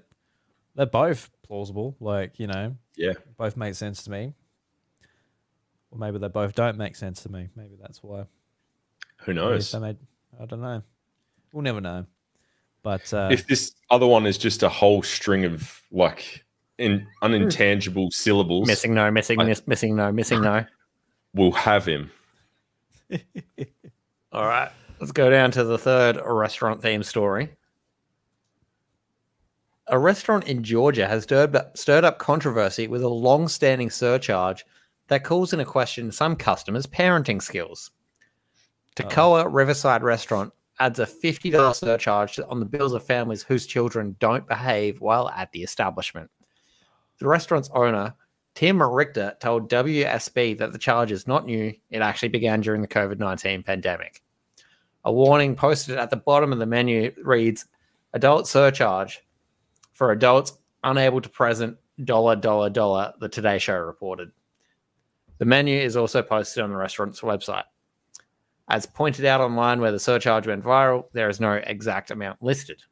they're 0.74 0.86
both 0.86 1.30
plausible. 1.42 1.96
Like 2.00 2.38
you 2.38 2.46
know, 2.46 2.76
Yeah. 2.96 3.12
both 3.36 3.56
make 3.56 3.74
sense 3.74 4.02
to 4.04 4.10
me. 4.10 4.34
Or 5.90 5.98
maybe 5.98 6.18
they 6.18 6.28
both 6.28 6.54
don't 6.54 6.78
make 6.78 6.96
sense 6.96 7.22
to 7.24 7.28
me. 7.30 7.48
Maybe 7.54 7.74
that's 7.80 8.02
why. 8.02 8.24
Who 9.24 9.34
knows? 9.34 9.70
They 9.72 9.78
made, 9.78 9.98
I 10.40 10.46
don't 10.46 10.62
know. 10.62 10.82
We'll 11.52 11.62
never 11.62 11.80
know. 11.82 12.06
But 12.82 13.12
uh, 13.12 13.28
If 13.30 13.46
this 13.46 13.72
other 13.90 14.06
one 14.06 14.26
is 14.26 14.38
just 14.38 14.62
a 14.62 14.68
whole 14.68 15.02
string 15.02 15.44
of 15.44 15.82
like 15.92 16.44
in 16.78 17.06
unintangible 17.22 18.10
syllables, 18.12 18.66
Missing 18.66 18.94
no, 18.94 19.10
missing 19.10 19.38
I- 19.40 19.44
miss, 19.44 19.66
missing 19.68 19.94
no, 19.94 20.10
missing 20.10 20.40
no. 20.40 20.64
we'll 21.34 21.52
have 21.52 21.84
him. 21.86 22.10
All 24.32 24.46
right, 24.46 24.70
let's 24.98 25.12
go 25.12 25.28
down 25.30 25.50
to 25.52 25.64
the 25.64 25.76
third 25.76 26.18
restaurant 26.24 26.80
theme 26.80 27.02
story. 27.02 27.50
A 29.88 29.98
restaurant 29.98 30.46
in 30.46 30.62
Georgia 30.62 31.08
has 31.08 31.24
stirred 31.24 31.56
up, 31.56 31.76
stirred 31.76 32.04
up 32.04 32.18
controversy 32.18 32.86
with 32.86 33.02
a 33.02 33.08
long 33.08 33.48
standing 33.48 33.90
surcharge 33.90 34.64
that 35.08 35.24
calls 35.24 35.52
into 35.52 35.64
question 35.64 36.12
some 36.12 36.36
customers' 36.36 36.86
parenting 36.86 37.42
skills. 37.42 37.90
Toccoa 38.96 39.44
oh. 39.44 39.48
Riverside 39.48 40.02
Restaurant 40.02 40.52
adds 40.78 40.98
a 40.98 41.06
$50 41.06 41.74
surcharge 41.74 42.38
on 42.48 42.60
the 42.60 42.66
bills 42.66 42.92
of 42.92 43.04
families 43.04 43.42
whose 43.42 43.66
children 43.66 44.16
don't 44.20 44.46
behave 44.46 45.00
while 45.00 45.28
at 45.30 45.50
the 45.52 45.62
establishment. 45.62 46.30
The 47.18 47.28
restaurant's 47.28 47.70
owner, 47.74 48.14
Tim 48.54 48.82
Richter, 48.82 49.36
told 49.40 49.70
WSB 49.70 50.58
that 50.58 50.72
the 50.72 50.78
charge 50.78 51.12
is 51.12 51.26
not 51.26 51.46
new. 51.46 51.74
It 51.90 52.02
actually 52.02 52.28
began 52.28 52.60
during 52.60 52.82
the 52.82 52.88
COVID 52.88 53.18
19 53.18 53.62
pandemic. 53.62 54.22
A 55.04 55.12
warning 55.12 55.56
posted 55.56 55.98
at 55.98 56.10
the 56.10 56.16
bottom 56.16 56.52
of 56.52 56.58
the 56.58 56.66
menu 56.66 57.12
reads 57.22 57.66
Adult 58.12 58.46
surcharge 58.46 59.22
for 60.02 60.10
adults 60.10 60.58
unable 60.82 61.20
to 61.20 61.28
present 61.28 61.76
dollar, 62.02 62.34
dollar, 62.34 62.68
dollar, 62.68 63.12
the 63.20 63.28
Today 63.28 63.56
Show 63.56 63.78
reported. 63.78 64.32
The 65.38 65.44
menu 65.44 65.78
is 65.78 65.96
also 65.96 66.22
posted 66.22 66.64
on 66.64 66.70
the 66.70 66.76
restaurant's 66.76 67.20
website. 67.20 67.66
As 68.68 68.84
pointed 68.84 69.24
out 69.26 69.40
online 69.40 69.80
where 69.80 69.92
the 69.92 70.00
surcharge 70.00 70.48
went 70.48 70.64
viral, 70.64 71.04
there 71.12 71.28
is 71.28 71.38
no 71.38 71.52
exact 71.52 72.10
amount 72.10 72.42
listed. 72.42 72.82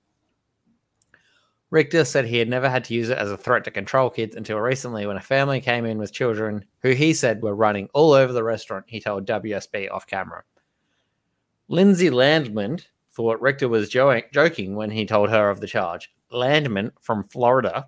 Richter 1.70 2.04
said 2.04 2.26
he 2.26 2.38
had 2.38 2.48
never 2.48 2.70
had 2.70 2.84
to 2.84 2.94
use 2.94 3.08
it 3.08 3.18
as 3.18 3.32
a 3.32 3.36
threat 3.36 3.64
to 3.64 3.72
control 3.72 4.08
kids 4.08 4.36
until 4.36 4.60
recently 4.60 5.04
when 5.04 5.16
a 5.16 5.20
family 5.20 5.60
came 5.60 5.86
in 5.86 5.98
with 5.98 6.12
children 6.12 6.64
who 6.82 6.90
he 6.90 7.12
said 7.12 7.42
were 7.42 7.56
running 7.56 7.88
all 7.92 8.12
over 8.12 8.32
the 8.32 8.44
restaurant, 8.44 8.84
he 8.86 9.00
told 9.00 9.26
WSB 9.26 9.90
off 9.90 10.06
camera. 10.06 10.44
Lindsay 11.66 12.08
Landman 12.08 12.78
thought 13.10 13.42
Richter 13.42 13.68
was 13.68 13.88
jo- 13.88 14.22
joking 14.32 14.76
when 14.76 14.92
he 14.92 15.04
told 15.06 15.30
her 15.30 15.50
of 15.50 15.58
the 15.60 15.66
charge. 15.66 16.08
Landman 16.30 16.92
from 17.00 17.24
Florida 17.24 17.86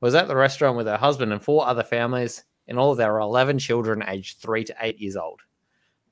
was 0.00 0.14
at 0.14 0.28
the 0.28 0.36
restaurant 0.36 0.76
with 0.76 0.86
her 0.86 0.96
husband 0.96 1.32
and 1.32 1.42
four 1.42 1.66
other 1.66 1.82
families. 1.82 2.44
In 2.66 2.78
all, 2.78 2.94
there 2.94 3.12
were 3.12 3.20
11 3.20 3.58
children 3.58 4.04
aged 4.06 4.38
three 4.38 4.64
to 4.64 4.74
eight 4.80 4.98
years 4.98 5.16
old. 5.16 5.40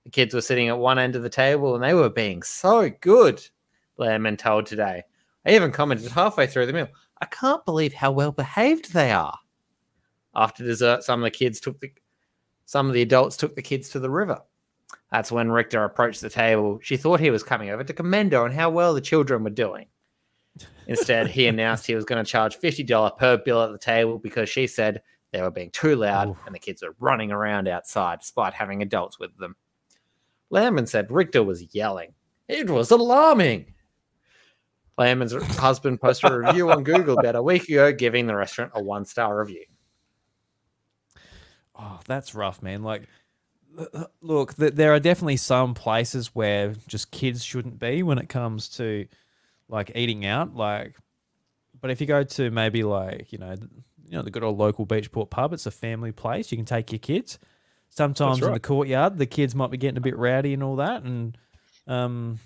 The 0.05 0.11
kids 0.11 0.35
were 0.35 0.41
sitting 0.41 0.69
at 0.69 0.79
one 0.79 0.99
end 0.99 1.17
of 1.17 1.23
the 1.23 1.29
table 1.29 1.75
and 1.75 1.85
they 1.85 1.95
were 1.95 2.11
being 2.11 2.43
so 2.43 2.91
good, 3.01 3.43
Landman 3.97 4.37
told 4.37 4.67
today. 4.67 5.03
I 5.47 5.55
even 5.55 5.73
commented 5.73 6.11
halfway 6.11 6.47
through 6.47 6.67
the 6.67 6.73
meal, 6.73 6.89
I 7.21 7.27
can't 7.27 7.65
believe 7.65 7.93
how 7.93 8.13
well 8.13 8.33
behaved 8.33 8.93
they 8.93 9.11
are. 9.11 9.39
After 10.35 10.65
dessert, 10.65 11.03
some 11.03 11.21
of 11.21 11.25
the 11.25 11.31
kids 11.31 11.61
took 11.61 11.79
the 11.81 11.93
some 12.65 12.87
of 12.87 12.93
the 12.93 13.03
adults 13.03 13.39
took 13.39 13.57
the 13.57 13.63
kids 13.63 13.89
to 13.91 13.99
the 13.99 14.11
river. 14.11 14.39
That's 15.11 15.33
when 15.33 15.51
Richter 15.51 15.85
approached 15.85 16.21
the 16.21 16.29
table. 16.29 16.79
She 16.83 16.99
thought 16.99 17.19
he 17.19 17.31
was 17.31 17.43
coming 17.43 17.71
over 17.71 17.83
to 17.83 17.93
commend 17.95 18.33
her 18.33 18.43
on 18.43 18.53
how 18.53 18.69
well 18.69 18.93
the 18.93 19.01
children 19.01 19.43
were 19.43 19.51
doing. 19.51 19.87
Instead, 20.89 21.29
he 21.29 21.47
announced 21.47 21.87
he 21.87 21.95
was 21.95 22.07
going 22.07 22.23
to 22.23 22.31
charge 22.31 22.59
$50 22.59 23.19
per 23.19 23.37
bill 23.37 23.63
at 23.63 23.73
the 23.73 23.79
table 23.79 24.19
because 24.19 24.49
she 24.49 24.67
said 24.67 25.03
they 25.33 25.43
were 25.43 25.51
being 25.51 25.71
too 25.71 25.95
loud 25.97 26.35
and 26.47 26.55
the 26.55 26.59
kids 26.59 26.83
were 26.83 26.97
running 26.99 27.31
around 27.31 27.69
outside 27.69 28.21
despite 28.21 28.55
having 28.55 28.81
adults 28.81 29.19
with 29.19 29.37
them. 29.37 29.55
Lamon 30.51 30.87
said 30.87 31.11
Richter 31.11 31.43
was 31.43 31.75
yelling. 31.75 32.15
It 32.49 32.71
was 32.71 32.91
alarming. 32.91 33.75
Lamon's 34.97 35.35
husband 35.59 36.01
posted 36.01 36.33
a 36.33 36.39
review 36.39 36.71
on 36.71 36.83
Google 36.83 37.19
about 37.19 37.37
a 37.37 37.43
week 37.43 37.69
ago, 37.69 37.93
giving 37.93 38.27
the 38.27 38.35
restaurant 38.35 38.73
a 38.75 38.83
one 38.83 39.05
star 39.05 39.39
review. 39.39 39.65
Oh, 41.79 42.01
that's 42.07 42.35
rough, 42.35 42.63
man. 42.63 42.83
Like, 42.83 43.03
l- 43.79 43.87
l- 43.95 44.11
look, 44.23 44.57
th- 44.57 44.73
there 44.73 44.93
are 44.95 44.99
definitely 44.99 45.37
some 45.37 45.75
places 45.75 46.35
where 46.35 46.75
just 46.89 47.11
kids 47.13 47.45
shouldn't 47.45 47.79
be 47.79 48.03
when 48.03 48.19
it 48.19 48.29
comes 48.29 48.69
to 48.71 49.07
like 49.69 49.93
eating 49.95 50.25
out. 50.27 50.55
Like, 50.55 50.97
but 51.81 51.91
if 51.91 52.01
you 52.01 52.07
go 52.07 52.25
to 52.25 52.51
maybe 52.51 52.83
like 52.85 53.33
you 53.33 53.39
know, 53.39 53.55
you 54.07 54.17
know, 54.17 54.23
the 54.23 54.31
good 54.31 54.43
old 54.43 54.59
local 54.59 54.87
Beachport 54.87 55.31
pub, 55.31 55.53
it's 55.53 55.67
a 55.67 55.71
family 55.71 56.13
place. 56.13 56.51
You 56.51 56.59
can 56.59 56.65
take 56.65 56.93
your 56.93 56.99
kids. 56.99 57.39
Sometimes 57.91 58.39
in 58.43 58.53
the 58.53 58.61
courtyard, 58.61 59.17
the 59.19 59.27
kids 59.27 59.55
might 59.55 59.71
be 59.71 59.77
getting 59.79 59.97
a 59.97 60.01
bit 60.03 60.17
rowdy 60.17 60.53
and 60.55 60.63
all 60.63 60.77
that, 60.77 61.03
and 61.05 61.37
um, 61.87 62.39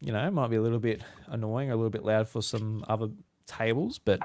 you 0.00 0.10
know, 0.12 0.26
it 0.26 0.30
might 0.30 0.48
be 0.48 0.56
a 0.56 0.62
little 0.62 0.78
bit 0.78 1.02
annoying 1.26 1.70
a 1.70 1.76
little 1.76 1.90
bit 1.90 2.04
loud 2.04 2.28
for 2.28 2.42
some 2.42 2.84
other 2.88 3.08
tables. 3.46 3.98
But 3.98 4.20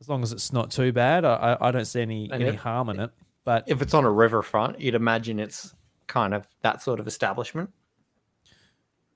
as 0.00 0.08
long 0.08 0.22
as 0.22 0.32
it's 0.32 0.52
not 0.52 0.70
too 0.70 0.92
bad, 0.92 1.24
I, 1.26 1.34
I- 1.60 1.68
I 1.68 1.70
don't 1.70 1.84
see 1.84 2.00
any 2.00 2.24
And 2.30 2.42
any 2.42 2.54
if- 2.54 2.60
harm 2.60 2.88
in 2.88 3.00
it. 3.00 3.10
But 3.44 3.64
If 3.66 3.80
it's 3.82 3.94
on 3.94 4.04
a 4.04 4.10
riverfront, 4.10 4.80
you'd 4.80 4.94
imagine 4.94 5.38
it's 5.40 5.74
kind 6.06 6.34
of 6.34 6.46
that 6.62 6.82
sort 6.82 7.00
of 7.00 7.06
establishment. 7.06 7.70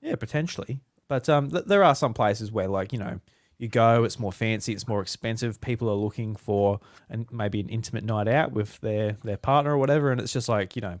Yeah, 0.01 0.15
potentially. 0.15 0.79
But 1.07 1.29
um, 1.29 1.51
th- 1.51 1.65
there 1.65 1.83
are 1.83 1.95
some 1.95 2.13
places 2.13 2.51
where, 2.51 2.67
like, 2.67 2.91
you 2.91 2.99
know, 2.99 3.19
you 3.57 3.67
go, 3.67 4.03
it's 4.03 4.19
more 4.19 4.31
fancy, 4.31 4.73
it's 4.73 4.87
more 4.87 5.01
expensive. 5.01 5.61
People 5.61 5.89
are 5.89 5.95
looking 5.95 6.35
for 6.35 6.79
and 7.09 7.25
maybe 7.31 7.59
an 7.59 7.69
intimate 7.69 8.03
night 8.03 8.27
out 8.27 8.51
with 8.51 8.79
their 8.81 9.17
their 9.23 9.37
partner 9.37 9.73
or 9.73 9.77
whatever, 9.77 10.11
and 10.11 10.19
it's 10.19 10.33
just 10.33 10.49
like, 10.49 10.75
you 10.75 10.81
know, 10.81 10.99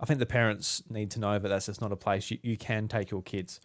I 0.00 0.06
think 0.06 0.18
the 0.18 0.26
parents 0.26 0.82
need 0.90 1.10
to 1.12 1.20
know 1.20 1.38
that 1.38 1.48
that's 1.48 1.66
just 1.66 1.80
not 1.80 1.92
a 1.92 1.96
place 1.96 2.30
you, 2.30 2.38
you 2.42 2.56
can 2.56 2.88
take 2.88 3.10
your 3.10 3.22
kids. 3.22 3.60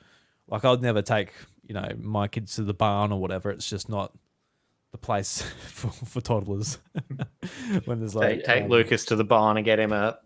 Like, 0.48 0.64
I'd 0.64 0.82
never 0.82 1.02
take, 1.02 1.34
you 1.66 1.74
know, 1.74 1.90
my 2.00 2.28
kids 2.28 2.56
to 2.56 2.64
the 2.64 2.74
barn 2.74 3.12
or 3.12 3.20
whatever. 3.20 3.50
It's 3.50 3.70
just 3.70 3.90
not 3.90 4.14
the 4.92 4.98
place 4.98 5.42
for, 5.68 5.90
for 5.90 6.22
toddlers. 6.22 6.78
when 7.86 8.00
there's 8.00 8.16
like 8.16 8.38
Take, 8.38 8.46
take 8.46 8.64
um, 8.64 8.70
Lucas 8.70 9.06
to 9.06 9.16
the 9.16 9.24
barn 9.24 9.58
and 9.58 9.66
get 9.66 9.80
him 9.80 9.92
a 9.92 10.20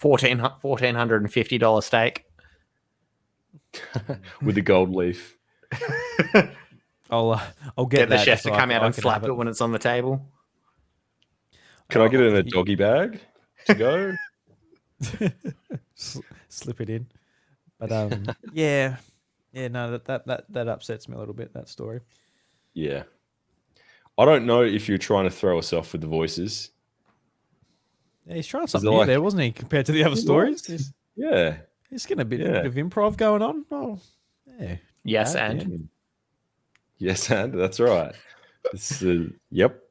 $1,400 0.00 0.60
$1,450 0.60 1.82
steak. 1.82 2.24
with 4.42 4.54
the 4.54 4.62
gold 4.62 4.90
leaf. 4.94 5.36
I'll 7.10 7.32
uh, 7.32 7.40
I'll 7.76 7.86
get, 7.86 7.98
Get 7.98 8.08
the 8.08 8.16
that 8.16 8.24
chef 8.24 8.42
to 8.42 8.48
so 8.48 8.54
I 8.54 8.58
come 8.58 8.70
out 8.70 8.82
I 8.82 8.86
and 8.86 8.94
can 8.94 9.02
slap 9.02 9.22
have 9.22 9.30
it 9.30 9.34
when 9.34 9.48
it's 9.48 9.60
on 9.60 9.72
the 9.72 9.78
table. 9.78 10.26
Can 11.88 12.02
I 12.02 12.08
get 12.08 12.20
it 12.20 12.26
in 12.28 12.34
Oh, 12.34 12.38
a 12.38 12.42
doggy 12.42 12.76
bag 12.76 13.20
to 13.66 13.74
go? 13.74 14.14
Sl- 15.94 16.20
slip 16.48 16.80
it 16.80 16.90
in. 16.90 17.06
But 17.78 17.90
um, 17.92 18.26
yeah, 18.52 18.96
yeah, 19.52 19.68
no, 19.68 19.90
that, 19.92 20.04
that 20.04 20.26
that 20.26 20.44
that 20.50 20.68
upsets 20.68 21.08
me 21.08 21.16
a 21.16 21.18
little 21.18 21.34
bit. 21.34 21.52
That 21.54 21.68
story. 21.68 22.00
yeah. 22.74 23.04
I 24.18 24.26
don't 24.26 24.44
know 24.44 24.62
if 24.62 24.86
you're 24.86 24.98
trying 24.98 25.24
to 25.24 25.30
throw 25.30 25.58
us 25.58 25.72
off 25.72 25.92
with 25.92 26.02
the 26.02 26.06
voices. 26.06 26.72
Yeah, 28.26 28.34
he's 28.34 28.46
trying 28.46 28.64
it 28.64 28.70
something 28.70 28.90
new 28.90 28.98
like- 28.98 29.06
there, 29.06 29.22
wasn't 29.22 29.44
he? 29.44 29.50
Compared 29.52 29.86
to 29.86 29.92
the 29.92 30.04
other 30.04 30.14
He 30.14 30.20
stories, 30.20 30.68
was. 30.68 30.92
He's, 31.90 31.92
Yeah. 31.92 31.94
he's 31.94 32.06
getting 32.06 32.22
a 32.22 32.24
bit, 32.24 32.40
Yeah. 32.40 32.62
bit 32.62 32.66
of 32.66 32.74
improv 32.74 33.16
going 33.16 33.42
on. 33.42 33.64
Oh, 33.70 33.98
yeah. 34.58 34.76
Yes, 35.04 35.34
Yeah, 35.34 35.50
and 35.50 35.88
Yes, 36.98 37.30
and 37.30 37.54
that's 37.54 37.80
right. 37.80 38.14
It's, 38.74 39.02
uh, 39.02 39.24
yep. 39.50 39.82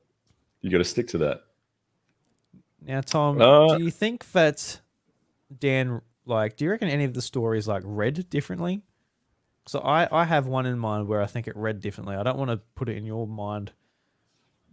You 0.61 0.69
got 0.69 0.77
to 0.79 0.83
stick 0.83 1.07
to 1.09 1.17
that. 1.19 1.41
Now, 2.81 3.01
Tom, 3.01 3.41
Uh, 3.41 3.77
do 3.77 3.83
you 3.83 3.89
think 3.91 4.31
that 4.31 4.79
Dan, 5.57 6.01
like, 6.25 6.55
do 6.55 6.65
you 6.65 6.71
reckon 6.71 6.87
any 6.87 7.03
of 7.03 7.13
the 7.13 7.21
stories 7.21 7.67
like 7.67 7.81
read 7.85 8.29
differently? 8.29 8.81
So 9.67 9.79
I, 9.79 10.07
I 10.21 10.25
have 10.25 10.47
one 10.47 10.65
in 10.65 10.77
mind 10.77 11.07
where 11.07 11.21
I 11.21 11.25
think 11.25 11.47
it 11.47 11.55
read 11.55 11.79
differently. 11.79 12.15
I 12.15 12.23
don't 12.23 12.37
want 12.37 12.51
to 12.51 12.57
put 12.75 12.89
it 12.89 12.97
in 12.97 13.05
your 13.05 13.27
mind 13.27 13.71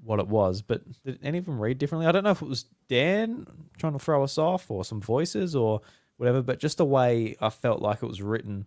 what 0.05 0.21
it 0.21 0.29
was, 0.29 0.63
but 0.63 0.83
did 1.05 1.19
any 1.23 1.39
of 1.39 1.47
them 1.47 1.59
read 1.59 1.79
differently? 1.79 2.07
I 2.07 2.13
don't 2.13 2.25
know 2.25 2.31
if 2.31 2.43
it 2.43 2.49
was 2.49 2.67
Dan 2.89 3.47
trying 3.79 3.93
to 3.95 3.99
throw 3.99 4.23
us 4.23 4.39
off 4.39 4.71
or 4.71 4.85
some 4.85 5.01
voices 5.01 5.57
or 5.57 5.81
whatever, 6.17 6.43
but 6.43 6.59
just 6.59 6.79
the 6.79 6.85
way 6.85 7.37
I 7.41 7.51
felt 7.51 7.83
like 7.83 8.03
it 8.03 8.07
was 8.07 8.23
written, 8.23 8.67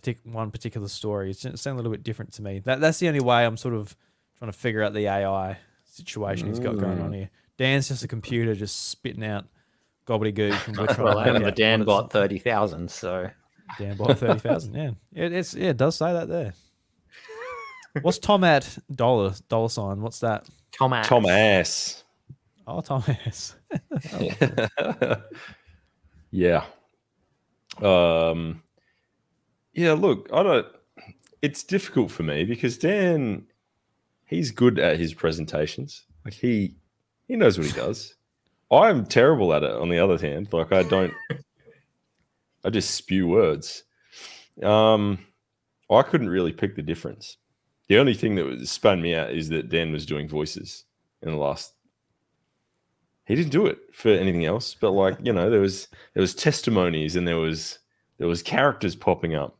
partic- 0.00 0.24
one 0.24 0.50
particular 0.50 0.88
story, 0.88 1.30
it 1.30 1.36
sounded 1.38 1.66
a 1.66 1.76
little 1.76 1.92
bit 1.92 2.02
different 2.02 2.32
to 2.34 2.42
me. 2.42 2.60
That 2.60 2.80
that's 2.80 2.98
the 2.98 3.08
only 3.08 3.20
way 3.20 3.44
I'm 3.44 3.56
sort 3.56 3.74
of 3.74 3.96
trying 4.38 4.50
to 4.50 4.56
figure 4.56 4.82
out 4.82 4.94
the 4.94 5.06
AI 5.06 5.58
situation 5.84 6.48
he's 6.48 6.60
got 6.60 6.78
going 6.78 7.00
on 7.00 7.10
mm. 7.10 7.16
here. 7.16 7.30
Dan's 7.56 7.88
just 7.88 8.04
a 8.04 8.08
computer 8.08 8.54
just 8.54 8.88
spitting 8.90 9.24
out 9.24 9.46
gobbledygook, 10.06 10.68
and 10.68 10.76
we're 10.76 10.86
trying 10.86 11.04
well, 11.04 11.24
to 11.24 11.30
and 11.34 11.44
work 11.44 11.54
the 11.54 11.60
Dan 11.60 11.80
what 11.80 11.88
it's- 11.88 12.02
got 12.02 12.12
thirty 12.12 12.38
thousand. 12.38 12.90
So 12.90 13.30
Dan 13.78 13.96
bought 13.96 14.18
thirty 14.18 14.38
thousand. 14.40 14.74
Yeah, 14.74 14.90
it, 15.12 15.32
it's 15.32 15.54
yeah, 15.54 15.70
it 15.70 15.76
does 15.76 15.96
say 15.96 16.12
that 16.12 16.28
there. 16.28 16.54
What's 18.02 18.18
Tom 18.18 18.44
at 18.44 18.78
dollar 18.92 19.34
dollar 19.48 19.68
sign? 19.68 20.00
What's 20.00 20.20
that? 20.20 20.46
Tom 20.72 20.92
Axe. 20.92 21.08
Tom 21.08 21.26
Ass. 21.26 22.04
Oh, 22.66 22.80
Tom 22.82 23.02
S. 23.08 23.56
yeah. 26.30 26.64
Um 27.82 28.62
yeah, 29.72 29.92
look, 29.92 30.28
I 30.32 30.42
don't 30.42 30.66
it's 31.40 31.62
difficult 31.62 32.10
for 32.10 32.22
me 32.24 32.44
because 32.44 32.78
Dan 32.78 33.46
he's 34.26 34.50
good 34.50 34.78
at 34.78 34.98
his 34.98 35.14
presentations. 35.14 36.04
Like 36.24 36.34
he 36.34 36.76
he 37.26 37.36
knows 37.36 37.58
what 37.58 37.66
he 37.66 37.72
does. 37.72 38.14
I'm 38.70 39.06
terrible 39.06 39.54
at 39.54 39.62
it 39.62 39.70
on 39.70 39.88
the 39.88 39.98
other 39.98 40.18
hand. 40.18 40.52
Like 40.52 40.72
I 40.72 40.82
don't 40.82 41.14
I 42.64 42.70
just 42.70 42.92
spew 42.92 43.28
words. 43.28 43.84
Um 44.62 45.18
I 45.90 46.02
couldn't 46.02 46.28
really 46.28 46.52
pick 46.52 46.76
the 46.76 46.82
difference. 46.82 47.38
The 47.88 47.98
only 47.98 48.14
thing 48.14 48.34
that 48.34 48.44
was 48.44 48.70
spun 48.70 49.00
me 49.00 49.14
out 49.14 49.30
is 49.30 49.48
that 49.48 49.70
Dan 49.70 49.92
was 49.92 50.04
doing 50.04 50.28
voices 50.28 50.84
in 51.22 51.30
the 51.30 51.36
last 51.36 51.72
he 53.28 53.34
didn't 53.34 53.52
do 53.52 53.66
it 53.66 53.78
for 53.92 54.08
anything 54.08 54.44
else 54.46 54.74
but 54.74 54.90
like 54.90 55.16
you 55.22 55.32
know 55.32 55.48
there 55.50 55.60
was 55.60 55.88
there 56.14 56.20
was 56.20 56.34
testimonies 56.34 57.14
and 57.14 57.28
there 57.28 57.36
was 57.38 57.78
there 58.18 58.26
was 58.26 58.42
characters 58.42 58.96
popping 58.96 59.34
up 59.34 59.56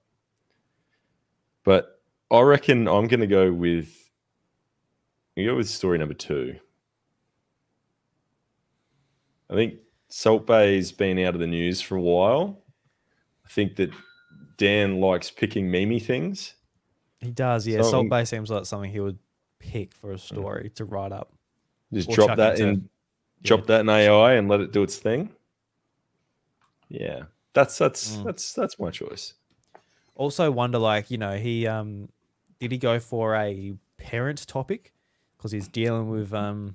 but 1.64 2.00
i 2.30 2.40
reckon 2.40 2.88
i'm 2.88 3.06
going 3.06 3.20
to 3.20 3.26
go 3.26 3.52
with 3.52 4.10
i 5.38 5.44
go 5.44 5.54
with 5.54 5.68
story 5.68 5.98
number 5.98 6.14
two 6.14 6.56
i 9.50 9.54
think 9.54 9.74
Salt 10.10 10.46
Bae's 10.46 10.90
been 10.90 11.18
out 11.18 11.34
of 11.34 11.40
the 11.40 11.46
news 11.46 11.80
for 11.82 11.96
a 11.96 12.00
while 12.00 12.62
i 13.44 13.48
think 13.50 13.76
that 13.76 13.90
dan 14.56 15.00
likes 15.00 15.30
picking 15.30 15.70
mimi 15.70 16.00
things 16.00 16.54
He 17.20 17.30
does, 17.30 17.66
yeah. 17.66 17.82
So- 17.82 17.90
Salt 17.90 18.08
Bae 18.08 18.24
seems 18.24 18.50
like 18.50 18.64
something 18.66 18.90
he 18.90 19.00
would 19.00 19.18
pick 19.58 19.92
for 19.92 20.12
a 20.12 20.18
story 20.18 20.70
to 20.76 20.84
write 20.84 21.12
up. 21.12 21.32
just 21.92 22.08
drop 22.10 22.36
that 22.36 22.58
in 22.60 22.88
drop 23.42 23.66
that 23.66 23.80
in 23.82 23.88
ai 23.88 24.32
and 24.34 24.48
let 24.48 24.60
it 24.60 24.72
do 24.72 24.82
its 24.82 24.96
thing 24.96 25.30
yeah 26.88 27.22
that's 27.54 27.78
that's 27.78 28.16
Mm. 28.16 28.24
that's 28.24 28.52
that's 28.52 28.78
my 28.78 28.90
choice 28.90 29.34
Also, 30.14 30.50
wonder 30.50 30.78
like 30.78 31.10
you 31.10 31.18
know 31.18 31.36
he 31.36 31.66
um 31.66 32.08
did 32.60 32.72
he 32.72 32.78
go 32.78 32.98
for 32.98 33.34
a 33.36 33.74
parent 33.98 34.46
topic 34.46 34.92
because 35.36 35.52
he's 35.52 35.68
dealing 35.68 36.08
with 36.10 36.32
um 36.34 36.74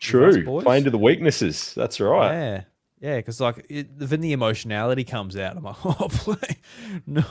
True. 0.00 0.62
Playing 0.62 0.84
to 0.84 0.90
the 0.90 0.96
weaknesses. 0.98 1.74
That's 1.74 2.00
right. 2.00 2.32
yeah 2.32 2.62
yeah 3.00 3.16
because 3.18 3.38
like 3.40 3.64
it, 3.68 3.98
then 3.98 4.20
the 4.20 4.32
emotionality 4.32 5.04
comes 5.04 5.36
out. 5.36 5.56
I'm 5.56 5.62
like 5.64 5.76
oh 5.84 6.08
play 6.10 6.56
no 7.06 7.22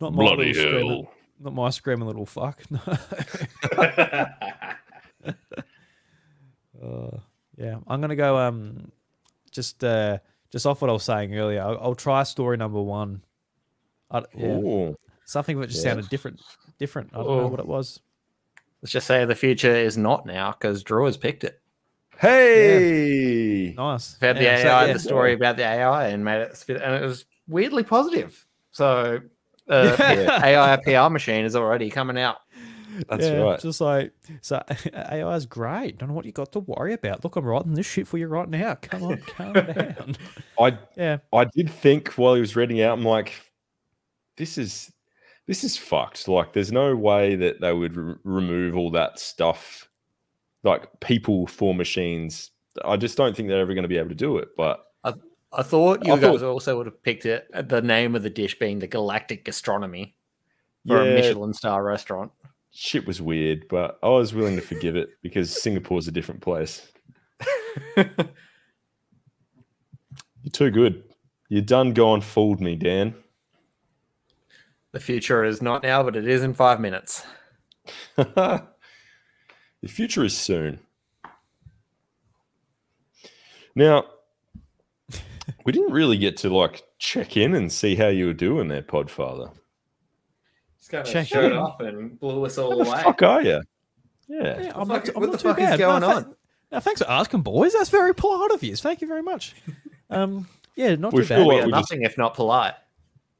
not 0.00 0.12
my 0.14 0.22
Bloody 0.22 0.52
little 0.54 0.62
screaming, 0.70 1.08
not 1.40 1.54
my 1.54 1.70
screaming 1.70 2.06
little 2.06 2.26
fuck 2.26 2.62
no. 2.70 2.80
Uh, 6.82 7.18
yeah, 7.56 7.76
I'm 7.92 8.00
gonna 8.00 8.16
go. 8.16 8.38
Um, 8.38 8.90
just 9.50 9.84
uh, 9.84 10.18
just 10.50 10.66
off 10.66 10.80
what 10.80 10.88
I 10.90 10.92
was 10.92 11.02
saying 11.04 11.36
earlier, 11.36 11.60
I'll, 11.62 11.78
I'll 11.80 11.94
try 11.94 12.22
story 12.22 12.56
number 12.56 12.80
one. 12.80 13.22
I, 14.10 14.22
yeah, 14.36 14.46
Ooh. 14.56 14.96
something 15.24 15.60
that 15.60 15.68
just 15.68 15.84
Yeah. 15.84 15.90
sounded 15.92 16.08
different. 16.08 16.40
Different. 16.78 17.10
I 17.12 17.18
don't 17.18 17.26
know 17.26 17.40
Oh. 17.44 17.46
what 17.48 17.60
it 17.60 17.66
was. 17.66 18.00
Let's 18.82 18.92
just 18.92 19.06
say 19.06 19.24
the 19.24 19.34
future 19.34 19.74
is 19.74 19.96
not 19.96 20.26
now 20.26 20.50
because 20.52 20.82
Drew 20.82 21.06
has 21.06 21.16
picked 21.16 21.44
it. 21.44 21.60
Hey. 22.18 23.74
Nice. 23.76 24.16
We've 24.20 24.28
had 24.28 24.36
the 24.38 24.42
Yeah, 24.44 24.62
so, 24.62 24.68
AI, 24.68 24.86
yeah. 24.86 24.92
the 24.94 24.98
story 24.98 25.32
about 25.34 25.56
the 25.56 25.64
AI, 25.64 26.08
and 26.08 26.24
made 26.24 26.40
it 26.40 26.56
spit, 26.56 26.80
and 26.82 26.94
it 26.94 27.02
was 27.06 27.24
weirdly 27.48 27.82
positive. 27.84 28.44
So, 28.70 29.20
uh, 29.68 29.96
Yeah. 30.00 30.40
AI 30.44 30.76
PR 30.76 31.10
machine 31.12 31.44
is 31.44 31.54
already 31.56 31.90
coming 31.90 32.18
out. 32.18 32.38
That's 33.08 33.24
Yeah, 33.24 33.36
right. 33.38 33.60
Just 33.60 33.80
like 33.80 34.12
so, 34.40 34.62
AI 34.94 35.34
is 35.34 35.46
great. 35.46 35.98
Don't 35.98 36.08
know 36.10 36.14
what 36.14 36.24
you 36.24 36.32
got 36.32 36.52
to 36.52 36.60
worry 36.60 36.92
about. 36.92 37.24
Look, 37.24 37.36
I'm 37.36 37.44
writing 37.44 37.74
this 37.74 37.86
shit 37.86 38.06
for 38.06 38.18
you 38.18 38.26
right 38.28 38.48
now. 38.48 38.74
Come 38.76 39.02
on, 39.04 39.16
calm 39.26 39.52
down. 39.52 40.16
I 40.60 40.78
Yeah, 40.96 41.18
I 41.32 41.44
did 41.44 41.70
think 41.70 42.12
while 42.14 42.34
he 42.34 42.40
was 42.40 42.56
reading 42.56 42.80
out, 42.82 42.98
I'm 42.98 43.04
like, 43.04 43.32
this 44.36 44.58
is 44.58 44.92
this 45.46 45.64
is 45.64 45.76
fucked. 45.76 46.28
Like, 46.28 46.52
there's 46.52 46.72
no 46.72 46.94
way 46.94 47.34
that 47.36 47.60
they 47.60 47.72
would 47.72 47.96
re- 47.96 48.14
remove 48.24 48.76
all 48.76 48.90
that 48.92 49.18
stuff, 49.18 49.88
like 50.62 50.88
people 51.00 51.46
for 51.46 51.74
machines. 51.74 52.50
I 52.84 52.96
just 52.96 53.16
don't 53.16 53.36
think 53.36 53.48
they're 53.48 53.60
ever 53.60 53.74
going 53.74 53.82
to 53.82 53.88
be 53.88 53.98
able 53.98 54.08
to 54.10 54.14
do 54.14 54.38
it. 54.38 54.48
But 54.56 54.84
I 55.04 55.14
I 55.52 55.62
thought 55.62 56.06
you 56.06 56.12
I 56.12 56.18
guys 56.18 56.40
thought- 56.40 56.48
also 56.50 56.76
would 56.78 56.86
have 56.86 57.02
picked 57.02 57.26
it. 57.26 57.46
The 57.68 57.82
name 57.82 58.14
of 58.14 58.22
the 58.22 58.30
dish 58.30 58.58
being 58.58 58.78
the 58.78 58.86
Galactic 58.86 59.44
Gastronomy 59.44 60.14
for 60.86 61.04
yeah, 61.04 61.10
a 61.10 61.14
Michelin 61.14 61.52
star 61.54 61.82
restaurant. 61.84 62.32
Shit 62.72 63.06
was 63.06 63.22
weird. 63.22 63.68
But 63.68 63.98
I 64.02 64.08
was 64.08 64.34
willing 64.34 64.56
to 64.56 64.62
forgive 64.62 64.96
it 64.96 65.10
because 65.22 65.62
Singapore's 65.62 66.08
a 66.08 66.12
different 66.12 66.40
place. 66.40 66.90
You're 67.96 68.06
too 70.52 70.70
good. 70.70 71.04
You're 71.48 71.62
done 71.62 71.92
gone 71.92 72.20
fooled 72.20 72.60
me, 72.60 72.76
Dan. 72.76 73.14
The 74.92 75.00
future 75.00 75.44
is 75.44 75.62
not 75.62 75.82
now, 75.82 76.02
but 76.02 76.16
it 76.16 76.26
is 76.26 76.42
in 76.42 76.54
five 76.54 76.80
minutes. 76.80 77.24
the 78.16 78.64
future 79.86 80.24
is 80.24 80.36
soon. 80.36 80.80
Now, 83.74 84.04
we 85.64 85.72
didn't 85.72 85.92
really 85.92 86.18
get 86.18 86.36
to 86.38 86.54
like 86.54 86.82
check 86.98 87.36
in 87.36 87.54
and 87.54 87.72
see 87.72 87.94
how 87.96 88.08
you 88.08 88.26
were 88.26 88.34
doing 88.34 88.68
there, 88.68 88.82
Podfather. 88.82 89.52
Just 90.92 91.12
kind 91.12 91.26
Check 91.26 91.28
showed 91.28 91.52
in. 91.52 91.58
up 91.58 91.80
and 91.80 92.18
blew 92.20 92.44
us 92.46 92.56
How 92.56 92.62
all 92.64 92.78
the 92.78 92.84
fuck 92.84 93.22
are 93.22 93.42
you? 93.42 93.60
Yeah. 94.28 94.60
yeah. 94.60 94.72
I'm 94.74 94.86
fuck- 94.86 95.06
not, 95.06 95.08
I'm 95.16 95.20
what 95.20 95.26
not 95.26 95.32
the 95.32 95.38
too 95.38 95.48
fuck 95.48 95.58
is 95.60 95.78
going 95.78 96.00
no, 96.00 96.08
tha- 96.08 96.14
on? 96.16 96.34
no, 96.72 96.80
thanks 96.80 97.00
for 97.02 97.10
asking, 97.10 97.42
boys. 97.42 97.72
That's 97.72 97.90
very 97.90 98.14
polite 98.14 98.50
of 98.52 98.62
you. 98.62 98.76
Thank 98.76 99.00
you 99.00 99.08
very 99.08 99.22
much. 99.22 99.54
Um, 100.10 100.46
yeah, 100.76 100.94
not 100.96 101.14
We 101.14 101.22
too 101.22 101.28
bad. 101.28 101.46
like 101.46 101.64
we 101.64 101.70
just- 101.70 101.90
nothing 101.90 102.02
if 102.02 102.18
not 102.18 102.34
polite. 102.34 102.74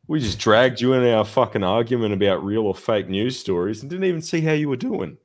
We 0.06 0.20
just 0.20 0.38
dragged 0.38 0.80
you 0.80 0.94
in 0.94 1.04
our 1.14 1.22
fucking 1.22 1.62
argument 1.62 2.14
about 2.14 2.42
real 2.42 2.62
or 2.62 2.74
fake 2.74 3.10
news 3.10 3.38
stories 3.38 3.82
and 3.82 3.90
didn't 3.90 4.06
even 4.06 4.22
see 4.22 4.40
how 4.40 4.52
you 4.52 4.70
were 4.70 4.76
doing. 4.76 5.18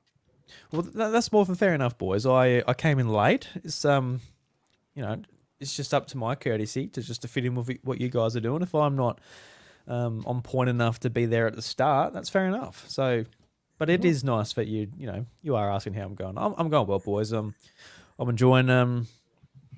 Well, 0.73 0.83
th- 0.83 0.93
that's 0.93 1.31
more 1.31 1.45
than 1.45 1.55
fair 1.55 1.73
enough, 1.73 1.97
boys. 1.97 2.25
I 2.25 2.63
I 2.67 2.73
came 2.73 2.99
in 2.99 3.07
late. 3.07 3.47
It's 3.63 3.85
um, 3.85 4.19
you 4.93 5.03
know, 5.03 5.21
it's 5.61 5.73
just 5.73 5.93
up 5.93 6.05
to 6.07 6.17
my 6.17 6.35
courtesy 6.35 6.87
to 6.87 7.01
just 7.01 7.21
to 7.21 7.29
fit 7.29 7.45
in 7.45 7.55
with 7.55 7.77
what 7.83 8.01
you 8.01 8.09
guys 8.09 8.35
are 8.35 8.41
doing. 8.41 8.61
If 8.61 8.75
I'm 8.75 8.97
not 8.97 9.21
um 9.87 10.23
on 10.25 10.41
point 10.41 10.69
enough 10.69 10.99
to 11.01 11.09
be 11.09 11.25
there 11.25 11.47
at 11.47 11.55
the 11.55 11.61
start, 11.61 12.13
that's 12.13 12.29
fair 12.29 12.47
enough. 12.47 12.85
So, 12.87 13.25
but 13.77 13.89
it 13.89 14.03
is 14.05 14.23
nice 14.23 14.53
that 14.53 14.67
you 14.67 14.87
you 14.97 15.07
know 15.07 15.25
you 15.41 15.55
are 15.55 15.71
asking 15.71 15.93
how 15.93 16.03
I'm 16.03 16.15
going. 16.15 16.37
I'm 16.37 16.53
I'm 16.57 16.69
going 16.69 16.87
well, 16.87 16.99
boys. 16.99 17.31
Um, 17.33 17.55
I'm 18.19 18.29
enjoying 18.29 18.69
um 18.69 19.07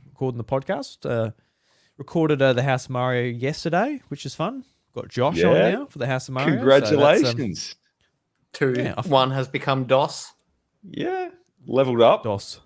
recording 0.08 0.38
the 0.38 0.44
podcast. 0.44 1.10
Uh, 1.10 1.32
recorded 1.98 2.42
uh, 2.42 2.54
the 2.54 2.64
House 2.64 2.86
of 2.86 2.92
Mario 2.92 3.30
yesterday, 3.30 4.02
which 4.08 4.26
is 4.26 4.34
fun. 4.34 4.64
Got 4.96 5.10
Josh 5.10 5.44
on 5.44 5.54
now 5.54 5.86
for 5.86 6.00
the 6.00 6.08
House 6.08 6.28
of 6.28 6.34
Mario. 6.34 6.48
so 6.48 6.54
um, 6.54 6.58
Congratulations. 6.60 7.76
Two, 8.54 8.74
Yeah, 8.76 9.00
one 9.04 9.30
has 9.32 9.48
become 9.48 9.84
DOS. 9.86 10.34
yeah. 10.84 11.30
Leveled 11.68 12.02
up. 12.02 12.24
DOS. 12.24 12.62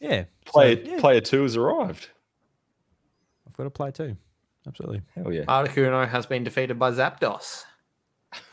Yeah. 0.00 0.24
so, 0.46 0.52
Player, 0.52 0.78
yeah, 0.82 1.00
player 1.00 1.20
two 1.20 1.42
has 1.42 1.56
arrived. 1.56 2.08
I've 3.46 3.52
got 3.56 3.64
to 3.64 3.70
play 3.70 3.90
too. 3.90 4.16
Absolutely. 4.66 5.02
Hell 5.14 5.32
yeah. 5.32 5.44
Articuno 5.44 6.06
has 6.08 6.26
been 6.26 6.42
defeated 6.44 6.78
by 6.78 6.90
Zapdos. 6.90 7.64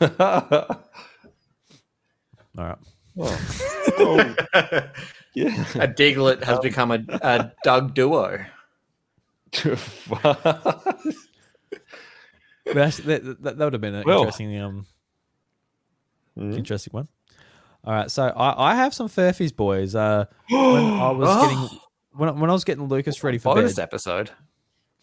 All 0.00 0.08
right. 2.56 2.78
Oh. 3.18 4.84
Yeah. 5.36 5.48
A 5.74 5.88
Diglett 5.88 6.44
has 6.44 6.60
become 6.60 6.92
a, 6.92 7.00
a 7.08 7.50
Doug 7.64 7.92
duo. 7.92 8.44
That's, 9.52 9.74
that, 12.98 13.24
that, 13.42 13.42
that 13.42 13.58
would 13.58 13.72
have 13.72 13.82
been 13.82 13.96
an 13.96 14.04
Well. 14.06 14.20
interesting 14.20 14.56
um 14.60 14.86
Mhm. 16.38 16.56
interesting 16.56 16.92
one. 16.92 17.08
All 17.84 17.92
right, 17.92 18.10
so 18.10 18.24
I, 18.24 18.72
I 18.72 18.74
have 18.76 18.94
some 18.94 19.08
Furphys, 19.08 19.54
boys. 19.54 19.94
Uh, 19.94 20.24
when 20.50 20.60
I 20.60 21.10
was 21.10 21.28
Oh. 21.30 21.42
getting 21.42 21.78
when, 22.12 22.28
I- 22.28 22.32
when 22.32 22.50
I 22.50 22.52
was 22.52 22.64
getting 22.64 22.88
Lucas 22.88 23.22
ready 23.24 23.38
for 23.38 23.54
Bonus 23.54 23.74
bed, 23.74 23.82
episode. 23.82 24.30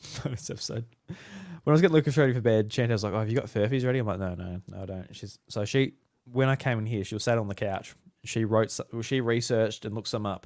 bonus 0.24 0.49
episode. 0.49 0.86
When 1.08 1.72
I 1.72 1.72
was 1.72 1.82
getting 1.82 1.93
Lucas 1.93 2.18
ready 2.18 2.34
for 2.34 2.41
bed, 2.41 2.70
Chantel 2.70 2.89
was 2.89 3.04
like, 3.04 3.14
"Oh, 3.14 3.20
have 3.20 3.30
you 3.30 3.36
got 3.36 3.45
Furphys 3.45 3.86
ready?" 3.86 3.99
I'm 3.99 4.08
like, 4.08 4.20
"No, 4.20 4.34
no, 4.36 4.62
no, 4.68 4.82
I 4.82 4.86
don't." 4.86 5.16
She's 5.16 5.38
so 5.47 5.66
she 5.66 5.93
when 6.32 6.49
I 6.49 6.56
came 6.56 6.80
in 6.80 6.86
here, 6.86 7.04
she 7.04 7.16
was 7.16 7.24
sat 7.24 7.38
on 7.38 7.47
the 7.47 7.56
couch. 7.56 7.95
She 8.24 8.45
wrote, 8.45 8.78
well, 8.93 9.02
she 9.02 9.20
researched 9.22 9.86
and 9.86 9.95
looked 9.95 10.08
some 10.08 10.26
up, 10.26 10.45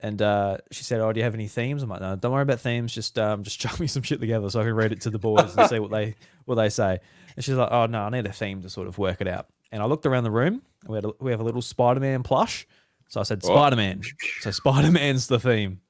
and 0.00 0.20
uh, 0.20 0.58
she 0.70 0.84
said, 0.84 1.00
"Oh, 1.00 1.12
do 1.12 1.20
you 1.20 1.24
have 1.24 1.34
any 1.34 1.48
themes?" 1.48 1.82
I'm 1.82 1.88
like, 1.88 2.00
"No, 2.00 2.16
don't 2.16 2.32
worry 2.32 2.42
about 2.42 2.60
themes. 2.60 2.92
Just 2.94 3.18
um, 3.18 3.42
just 3.42 3.58
chuck 3.60 3.78
me 3.78 3.86
some 3.86 4.02
shit 4.02 4.20
together 4.20 4.48
so 4.50 4.60
I 4.60 4.64
can 4.64 4.74
read 4.74 4.92
it 4.92 5.02
to 5.02 5.10
the 5.10 5.18
boys 5.18 5.56
and 5.56 5.68
see 5.68 5.78
what 5.78 5.90
they 5.90 6.14
what 6.44 6.56
they 6.56 6.68
say." 6.68 6.98
And 7.36 7.44
she's 7.44 7.54
like, 7.54 7.68
"Oh 7.70 7.86
no, 7.86 8.02
I 8.02 8.10
need 8.10 8.26
a 8.26 8.32
theme 8.32 8.62
to 8.62 8.70
sort 8.70 8.88
of 8.88 8.98
work 8.98 9.20
it 9.20 9.28
out." 9.28 9.46
And 9.70 9.82
I 9.82 9.86
looked 9.86 10.04
around 10.04 10.24
the 10.24 10.30
room. 10.30 10.62
We 10.86 10.96
had 10.96 11.04
a, 11.04 11.12
we 11.20 11.30
have 11.30 11.40
a 11.40 11.44
little 11.44 11.62
Spider-Man 11.62 12.22
plush, 12.22 12.66
so 13.08 13.20
I 13.20 13.22
said, 13.22 13.40
Oh. 13.44 13.48
"Spider-Man." 13.54 14.02
So 14.40 14.50
Spider-Man's 14.50 15.26
the 15.28 15.38
theme. 15.38 15.80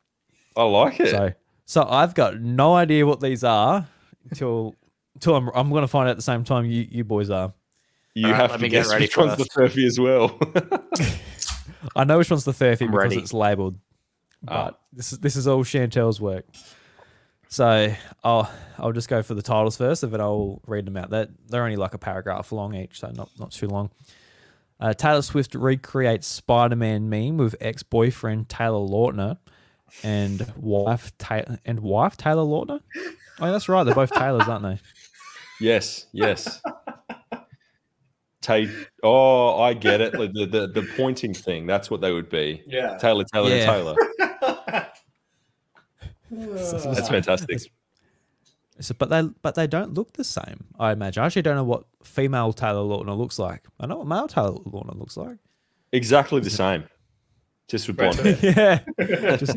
I 0.57 0.65
like 0.65 1.01
it. 1.01 1.09
So, 1.11 1.33
so 1.73 1.87
I've 1.89 2.15
got 2.15 2.39
no 2.41 2.75
idea 2.75 3.07
what 3.07 3.21
these 3.21 3.43
are 3.45 3.87
until 4.31 4.75
until 5.15 5.37
I'm 5.37 5.49
I'm 5.55 5.71
going 5.71 5.83
to 5.83 5.89
find 5.89 6.07
out 6.07 6.11
at 6.13 6.17
the 6.17 6.23
same 6.23 6.45
time 6.45 6.67
you 6.67 6.87
you 6.91 7.03
boys 7.03 7.31
are. 7.31 7.53
you 8.15 8.27
Alright, 8.27 8.41
have 8.43 8.51
let 8.53 8.61
to 8.61 8.69
get 8.69 8.71
guess 8.85 8.91
ready 8.93 9.05
which 9.07 9.17
one's 9.17 9.37
the 9.39 9.45
Furphy 9.45 9.87
as 9.87 9.99
well. 9.99 10.39
I 11.97 12.05
know 12.05 12.19
which 12.19 12.31
one's 12.31 12.45
the 12.45 12.53
Furphy 12.53 12.83
I'm 12.83 12.91
because 12.91 13.05
ready. 13.11 13.17
it's 13.19 13.33
labelled, 13.33 13.77
but 14.43 14.53
Ah. 14.75 14.77
this 14.93 15.13
is 15.13 15.19
this 15.21 15.37
is 15.37 15.47
all 15.49 15.65
Chantel's 15.65 16.21
work. 16.21 16.45
So 17.49 17.93
I'll 18.23 18.51
I'll 18.79 18.93
just 18.93 19.09
go 19.09 19.23
for 19.23 19.35
the 19.35 19.43
titles 19.43 19.77
first, 19.77 20.03
and 20.03 20.13
then 20.13 20.21
I'll 20.21 20.61
read 20.67 20.87
them 20.87 20.97
out. 20.97 21.11
That 21.11 21.31
they're 21.49 21.65
only 21.65 21.77
like 21.77 21.95
a 21.95 21.99
paragraph 21.99 22.53
long 22.53 22.75
each, 22.75 23.01
so 23.01 23.11
not 23.15 23.31
not 23.39 23.51
too 23.53 23.69
long. 23.69 23.91
Uh, 24.81 24.93
Taylor 24.93 25.23
Swift 25.23 25.55
recreates 25.55 26.27
Spider-Man 26.27 27.09
meme 27.09 27.37
with 27.37 27.55
ex-boyfriend 27.61 28.49
Taylor 28.49 28.81
Lautner 28.85 29.39
and 30.03 30.51
wife 30.57 31.13
Ta- 31.19 31.57
and 31.65 31.81
wife 31.81 32.17
Taylor 32.17 32.43
Lautner. 32.45 32.81
Oh, 33.41 33.51
that's 33.53 33.69
right. 33.69 33.85
They're 33.85 33.95
both 33.95 34.13
Taylors, 34.13 34.49
aren't 34.49 34.65
they? 34.65 34.79
yes, 35.61 36.07
yes. 36.13 36.61
Tate. 38.41 38.71
Oh, 39.05 39.61
I 39.63 39.73
get 39.75 40.01
it. 40.01 40.13
The, 40.13 40.27
the 40.47 40.67
the 40.67 40.89
pointing 40.97 41.33
thing. 41.35 41.67
That's 41.67 41.91
what 41.91 42.01
they 42.01 42.13
would 42.13 42.29
be. 42.29 42.63
Yeah. 42.67 42.97
Taylor, 42.99 43.25
Taylor, 43.25 43.49
Yeah. 43.51 43.67
Taylor. 43.67 43.95
That's 46.31 47.09
fantastic. 47.09 47.61
So, 48.81 48.95
but 48.99 49.11
they 49.11 49.23
but 49.43 49.55
they 49.55 49.67
don't 49.67 49.95
look 49.95 50.15
the 50.15 50.25
same. 50.25 50.65
I 50.79 50.93
imagine. 50.93 51.23
I 51.23 51.27
actually 51.27 51.43
don't 51.43 51.57
know 51.57 51.65
what 51.65 51.85
female 52.03 52.53
Taylor 52.53 52.81
Lautner 52.83 53.17
looks 53.17 53.39
like. 53.39 53.63
I 53.79 53.87
know 53.87 53.99
what 53.99 54.07
male 54.09 54.27
Taylor 54.29 54.53
Lautner 54.61 54.99
looks 54.99 55.17
like. 55.17 55.37
Exactly 55.93 56.41
the 56.41 56.51
same. 56.51 56.85
Just 57.73 57.89
with 57.89 57.97
blonde 57.97 58.17
hair. 58.17 58.85
yeah, 58.99 59.37
just, 59.37 59.57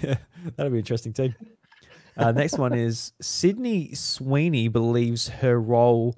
yeah, 0.00 0.16
that'll 0.56 0.70
be 0.70 0.78
interesting 0.78 1.12
too. 1.12 1.34
Uh, 2.16 2.30
next 2.30 2.56
one 2.56 2.72
is 2.72 3.10
Sydney 3.20 3.94
Sweeney 3.94 4.68
believes 4.68 5.26
her 5.28 5.60
role, 5.60 6.16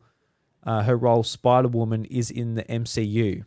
uh, 0.64 0.82
her 0.82 0.98
role 0.98 1.22
Spider 1.22 1.68
Woman 1.68 2.04
is 2.04 2.30
in 2.30 2.56
the 2.56 2.64
MCU. 2.64 3.42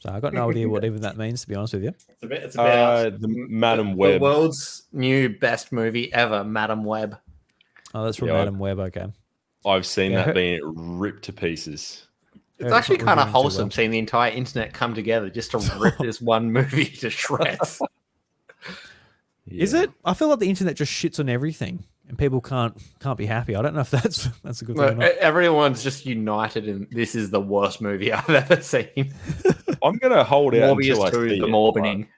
So 0.00 0.10
I 0.10 0.20
got 0.20 0.34
no 0.34 0.50
idea 0.50 0.68
what 0.68 0.84
even 0.84 1.00
that 1.00 1.16
means, 1.16 1.40
to 1.40 1.48
be 1.48 1.54
honest 1.54 1.72
with 1.72 1.84
you. 1.84 1.94
It's, 2.10 2.22
a 2.22 2.26
bit, 2.26 2.42
it's 2.42 2.54
about 2.54 3.06
Uh, 3.06 3.10
the 3.18 3.28
Madam 3.48 3.94
Web, 3.96 4.20
the 4.20 4.24
world's 4.24 4.82
new 4.92 5.30
best 5.30 5.72
movie 5.72 6.12
ever, 6.12 6.44
Madam 6.44 6.84
Web. 6.84 7.16
Oh, 7.94 8.04
that's 8.04 8.18
from 8.18 8.28
Yeah, 8.28 8.34
Madam 8.34 8.58
Web. 8.58 8.78
Okay. 8.80 9.06
I've 9.64 9.86
seen 9.86 10.10
Yeah, 10.12 10.18
that 10.18 10.26
her- 10.26 10.32
being 10.34 10.60
ripped 10.98 11.22
to 11.24 11.32
pieces. 11.32 12.06
It's 12.58 12.72
actually 12.72 12.98
not 12.98 13.06
kind 13.06 13.20
of 13.20 13.28
wholesome 13.28 13.64
well. 13.64 13.70
seeing 13.70 13.90
the 13.90 13.98
entire 13.98 14.32
internet 14.32 14.72
come 14.72 14.94
together 14.94 15.30
just 15.30 15.52
to 15.52 15.58
rip 15.78 15.96
this 16.00 16.20
one 16.20 16.52
movie 16.52 16.84
to 17.00 17.08
shreds. 17.10 17.80
Is 19.46 19.74
it? 19.74 19.90
I 20.04 20.14
feel 20.14 20.28
like 20.28 20.40
the 20.40 20.48
internet 20.48 20.76
just 20.76 20.92
shits 20.92 21.18
on 21.20 21.28
everything, 21.28 21.84
and 22.08 22.18
people 22.18 22.40
can't 22.40 22.76
can't 23.00 23.16
be 23.16 23.26
happy. 23.26 23.54
I 23.56 23.62
don't 23.62 23.74
know 23.74 23.80
if 23.80 23.90
that's 23.90 24.24
that's 24.42 24.60
a 24.60 24.64
good 24.64 24.76
thing. 24.76 24.84
Or 24.84 24.88
Look, 24.88 24.98
not. 24.98 25.10
everyone's 25.12 25.82
just 25.82 26.04
united 26.04 26.68
in 26.68 26.86
this 26.90 27.14
is 27.14 27.30
the 27.30 27.40
worst 27.40 27.80
movie 27.80 28.12
I've 28.12 28.28
ever 28.28 28.60
seen. 28.60 29.14
I'm 29.82 29.96
gonna 29.96 30.24
hold 30.24 30.54
out 30.54 30.76
until 30.76 31.02
I 31.02 31.10
see 31.10 31.38
the 31.40 31.46
it, 31.46 31.50
Morbining. 31.50 32.08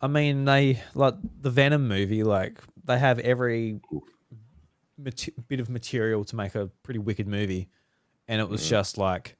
I 0.00 0.08
mean, 0.08 0.44
they 0.44 0.82
like 0.94 1.14
the 1.40 1.50
Venom 1.50 1.88
movie. 1.88 2.22
Like 2.22 2.58
they 2.84 2.98
have 2.98 3.18
every 3.20 3.80
mate- 4.98 5.48
bit 5.48 5.60
of 5.60 5.70
material 5.70 6.24
to 6.24 6.36
make 6.36 6.54
a 6.54 6.66
pretty 6.82 6.98
wicked 6.98 7.26
movie, 7.26 7.68
and 8.28 8.40
it 8.40 8.48
was 8.48 8.62
Mm. 8.62 8.68
just 8.70 8.98
like 8.98 9.36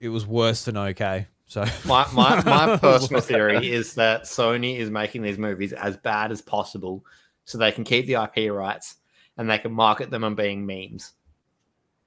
it 0.00 0.08
was 0.08 0.26
worse 0.26 0.64
than 0.64 0.76
okay. 0.76 1.28
So 1.46 1.64
My, 1.84 2.06
my, 2.12 2.42
my 2.46 2.76
personal 2.76 3.20
theory 3.20 3.70
is 3.70 3.94
that 3.94 4.22
Sony 4.22 4.78
is 4.78 4.90
making 4.90 5.22
these 5.22 5.38
movies 5.38 5.72
as 5.72 5.96
bad 5.98 6.32
as 6.32 6.40
possible 6.40 7.04
so 7.44 7.58
they 7.58 7.70
can 7.72 7.84
keep 7.84 8.06
the 8.06 8.14
IP 8.14 8.50
rights 8.50 8.96
and 9.36 9.48
they 9.50 9.58
can 9.58 9.72
market 9.72 10.10
them 10.10 10.24
on 10.24 10.34
being 10.34 10.64
memes. 10.66 11.12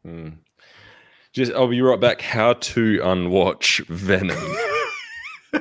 Hmm. 0.04 0.30
Just 1.32 1.52
I'll 1.54 1.68
be 1.68 1.82
right 1.82 2.00
back. 2.00 2.22
How 2.22 2.54
to 2.54 3.00
unwatch 3.04 3.80
Venom. 3.88 4.38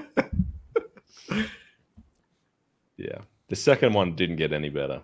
yeah, 2.97 3.19
the 3.49 3.57
second 3.57 3.93
one 3.93 4.15
didn't 4.15 4.37
get 4.37 4.53
any 4.53 4.69
better. 4.69 5.03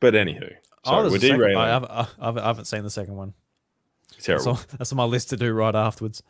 But 0.00 0.14
anywho, 0.14 0.52
sorry, 0.84 1.08
there's 1.10 1.12
we're 1.22 1.34
a 1.34 1.36
derailing. 1.36 1.56
I 1.56 1.68
haven't, 1.68 1.90
I 1.90 2.06
I 2.20 2.46
haven't 2.46 2.66
seen 2.66 2.82
the 2.84 2.90
second 2.90 3.16
one. 3.16 3.34
That's 4.26 4.46
on, 4.46 4.58
that's 4.78 4.92
on 4.92 4.96
my 4.96 5.04
list 5.04 5.30
to 5.30 5.36
do 5.36 5.52
right 5.52 5.74
afterwards. 5.74 6.22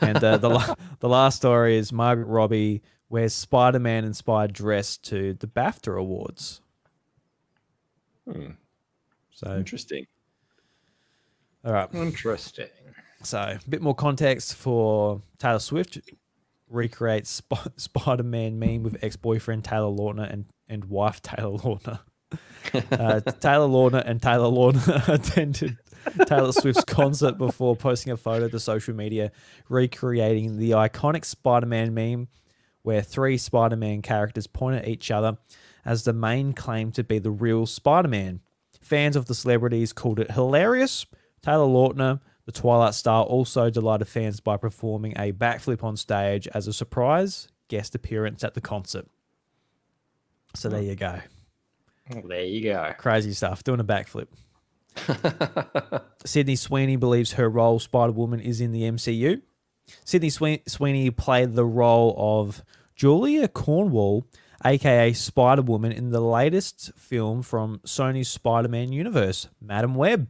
And 0.00 0.22
uh, 0.22 0.36
the 0.38 0.50
la- 0.50 0.74
the 1.00 1.08
last 1.08 1.36
story 1.36 1.76
is 1.76 1.92
Margaret 1.92 2.26
Robbie 2.26 2.82
wears 3.08 3.32
Spider 3.34 3.78
Man 3.78 4.04
inspired 4.04 4.52
dress 4.52 4.96
to 4.98 5.34
the 5.34 5.46
BAFTA 5.46 5.96
Awards. 5.98 6.60
Hmm, 8.30 8.50
So 9.30 9.56
interesting. 9.56 10.06
all 11.64 11.72
right. 11.72 11.88
Interesting. 11.94 12.66
So, 13.22 13.38
a 13.38 13.68
bit 13.68 13.80
more 13.82 13.94
context 13.94 14.54
for 14.54 15.22
Taylor 15.38 15.58
Swift 15.58 15.98
recreates 16.68 17.30
Sp- 17.30 17.70
Spider 17.76 18.22
Man 18.24 18.58
meme 18.58 18.82
with 18.82 19.02
ex 19.02 19.16
boyfriend 19.16 19.64
Taylor 19.64 19.94
Lautner 19.96 20.30
and, 20.32 20.46
and 20.68 20.84
wife 20.86 21.22
Taylor 21.22 21.58
Lautner. 21.58 22.00
Uh, 22.90 23.20
Taylor 23.20 23.68
Lautner 23.68 24.02
and 24.04 24.20
Taylor 24.20 24.48
Lautner 24.50 25.08
attended 25.08 25.78
Taylor 26.26 26.52
Swift's 26.52 26.84
concert 26.84 27.38
before 27.38 27.76
posting 27.76 28.12
a 28.12 28.16
photo 28.16 28.48
to 28.48 28.60
social 28.60 28.94
media 28.94 29.32
recreating 29.68 30.58
the 30.58 30.72
iconic 30.72 31.24
Spider 31.24 31.66
Man 31.66 31.94
meme 31.94 32.28
where 32.82 33.02
three 33.02 33.36
Spider 33.36 33.76
Man 33.76 34.00
characters 34.02 34.46
point 34.46 34.76
at 34.76 34.88
each 34.88 35.10
other 35.10 35.38
as 35.84 36.04
the 36.04 36.12
main 36.12 36.52
claim 36.52 36.92
to 36.92 37.02
be 37.02 37.18
the 37.18 37.30
real 37.30 37.66
Spider 37.66 38.08
Man. 38.08 38.40
Fans 38.80 39.16
of 39.16 39.26
the 39.26 39.34
celebrities 39.34 39.92
called 39.92 40.20
it 40.20 40.30
hilarious. 40.30 41.04
Taylor 41.42 41.66
Lautner, 41.66 42.20
the 42.44 42.52
Twilight 42.52 42.94
star, 42.94 43.24
also 43.24 43.70
delighted 43.70 44.06
fans 44.06 44.38
by 44.38 44.56
performing 44.56 45.14
a 45.16 45.32
backflip 45.32 45.82
on 45.82 45.96
stage 45.96 46.46
as 46.48 46.68
a 46.68 46.72
surprise 46.72 47.48
guest 47.68 47.94
appearance 47.96 48.44
at 48.44 48.54
the 48.54 48.60
concert. 48.60 49.06
So 50.54 50.68
there 50.68 50.82
you 50.82 50.94
go. 50.94 51.20
There 52.24 52.44
you 52.44 52.62
go. 52.62 52.94
Crazy 52.98 53.32
stuff. 53.32 53.64
Doing 53.64 53.80
a 53.80 53.84
backflip. 53.84 54.28
Sydney 56.24 56.56
Sweeney 56.56 56.96
believes 56.96 57.32
her 57.32 57.48
role, 57.48 57.78
Spider 57.78 58.12
Woman, 58.12 58.40
is 58.40 58.60
in 58.60 58.72
the 58.72 58.82
MCU. 58.82 59.42
Sydney 60.04 60.30
Sweeney 60.30 61.10
played 61.10 61.54
the 61.54 61.64
role 61.64 62.14
of 62.18 62.64
Julia 62.96 63.48
Cornwall, 63.48 64.26
aka 64.64 65.12
Spider 65.12 65.62
Woman, 65.62 65.92
in 65.92 66.10
the 66.10 66.20
latest 66.20 66.92
film 66.96 67.42
from 67.42 67.78
Sony's 67.80 68.28
Spider 68.28 68.68
Man 68.68 68.92
universe, 68.92 69.48
Madam 69.60 69.94
Web. 69.94 70.28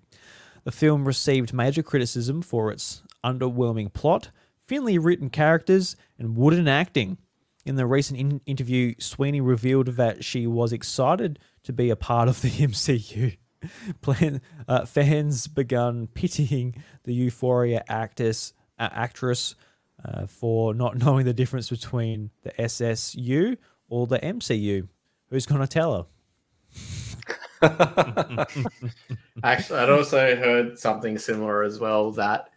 The 0.64 0.72
film 0.72 1.04
received 1.06 1.52
major 1.52 1.82
criticism 1.82 2.42
for 2.42 2.72
its 2.72 3.02
underwhelming 3.24 3.92
plot, 3.92 4.30
thinly 4.66 4.98
written 4.98 5.30
characters, 5.30 5.96
and 6.18 6.36
wooden 6.36 6.68
acting. 6.68 7.18
In 7.64 7.76
the 7.76 7.86
recent 7.86 8.18
in- 8.18 8.40
interview, 8.46 8.94
Sweeney 8.98 9.40
revealed 9.40 9.88
that 9.88 10.24
she 10.24 10.46
was 10.46 10.72
excited 10.72 11.38
to 11.64 11.72
be 11.72 11.90
a 11.90 11.96
part 11.96 12.28
of 12.28 12.42
the 12.42 12.50
MCU. 12.50 13.36
Plan, 14.02 14.40
uh, 14.68 14.86
fans 14.86 15.46
began 15.46 16.08
pitying 16.08 16.82
the 17.04 17.14
Euphoria 17.14 17.84
actress, 17.88 18.52
uh, 18.78 18.88
actress 18.92 19.54
uh, 20.04 20.26
for 20.26 20.74
not 20.74 20.96
knowing 21.04 21.24
the 21.24 21.34
difference 21.34 21.70
between 21.70 22.30
the 22.42 22.52
SSU 22.52 23.56
or 23.88 24.06
the 24.06 24.18
MCU. 24.18 24.88
Who's 25.30 25.46
going 25.46 25.60
to 25.60 25.66
tell 25.66 25.94
her? 25.96 26.06
Actually, 29.42 29.78
I'd 29.78 29.90
also 29.90 30.36
heard 30.36 30.78
something 30.78 31.18
similar 31.18 31.62
as 31.62 31.78
well 31.78 32.12
that 32.12 32.50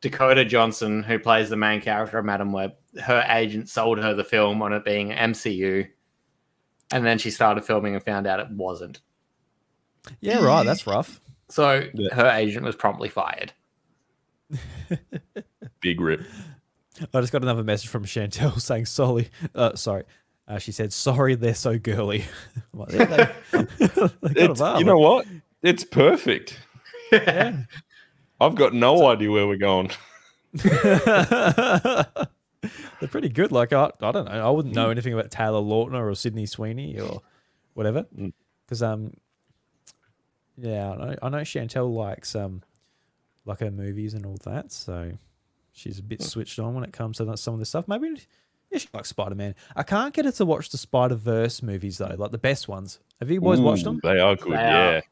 Dakota 0.00 0.44
Johnson, 0.44 1.02
who 1.02 1.18
plays 1.18 1.48
the 1.48 1.56
main 1.56 1.80
character 1.80 2.18
of 2.18 2.24
Madam 2.24 2.52
Web, 2.52 2.74
her 3.00 3.24
agent 3.28 3.68
sold 3.68 3.98
her 3.98 4.14
the 4.14 4.24
film 4.24 4.60
on 4.60 4.72
it 4.72 4.84
being 4.84 5.10
MCU, 5.10 5.88
and 6.92 7.06
then 7.06 7.18
she 7.18 7.30
started 7.30 7.64
filming 7.64 7.94
and 7.94 8.04
found 8.04 8.26
out 8.26 8.40
it 8.40 8.50
wasn't. 8.50 9.00
Yeah, 10.20 10.44
right. 10.44 10.64
That's 10.64 10.86
rough. 10.86 11.20
So 11.48 11.82
Yeah. 11.94 12.14
her 12.14 12.28
agent 12.30 12.64
was 12.64 12.76
promptly 12.76 13.08
fired. 13.08 13.52
Big 15.80 16.00
rip. 16.00 16.22
I 17.14 17.20
just 17.20 17.32
got 17.32 17.42
another 17.42 17.64
message 17.64 17.88
from 17.88 18.04
Chantel 18.04 18.60
saying 18.60 18.86
sorry. 18.86 19.30
Uh, 19.54 19.74
sorry. 19.74 20.04
Uh, 20.48 20.58
she 20.58 20.72
said, 20.72 20.92
"Sorry, 20.92 21.34
they're 21.36 21.54
so 21.54 21.78
girly." 21.78 22.24
Like, 22.74 22.92
yeah, 22.92 23.32
they, 23.52 23.62
they 24.32 24.44
It's, 24.44 24.60
bar, 24.60 24.78
you 24.78 24.84
know 24.84 24.98
what? 24.98 25.26
It's 25.62 25.84
perfect. 25.84 26.58
Yeah. 27.12 27.56
I've 28.40 28.54
got 28.54 28.72
no 28.74 29.06
idea 29.08 29.30
where 29.30 29.46
we're 29.46 29.56
going. 29.56 29.90
They're 30.54 32.06
pretty 33.08 33.28
good. 33.28 33.52
Like 33.52 33.72
I, 33.72 33.90
I 34.00 34.12
don't 34.12 34.26
know. 34.26 34.46
I 34.46 34.50
wouldn't 34.50 34.74
know 34.74 34.90
anything 34.90 35.12
about 35.12 35.30
Taylor 35.30 35.60
Lautner 35.60 36.10
or 36.10 36.14
Sydney 36.14 36.46
Sweeney 36.46 36.98
or 37.00 37.20
whatever. 37.74 38.06
Mm. 38.16 38.32
Because 38.64 38.82
um, 38.82 39.12
yeah, 40.56 40.90
I 40.92 40.96
know, 40.96 41.16
I 41.22 41.28
know 41.28 41.38
Chantel 41.38 41.94
likes 41.94 42.34
um, 42.34 42.62
like 43.44 43.60
her 43.60 43.70
movies 43.70 44.14
and 44.14 44.24
all 44.26 44.38
that. 44.44 44.72
So 44.72 45.12
she's 45.72 45.98
a 45.98 46.02
bit 46.02 46.20
Hmm. 46.20 46.26
switched 46.26 46.58
on 46.58 46.74
when 46.74 46.84
it 46.84 46.92
comes 46.92 47.16
to 47.18 47.24
that, 47.26 47.38
some 47.38 47.54
of 47.54 47.60
this 47.60 47.68
stuff. 47.70 47.88
Maybe 47.88 48.08
yeah, 48.70 48.78
she 48.78 48.88
likes 48.94 49.08
Spider 49.10 49.34
Man. 49.34 49.54
I 49.76 49.82
can't 49.82 50.14
get 50.14 50.24
her 50.24 50.32
to 50.32 50.44
watch 50.44 50.70
the 50.70 50.78
Spider 50.78 51.14
Verse 51.14 51.62
movies 51.62 51.98
though, 51.98 52.14
like 52.18 52.30
the 52.30 52.38
best 52.38 52.68
ones. 52.68 52.98
Have 53.20 53.30
you 53.30 53.40
boys 53.40 53.60
watched 53.60 53.84
them? 53.84 54.00
They 54.02 54.18
are 54.18 54.36
good. 54.36 54.52
They 54.52 54.56
yeah. 54.56 54.88
are. 54.96 55.02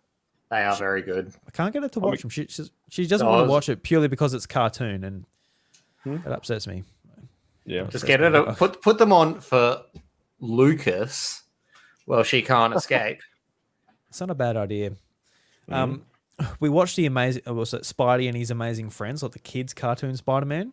They 0.50 0.62
are 0.64 0.76
very 0.76 1.02
good. 1.02 1.32
I 1.46 1.50
can't 1.52 1.72
get 1.72 1.82
her 1.84 1.88
to 1.88 2.00
I 2.00 2.02
mean- 2.02 2.10
watch 2.10 2.20
them. 2.22 2.30
She 2.30 2.46
she's, 2.48 2.70
she 2.88 3.06
doesn't 3.06 3.24
No, 3.26 3.32
want 3.32 3.46
to 3.46 3.50
watch 3.50 3.68
it 3.68 3.82
purely 3.82 4.08
because 4.08 4.34
it's 4.34 4.46
cartoon, 4.46 5.04
and 5.04 5.24
Hmm. 6.02 6.16
that 6.24 6.32
upsets 6.32 6.66
me. 6.66 6.82
Yeah. 7.66 7.84
Just 7.84 8.06
get 8.06 8.20
her 8.20 8.30
to 8.30 8.52
put 8.54 8.80
put 8.82 8.98
them 8.98 9.12
on 9.12 9.40
for 9.40 9.82
Lucas. 10.40 11.42
Well, 12.06 12.22
she 12.24 12.42
can't 12.42 12.74
escape. 12.76 13.20
It's 14.08 14.18
not 14.20 14.30
a 14.30 14.34
bad 14.34 14.56
idea. 14.56 14.92
Mhm. 15.70 15.74
Um, 15.76 16.02
we 16.58 16.68
watched 16.68 16.96
the 16.96 17.06
amazing, 17.06 17.42
uh, 17.46 17.54
was 17.54 17.74
it 17.74 17.82
Spidey 17.82 18.26
and 18.28 18.36
his 18.36 18.50
amazing 18.50 18.90
friends, 18.90 19.22
like 19.22 19.32
the 19.32 19.38
kids' 19.38 19.74
cartoon 19.74 20.16
Spider 20.16 20.46
Man? 20.46 20.72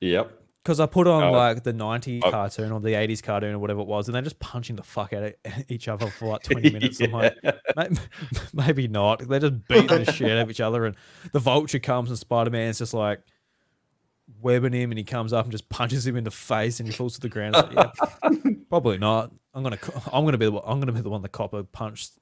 Yep. 0.00 0.38
Because 0.62 0.78
I 0.78 0.86
put 0.86 1.06
on 1.08 1.24
Uh, 1.24 1.30
like 1.32 1.64
the 1.64 1.72
'90s 1.74 2.22
uh, 2.24 2.30
cartoon 2.30 2.70
or 2.70 2.78
the 2.80 2.94
'80s 2.94 3.20
cartoon 3.22 3.52
or 3.54 3.58
whatever 3.58 3.80
it 3.80 3.86
was, 3.88 4.06
and 4.08 4.14
they're 4.14 4.22
just 4.22 4.38
punching 4.38 4.76
the 4.76 4.82
fuck 4.84 5.12
out 5.12 5.24
of 5.24 5.34
each 5.68 5.88
other 5.88 6.06
for 6.08 6.28
like 6.28 6.42
20 6.44 6.70
minutes. 6.72 7.00
I'm 7.00 7.10
like, 7.10 7.36
maybe 8.54 8.86
not. 8.88 9.28
They're 9.28 9.40
just 9.40 9.66
beating 9.68 10.04
the 10.04 10.12
shit 10.12 10.30
out 10.30 10.38
of 10.38 10.50
each 10.50 10.60
other, 10.60 10.86
and 10.86 10.96
the 11.32 11.40
Vulture 11.40 11.80
comes 11.80 12.10
and 12.10 12.18
Spider 12.18 12.50
Man's 12.50 12.78
just 12.78 12.94
like 12.94 13.20
webbing 14.40 14.72
him, 14.72 14.92
and 14.92 14.98
he 14.98 15.04
comes 15.04 15.32
up 15.32 15.44
and 15.44 15.52
just 15.52 15.68
punches 15.68 16.06
him 16.06 16.16
in 16.16 16.24
the 16.24 16.30
face, 16.30 16.78
and 16.80 16.88
he 16.88 16.94
falls 16.94 17.14
to 17.14 17.20
the 17.20 17.28
ground. 17.28 17.54
Like, 17.54 17.72
yeah, 17.72 18.30
probably 18.70 18.98
not. 18.98 19.32
I'm 19.54 19.62
gonna, 19.64 19.78
I'm 20.12 20.24
gonna 20.24 20.38
be, 20.38 20.46
the, 20.46 20.52
one- 20.52 20.62
I'm 20.64 20.80
gonna 20.80 20.92
be 20.92 21.00
the 21.00 21.10
one 21.10 21.22
the 21.22 21.28
copper 21.28 21.62
punched 21.64 22.12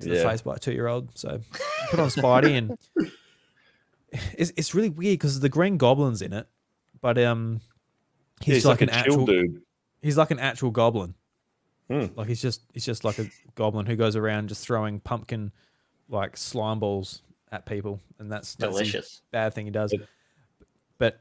to 0.00 0.08
the 0.08 0.16
Yeah. 0.16 0.28
face 0.30 0.42
by 0.42 0.54
a 0.54 0.58
two 0.58 0.72
year 0.72 0.86
old. 0.86 1.16
So 1.18 1.40
put 1.90 2.00
on 2.00 2.08
Spidey, 2.08 2.56
and 2.58 2.78
it's 4.36 4.52
it's 4.56 4.74
really 4.74 4.88
weird 4.90 5.14
because 5.18 5.40
the 5.40 5.48
Green 5.48 5.76
Goblin's 5.76 6.22
in 6.22 6.32
it, 6.32 6.46
but 7.00 7.18
um, 7.18 7.60
he's, 8.40 8.56
He's 8.56 8.64
like, 8.66 8.80
like, 8.80 8.88
an 8.90 8.94
actual, 8.94 9.26
dude. 9.26 9.62
he's 10.02 10.16
like 10.16 10.30
an 10.30 10.38
actual 10.38 10.70
goblin. 10.70 11.14
Hmm. 11.90 12.06
Like 12.16 12.28
he's 12.28 12.42
just 12.42 12.62
he's 12.72 12.84
just 12.84 13.04
like 13.04 13.18
a 13.18 13.26
goblin 13.54 13.86
who 13.86 13.96
goes 13.96 14.16
around 14.16 14.48
just 14.48 14.64
throwing 14.66 15.00
pumpkin 15.00 15.52
like 16.08 16.36
slime 16.36 16.78
balls 16.80 17.22
at 17.52 17.64
people, 17.66 18.00
and 18.18 18.30
that's, 18.30 18.54
that's 18.56 18.72
Delicious. 18.72 19.22
bad 19.30 19.54
thing 19.54 19.66
he 19.66 19.70
does. 19.70 19.92
But- 19.92 20.08
But 20.98 21.20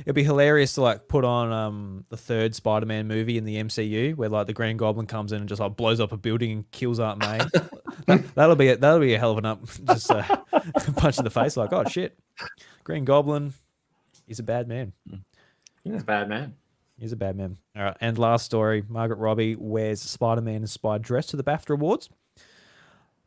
it'd 0.00 0.14
be 0.14 0.24
hilarious 0.24 0.74
to 0.74 0.82
like 0.82 1.08
put 1.08 1.24
on 1.24 1.52
um 1.52 2.04
the 2.08 2.16
third 2.16 2.54
Spider-Man 2.54 3.06
movie 3.06 3.38
in 3.38 3.44
the 3.44 3.56
MCU 3.56 4.16
where 4.16 4.28
like 4.28 4.46
the 4.46 4.52
Green 4.52 4.76
Goblin 4.76 5.06
comes 5.06 5.32
in 5.32 5.40
and 5.40 5.48
just 5.48 5.60
like 5.60 5.76
blows 5.76 6.00
up 6.00 6.12
a 6.12 6.16
building 6.16 6.52
and 6.52 6.70
kills 6.70 7.00
Aunt 7.00 7.18
May. 7.18 7.38
that, 8.06 8.34
that'll 8.34 8.56
be 8.56 8.68
a, 8.68 8.76
that'll 8.76 9.00
be 9.00 9.14
a 9.14 9.18
hell 9.18 9.32
of 9.32 9.38
an 9.38 9.46
up 9.46 9.60
just 9.84 10.10
uh, 10.10 10.22
punch 10.96 11.18
in 11.18 11.24
the 11.24 11.30
face 11.30 11.56
like 11.56 11.72
oh 11.72 11.84
shit, 11.84 12.18
Green 12.84 13.04
Goblin, 13.04 13.52
he's 14.26 14.38
a 14.38 14.44
bad 14.44 14.68
man. 14.68 14.92
He's 15.84 16.02
a 16.02 16.04
bad 16.04 16.28
man. 16.28 16.54
He's 16.98 17.12
a 17.12 17.16
bad 17.16 17.36
man. 17.36 17.58
All 17.76 17.82
right. 17.82 17.96
And 18.00 18.18
last 18.18 18.46
story 18.46 18.82
Margaret 18.88 19.18
Robbie 19.18 19.54
wears 19.56 20.00
Spider 20.00 20.40
Man 20.40 20.56
inspired 20.56 21.02
dress 21.02 21.26
to 21.26 21.36
the 21.36 21.44
BAFTA 21.44 21.74
Awards. 21.74 22.08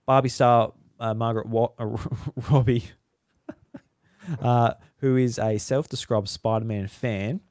Barbie 0.06 0.30
star 0.30 0.74
uh, 1.00 1.14
Margaret 1.14 1.46
Wa- 1.46 1.72
uh, 1.78 1.86
Robbie, 2.50 2.84
uh, 4.42 4.74
who 4.98 5.16
is 5.16 5.40
a 5.40 5.58
self 5.58 5.90
described 5.90 6.30
Spider 6.30 6.66
Man 6.66 6.88
fan, 6.88 7.42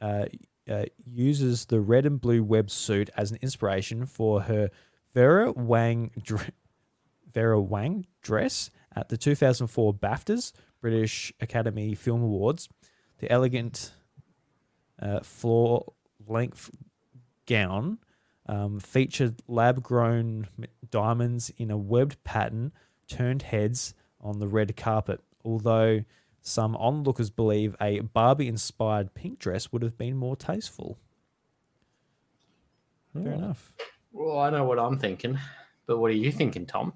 uh, 0.00 0.26
uh, 0.70 0.84
uses 1.04 1.66
the 1.66 1.80
red 1.80 2.06
and 2.06 2.20
blue 2.20 2.42
web 2.42 2.70
suit 2.70 3.10
as 3.16 3.30
an 3.30 3.38
inspiration 3.40 4.06
for 4.06 4.42
her 4.42 4.70
Vera 5.14 5.52
Wang, 5.52 6.10
dr- 6.22 6.50
Vera 7.32 7.60
Wang 7.60 8.06
dress 8.22 8.70
at 8.94 9.08
the 9.08 9.16
2004 9.16 9.94
BAFTAs, 9.94 10.52
British 10.80 11.32
Academy 11.40 11.94
Film 11.94 12.22
Awards. 12.22 12.68
The 13.18 13.30
elegant 13.30 13.92
uh, 15.00 15.20
floor 15.20 15.92
length 16.26 16.70
gown 17.46 17.98
um, 18.46 18.80
featured 18.80 19.36
lab 19.48 19.82
grown 19.82 20.48
diamonds 20.90 21.50
in 21.56 21.70
a 21.70 21.76
webbed 21.76 22.22
pattern 22.24 22.72
turned 23.08 23.42
heads 23.42 23.94
on 24.20 24.38
the 24.38 24.48
red 24.48 24.76
carpet. 24.76 25.20
Although 25.46 26.04
some 26.42 26.76
onlookers 26.76 27.30
believe 27.30 27.76
a 27.80 28.00
Barbie 28.00 28.48
inspired 28.48 29.14
pink 29.14 29.38
dress 29.38 29.72
would 29.72 29.82
have 29.82 29.96
been 29.96 30.16
more 30.16 30.36
tasteful. 30.36 30.98
Fair 33.12 33.32
Oh. 33.32 33.34
enough. 33.36 33.72
Well, 34.12 34.38
I 34.40 34.50
know 34.50 34.64
what 34.64 34.78
I'm 34.78 34.98
thinking, 34.98 35.38
but 35.86 35.98
what 35.98 36.10
are 36.10 36.14
you 36.14 36.32
thinking, 36.32 36.66
Tom? 36.66 36.94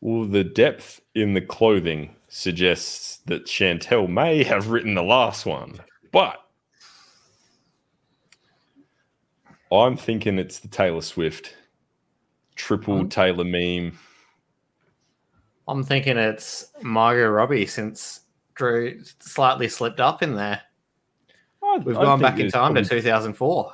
Well, 0.00 0.24
the 0.24 0.42
depth 0.42 1.00
in 1.14 1.34
the 1.34 1.40
clothing 1.40 2.16
suggests 2.28 3.18
that 3.26 3.44
Chantel 3.46 4.08
may 4.08 4.42
have 4.42 4.68
written 4.68 4.94
the 4.94 5.02
last 5.02 5.46
one, 5.46 5.80
but 6.10 6.38
I'm 9.70 9.96
thinking 9.96 10.38
it's 10.38 10.58
the 10.58 10.68
Taylor 10.68 11.02
Swift 11.02 11.54
triple 12.56 12.94
Um, 13.00 13.08
Taylor 13.08 13.44
meme. 13.44 13.98
I'm 15.68 15.82
thinking 15.84 16.16
it's 16.16 16.70
Margot 16.82 17.28
Robbie 17.28 17.66
since 17.66 18.20
Drew 18.54 19.00
slightly 19.20 19.68
slipped 19.68 20.00
up 20.00 20.22
in 20.22 20.34
there. 20.34 20.60
I- 21.62 21.78
We've 21.78 21.96
I 21.96 22.02
gone 22.02 22.20
back 22.20 22.34
in 22.34 22.40
there's 22.40 22.52
time 22.52 22.74
to 22.74 22.84
2004. 22.84 23.72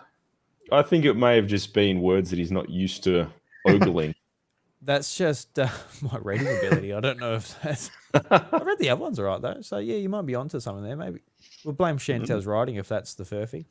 I 0.70 0.82
think 0.82 1.04
it 1.06 1.14
may 1.14 1.36
have 1.36 1.46
just 1.46 1.72
been 1.72 2.02
words 2.02 2.30
that 2.30 2.38
he's 2.38 2.52
not 2.52 2.68
used 2.68 3.02
to 3.04 3.28
ogling. 3.66 4.14
That's 4.82 5.16
just 5.16 5.58
uh, 5.58 5.68
my 6.02 6.18
reading 6.22 6.46
ability. 6.46 6.92
I 6.94 7.00
don't 7.00 7.18
know 7.18 7.34
if 7.34 7.60
that's. 7.62 7.90
I 8.30 8.60
read 8.62 8.78
the 8.78 8.90
other 8.90 9.00
ones 9.00 9.18
all 9.18 9.24
right 9.24 9.40
though, 9.42 9.60
so 9.60 9.78
yeah, 9.78 9.96
you 9.96 10.08
might 10.08 10.24
be 10.24 10.36
onto 10.36 10.60
something 10.60 10.84
there. 10.84 10.96
Maybe 10.96 11.20
we'll 11.64 11.74
blame 11.74 11.98
Chantel's 11.98 12.46
writing 12.46 12.76
if 12.76 12.88
that's 12.88 13.14
the 13.14 13.24
furphy. 13.24 13.64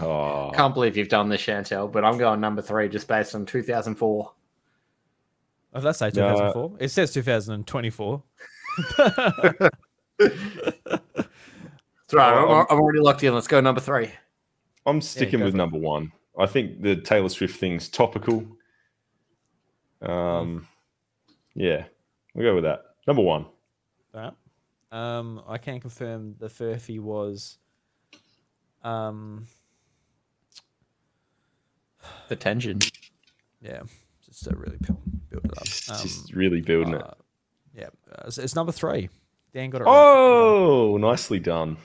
oh, 0.00 0.50
Can't 0.52 0.74
believe 0.74 0.96
you've 0.96 1.08
done 1.08 1.28
this, 1.28 1.40
Chantel, 1.42 1.90
but 1.90 2.04
I'm 2.04 2.18
going 2.18 2.40
number 2.40 2.60
three 2.60 2.88
just 2.88 3.06
based 3.06 3.34
on 3.36 3.46
2004. 3.46 4.32
Oh, 5.74 5.80
that's 5.80 5.98
say 5.98 6.06
No. 6.08 6.12
2004. 6.34 6.76
It 6.80 6.88
says 6.90 7.12
2024. 7.12 8.22
That's 8.88 9.70
right. 12.12 12.32
I'm, 12.34 12.48
I'm- 12.50 12.66
I'm 12.70 12.80
already 12.80 13.00
locked 13.00 13.22
in. 13.22 13.34
Let's 13.34 13.46
go 13.48 13.60
number 13.60 13.80
three. 13.80 14.10
I'm 14.86 15.00
sticking 15.00 15.38
go 15.40 15.46
with 15.46 15.54
for 15.54 15.56
it. 15.56 15.58
number 15.58 15.78
one. 15.78 16.12
I 16.38 16.46
think 16.46 16.82
the 16.82 16.96
Taylor 16.96 17.28
Swift 17.28 17.58
thing's 17.58 17.88
topical. 17.88 18.44
Um, 20.00 20.66
yeah, 21.54 21.84
we'll 22.34 22.46
go 22.46 22.54
with 22.54 22.64
that. 22.64 22.82
Number 23.06 23.22
one. 23.22 23.46
All 24.14 24.20
right. 24.20 24.32
Um, 24.90 25.42
I 25.48 25.58
can 25.58 25.80
confirm 25.80 26.34
the 26.38 26.48
furphy 26.48 26.98
was. 27.00 27.58
Um, 28.82 29.46
The 32.28 32.34
tension. 32.36 32.80
yeah, 33.60 33.82
just 34.26 34.42
to 34.44 34.56
really 34.56 34.78
build, 34.80 34.98
build 35.32 35.44
it 35.46 35.58
up. 35.58 35.64
Just, 35.64 35.90
Um, 35.90 35.96
just 36.02 36.32
really 36.34 36.60
building 36.60 36.94
it. 36.94 37.02
uh, 37.02 37.14
yeah, 37.74 37.88
uh, 38.10 38.22
it's, 38.26 38.38
it's 38.38 38.54
number 38.54 38.72
three. 38.72 39.08
Dan 39.54 39.70
got 39.70 39.80
it. 39.82 39.84
right. 39.84 39.90
Oh, 39.94 40.96
nicely 40.98 41.38
done. 41.38 41.76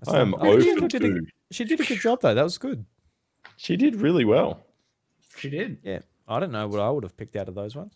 That's 0.00 0.14
I 0.14 0.20
am 0.20 0.30
not- 0.30 0.40
oh, 0.42 0.60
she, 0.60 0.72
over 0.72 0.88
did 0.88 1.04
a, 1.04 1.20
she 1.50 1.64
did 1.64 1.80
a 1.80 1.84
good 1.84 2.00
job 2.00 2.20
though. 2.20 2.34
That 2.34 2.42
was 2.42 2.58
good. 2.58 2.84
She 3.56 3.76
did 3.76 3.96
really 3.96 4.24
well. 4.24 4.62
She 5.38 5.48
did. 5.50 5.78
Yeah, 5.82 6.00
I 6.28 6.40
don't 6.40 6.52
know 6.52 6.66
what 6.68 6.80
I 6.80 6.90
would 6.90 7.02
have 7.04 7.16
picked 7.16 7.36
out 7.36 7.48
of 7.48 7.54
those 7.54 7.74
ones. 7.76 7.94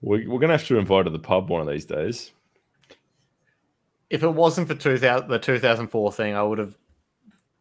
We, 0.00 0.26
we're 0.26 0.38
going 0.40 0.50
to 0.50 0.56
have 0.56 0.66
to 0.66 0.78
invite 0.78 0.98
her 0.98 1.04
to 1.04 1.10
the 1.10 1.18
pub 1.18 1.48
one 1.50 1.60
of 1.60 1.66
these 1.68 1.84
days. 1.84 2.32
If 4.10 4.22
it 4.22 4.28
wasn't 4.28 4.68
for 4.68 4.74
2000, 4.74 5.28
the 5.28 5.38
2004 5.38 6.12
thing, 6.12 6.34
I 6.34 6.42
would 6.42 6.58
have 6.58 6.76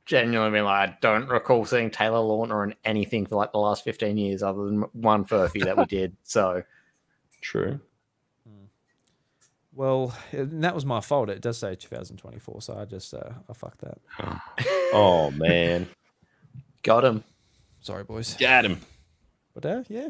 genuinely 0.05 0.57
been 0.57 0.65
like, 0.65 0.89
I 0.89 0.97
don't 1.01 1.27
recall 1.29 1.65
seeing 1.65 1.89
Taylor 1.91 2.17
Lautner 2.19 2.63
in 2.65 2.75
anything 2.83 3.25
for 3.25 3.35
like 3.35 3.51
the 3.51 3.59
last 3.59 3.83
15 3.83 4.17
years 4.17 4.43
other 4.43 4.65
than 4.65 4.81
one 4.93 5.25
furphy 5.25 5.63
that 5.63 5.77
we 5.77 5.85
did. 5.85 6.15
So 6.23 6.63
True. 7.41 7.79
Well, 9.75 10.15
and 10.31 10.63
that 10.63 10.75
was 10.75 10.85
my 10.85 11.01
fault. 11.01 11.29
It 11.29 11.41
does 11.41 11.57
say 11.57 11.73
2024, 11.75 12.61
so 12.61 12.77
I 12.77 12.85
just 12.85 13.13
uh, 13.13 13.31
I 13.49 13.53
fucked 13.53 13.81
that. 13.81 13.97
Oh 14.95 15.31
man, 15.31 15.87
Got 16.83 17.03
him. 17.03 17.23
Sorry, 17.81 18.03
boys. 18.03 18.35
got 18.35 18.63
him. 18.65 18.79
But 19.55 19.65
uh, 19.65 19.83
yeah, 19.89 20.09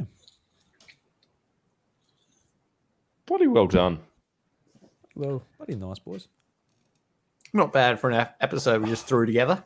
Bloody 3.26 3.48
well 3.48 3.68
done. 3.68 4.00
well, 5.16 5.44
bloody 5.58 5.76
nice, 5.76 6.00
boys. 6.00 6.28
Not 7.54 7.72
bad 7.72 8.00
for 8.00 8.10
an 8.10 8.28
episode 8.42 8.82
we 8.82 8.90
just 8.90 9.08
threw 9.08 9.26
together. 9.26 9.64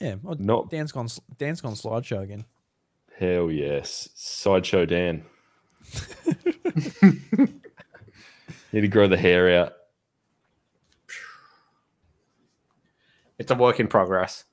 Yeah, 0.00 0.16
oh, 0.26 0.34
Not 0.38 0.70
Dan's 0.70 0.92
gone. 0.92 1.08
Dan's 1.38 1.60
gone 1.60 1.74
slideshow 1.74 2.22
again. 2.22 2.44
hell 3.18 3.50
yes. 3.50 4.08
Sideshow 4.14 4.86
Dan. 4.86 5.24
Need 8.72 8.82
to 8.82 8.88
grow 8.88 9.08
the 9.08 9.16
hair 9.18 9.60
out. 9.60 9.74
It's 13.38 13.50
a 13.50 13.54
work 13.54 13.80
in 13.80 13.88
progress. 13.88 14.44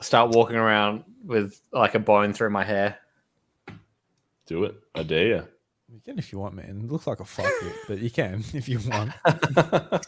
Start 0.00 0.34
walking 0.34 0.56
around 0.56 1.04
with 1.24 1.60
like 1.72 1.94
a 1.94 1.98
bone 1.98 2.32
through 2.32 2.50
my 2.50 2.64
hair. 2.64 2.98
Do 4.46 4.64
it. 4.64 4.74
I 4.94 5.02
dare 5.02 5.26
you. 5.26 5.46
You 5.92 6.00
can 6.04 6.18
if 6.18 6.32
you 6.32 6.38
want, 6.38 6.54
man. 6.54 6.82
It 6.84 6.90
looks 6.92 7.06
like 7.06 7.18
a 7.20 7.24
fuck 7.24 7.46
it, 7.62 7.76
but 7.88 7.98
you 7.98 8.10
can 8.10 8.44
if 8.54 8.68
you 8.68 8.78
want. 8.88 9.10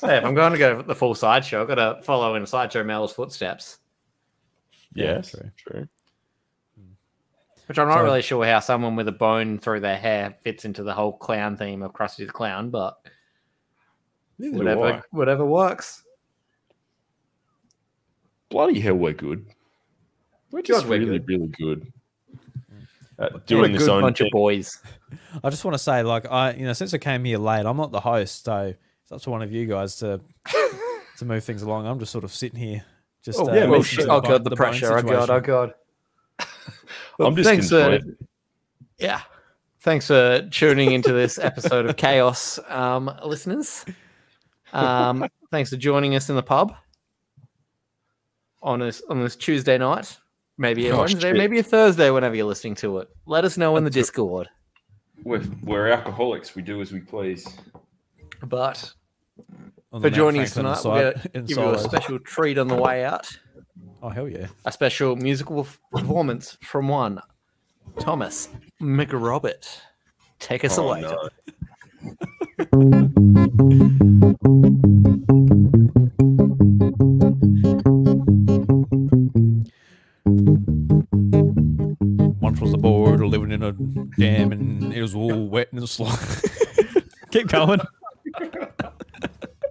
Hey, 0.00 0.18
if 0.18 0.24
I'm 0.24 0.34
going 0.34 0.52
to 0.52 0.58
go 0.58 0.82
the 0.82 0.94
full 0.94 1.14
sideshow, 1.14 1.62
I've 1.62 1.68
got 1.68 1.74
to 1.76 2.02
follow 2.02 2.34
in 2.36 2.46
sideshow 2.46 2.84
Mel's 2.84 3.12
footsteps. 3.12 3.78
Yeah, 4.94 5.16
Yes, 5.16 5.30
true. 5.30 5.50
true. 5.56 5.88
Which 7.66 7.78
I'm 7.78 7.88
not 7.88 7.98
So- 7.98 8.04
really 8.04 8.22
sure 8.22 8.44
how 8.44 8.60
someone 8.60 8.96
with 8.96 9.08
a 9.08 9.12
bone 9.12 9.58
through 9.58 9.80
their 9.80 9.96
hair 9.96 10.36
fits 10.42 10.64
into 10.64 10.82
the 10.82 10.92
whole 10.94 11.12
clown 11.12 11.56
theme 11.56 11.82
of 11.82 11.92
Krusty 11.92 12.26
the 12.26 12.32
Clown, 12.32 12.70
but 12.70 12.98
whatever, 14.38 15.02
whatever 15.10 15.44
works. 15.46 16.04
Bloody 18.50 18.80
hell, 18.80 18.94
we're 18.94 19.12
good. 19.14 19.46
We're 20.50 20.62
just 20.62 20.82
God, 20.82 20.90
we're 20.90 20.98
really, 20.98 21.18
good. 21.18 21.28
really 21.28 21.48
good 21.48 21.92
at 23.22 23.32
We're 23.32 23.38
a 23.38 23.42
doing 23.42 23.72
this 23.72 23.88
own 23.88 24.02
bunch 24.02 24.18
thing. 24.18 24.26
of 24.26 24.32
boys. 24.32 24.78
I 25.42 25.50
just 25.50 25.64
want 25.64 25.74
to 25.74 25.78
say, 25.78 26.02
like, 26.02 26.30
I 26.30 26.52
you 26.52 26.64
know, 26.64 26.72
since 26.72 26.92
I 26.94 26.98
came 26.98 27.24
here 27.24 27.38
late, 27.38 27.64
I'm 27.66 27.76
not 27.76 27.92
the 27.92 28.00
host, 28.00 28.44
so 28.44 28.74
it's 29.02 29.12
up 29.12 29.20
to 29.22 29.30
one 29.30 29.42
of 29.42 29.52
you 29.52 29.66
guys 29.66 29.96
to 29.96 30.20
to 31.18 31.24
move 31.24 31.44
things 31.44 31.62
along. 31.62 31.86
I'm 31.86 31.98
just 31.98 32.12
sort 32.12 32.24
of 32.24 32.32
sitting 32.32 32.58
here, 32.58 32.84
just 33.22 33.38
Oh, 33.38 33.48
uh, 33.48 33.54
yeah, 33.54 33.64
oh, 33.64 33.70
well, 33.70 33.82
shit. 33.82 34.06
to 34.06 34.10
oh 34.12 34.20
bo- 34.20 34.28
god, 34.28 34.44
the, 34.44 34.50
bone 34.50 34.56
pressure. 34.56 34.98
Oh 34.98 35.02
god, 35.02 35.30
oh 35.30 35.40
god. 35.40 35.74
Well, 37.18 37.28
I'm 37.28 37.36
just 37.36 37.46
thanks 37.46 37.68
for, 37.68 38.00
yeah. 38.98 39.20
Thanks 39.80 40.06
for 40.06 40.48
tuning 40.50 40.92
into 40.92 41.12
this 41.12 41.38
episode 41.38 41.84
of 41.86 41.96
Chaos, 41.96 42.58
um, 42.68 43.10
listeners. 43.24 43.84
Um, 44.72 45.26
thanks 45.50 45.68
for 45.70 45.76
joining 45.76 46.14
us 46.14 46.30
in 46.30 46.36
the 46.36 46.42
pub 46.42 46.74
on 48.62 48.78
this 48.78 49.02
on 49.10 49.20
this 49.22 49.36
Tuesday 49.36 49.76
night. 49.76 50.18
Maybe 50.58 50.88
a 50.88 50.94
Oh, 50.94 51.00
Wednesday, 51.00 51.20
shit. 51.30 51.36
maybe 51.36 51.58
a 51.58 51.62
Thursday, 51.62 52.10
whenever 52.10 52.34
you're 52.34 52.46
listening 52.46 52.74
to 52.76 52.98
it. 52.98 53.08
Let 53.26 53.44
us 53.44 53.56
know 53.56 53.76
in 53.76 53.84
the 53.84 53.90
Discord. 53.90 54.48
We're, 55.24 55.42
we're 55.62 55.88
alcoholics. 55.88 56.54
We 56.54 56.62
do 56.62 56.80
as 56.80 56.92
we 56.92 57.00
please. 57.00 57.46
But 58.44 58.92
for 59.90 60.00
the 60.00 60.10
Mount 60.10 60.14
joining 60.14 60.42
us 60.42 60.54
tonight, 60.54 60.80
we're 60.84 61.12
going 61.12 61.14
to 61.14 61.28
give 61.42 61.50
you 61.58 61.70
a 61.70 61.78
special 61.78 62.18
treat 62.18 62.58
on 62.58 62.68
the 62.68 62.74
way 62.76 63.04
out. 63.04 63.28
Oh 64.02 64.08
hell 64.08 64.28
yeah! 64.28 64.48
A 64.64 64.72
special 64.72 65.14
musical 65.14 65.64
performance 65.92 66.58
from 66.60 66.88
one 66.88 67.20
Thomas 68.00 68.48
McRobert. 68.82 69.78
Take 70.40 70.64
us 70.64 70.76
Oh, 70.76 70.88
away. 70.90 71.02
no. 71.02 71.28
Once 82.40 82.60
was 82.60 82.72
a 82.74 82.76
boy 82.78 83.10
living 83.12 83.52
in 83.52 83.62
a 83.62 83.72
dam, 84.18 84.52
and 84.52 84.92
it 84.92 85.00
was 85.00 85.14
all 85.14 85.46
wet 85.48 85.68
and 85.72 85.88
slow. 85.88 86.10
Keep 87.30 87.48
going. 87.48 87.80
Wait, 88.40 88.54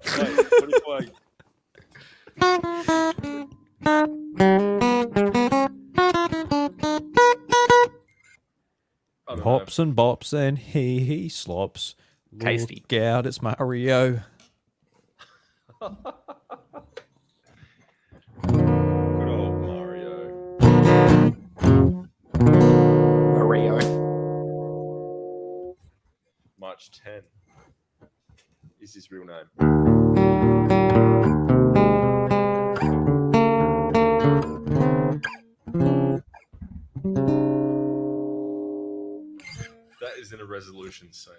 what 0.08 0.70
if 0.70 0.84
I- 0.88 1.12
I 9.28 9.36
don't 9.36 9.46
know. 9.46 9.60
Hops 9.60 9.80
and 9.80 9.96
bops 9.96 10.34
and 10.34 10.58
he 10.58 11.00
he 11.02 11.30
slops. 11.30 11.96
Tasty. 12.40 12.84
Look 12.90 13.02
out, 13.02 13.26
it's 13.26 13.42
Mario. 13.42 14.22
March 26.82 26.90
10 27.04 27.22
is 28.80 28.96
his 28.96 29.12
real 29.12 29.24
name. 29.24 29.46
That 40.00 40.18
isn't 40.20 40.42
a 40.42 40.46
resolution 40.46 41.10
sound. 41.12 41.36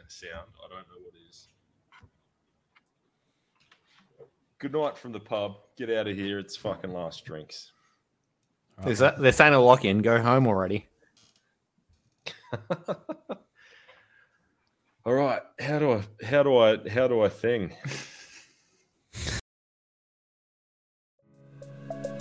I 0.64 0.68
don't 0.68 0.86
know 0.86 1.01
what 1.03 1.14
is. 1.28 1.49
Good 4.61 4.74
night 4.74 4.97
from 4.97 5.11
the 5.11 5.18
pub. 5.18 5.57
Get 5.76 5.90
out 5.90 6.07
of 6.07 6.16
here. 6.16 6.38
It's 6.38 6.55
fucking 6.55 6.93
last 6.93 7.24
drinks. 7.24 7.72
Is 8.86 9.01
that 9.01 9.20
they're 9.20 9.32
saying 9.32 9.55
a 9.55 9.61
lock 9.61 9.84
in? 9.84 10.03
Go 10.03 10.22
home 10.22 10.47
already. 10.47 10.86
All 15.05 15.15
right. 15.15 15.43
How 15.59 15.79
do 15.81 15.93
I 15.93 16.03
how 16.25 16.43
do 16.45 16.57
I 16.59 16.89
how 16.89 17.09
do 17.09 17.23
I 17.23 17.29
thing? 17.29 17.75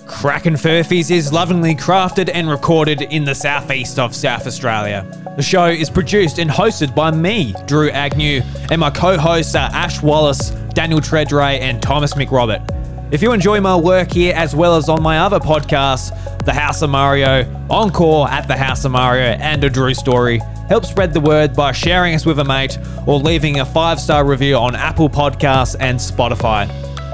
Crackin' 0.07 0.53
Furphys 0.53 1.09
is 1.09 1.31
lovingly 1.31 1.75
crafted 1.75 2.29
and 2.33 2.49
recorded 2.49 3.01
in 3.01 3.23
the 3.23 3.33
southeast 3.33 3.97
of 3.97 4.15
South 4.15 4.45
Australia. 4.45 5.33
The 5.35 5.41
show 5.41 5.65
is 5.65 5.89
produced 5.89 6.37
and 6.37 6.49
hosted 6.49 6.93
by 6.93 7.11
me, 7.11 7.55
Drew 7.65 7.89
Agnew, 7.89 8.41
and 8.69 8.81
my 8.81 8.91
co 8.91 9.17
hosts 9.17 9.55
are 9.55 9.69
Ash 9.73 10.01
Wallace, 10.01 10.49
Daniel 10.73 10.99
Treadray, 10.99 11.59
and 11.59 11.81
Thomas 11.81 12.13
McRobert. 12.13 12.70
If 13.11 13.21
you 13.21 13.33
enjoy 13.33 13.59
my 13.59 13.75
work 13.75 14.13
here 14.13 14.33
as 14.33 14.55
well 14.55 14.77
as 14.77 14.87
on 14.87 15.03
my 15.03 15.19
other 15.19 15.39
podcasts, 15.39 16.15
The 16.45 16.53
House 16.53 16.81
of 16.81 16.91
Mario, 16.91 17.45
Encore 17.69 18.29
at 18.29 18.47
The 18.47 18.55
House 18.55 18.85
of 18.85 18.93
Mario, 18.93 19.33
and 19.33 19.61
A 19.65 19.69
Drew 19.69 19.93
Story, 19.93 20.39
help 20.69 20.85
spread 20.85 21.13
the 21.13 21.19
word 21.19 21.53
by 21.53 21.73
sharing 21.73 22.15
us 22.15 22.25
with 22.25 22.39
a 22.39 22.45
mate 22.45 22.79
or 23.05 23.19
leaving 23.19 23.59
a 23.59 23.65
five 23.65 23.99
star 23.99 24.25
review 24.25 24.55
on 24.55 24.77
Apple 24.77 25.09
Podcasts 25.09 25.75
and 25.81 25.99
Spotify. 25.99 26.69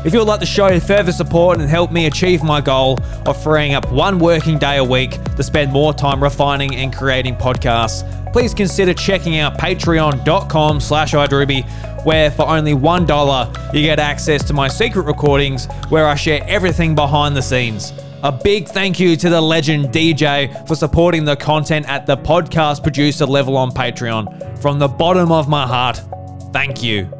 If 0.05 0.13
you 0.13 0.19
would 0.19 0.27
like 0.27 0.39
to 0.41 0.45
show 0.45 0.79
further 0.79 1.11
support 1.11 1.59
and 1.59 1.67
help 1.67 1.91
me 1.91 2.05
achieve 2.05 2.43
my 2.43 2.61
goal 2.61 2.99
of 3.25 3.41
freeing 3.41 3.73
up 3.73 3.91
one 3.91 4.19
working 4.19 4.59
day 4.59 4.77
a 4.77 4.83
week 4.83 5.19
to 5.35 5.41
spend 5.41 5.71
more 5.71 5.95
time 5.95 6.21
refining 6.21 6.75
and 6.75 6.95
creating 6.95 7.35
podcasts, 7.35 8.03
please 8.31 8.53
consider 8.53 8.93
checking 8.93 9.37
out 9.37 9.57
patreon.com 9.57 10.79
slash 10.79 11.13
idrewby, 11.13 11.65
where 12.07 12.31
for 12.31 12.47
only 12.47 12.71
$1 12.71 13.73
you 13.73 13.81
get 13.81 13.99
access 13.99 14.41
to 14.41 14.53
my 14.53 14.69
secret 14.69 15.01
recordings 15.01 15.65
where 15.89 16.07
I 16.07 16.15
share 16.15 16.41
everything 16.47 16.95
behind 16.95 17.35
the 17.35 17.41
scenes. 17.41 17.91
A 18.23 18.31
big 18.31 18.69
thank 18.69 18.97
you 18.97 19.17
to 19.17 19.29
the 19.29 19.41
legend 19.41 19.87
DJ 19.87 20.65
for 20.65 20.75
supporting 20.75 21.25
the 21.25 21.35
content 21.35 21.85
at 21.89 22.05
the 22.05 22.15
podcast 22.15 22.81
producer 22.81 23.25
level 23.25 23.57
on 23.57 23.71
Patreon. 23.71 24.57
From 24.61 24.79
the 24.79 24.87
bottom 24.87 25.33
of 25.33 25.49
my 25.49 25.67
heart, 25.67 26.01
thank 26.53 26.81
you. 26.81 27.16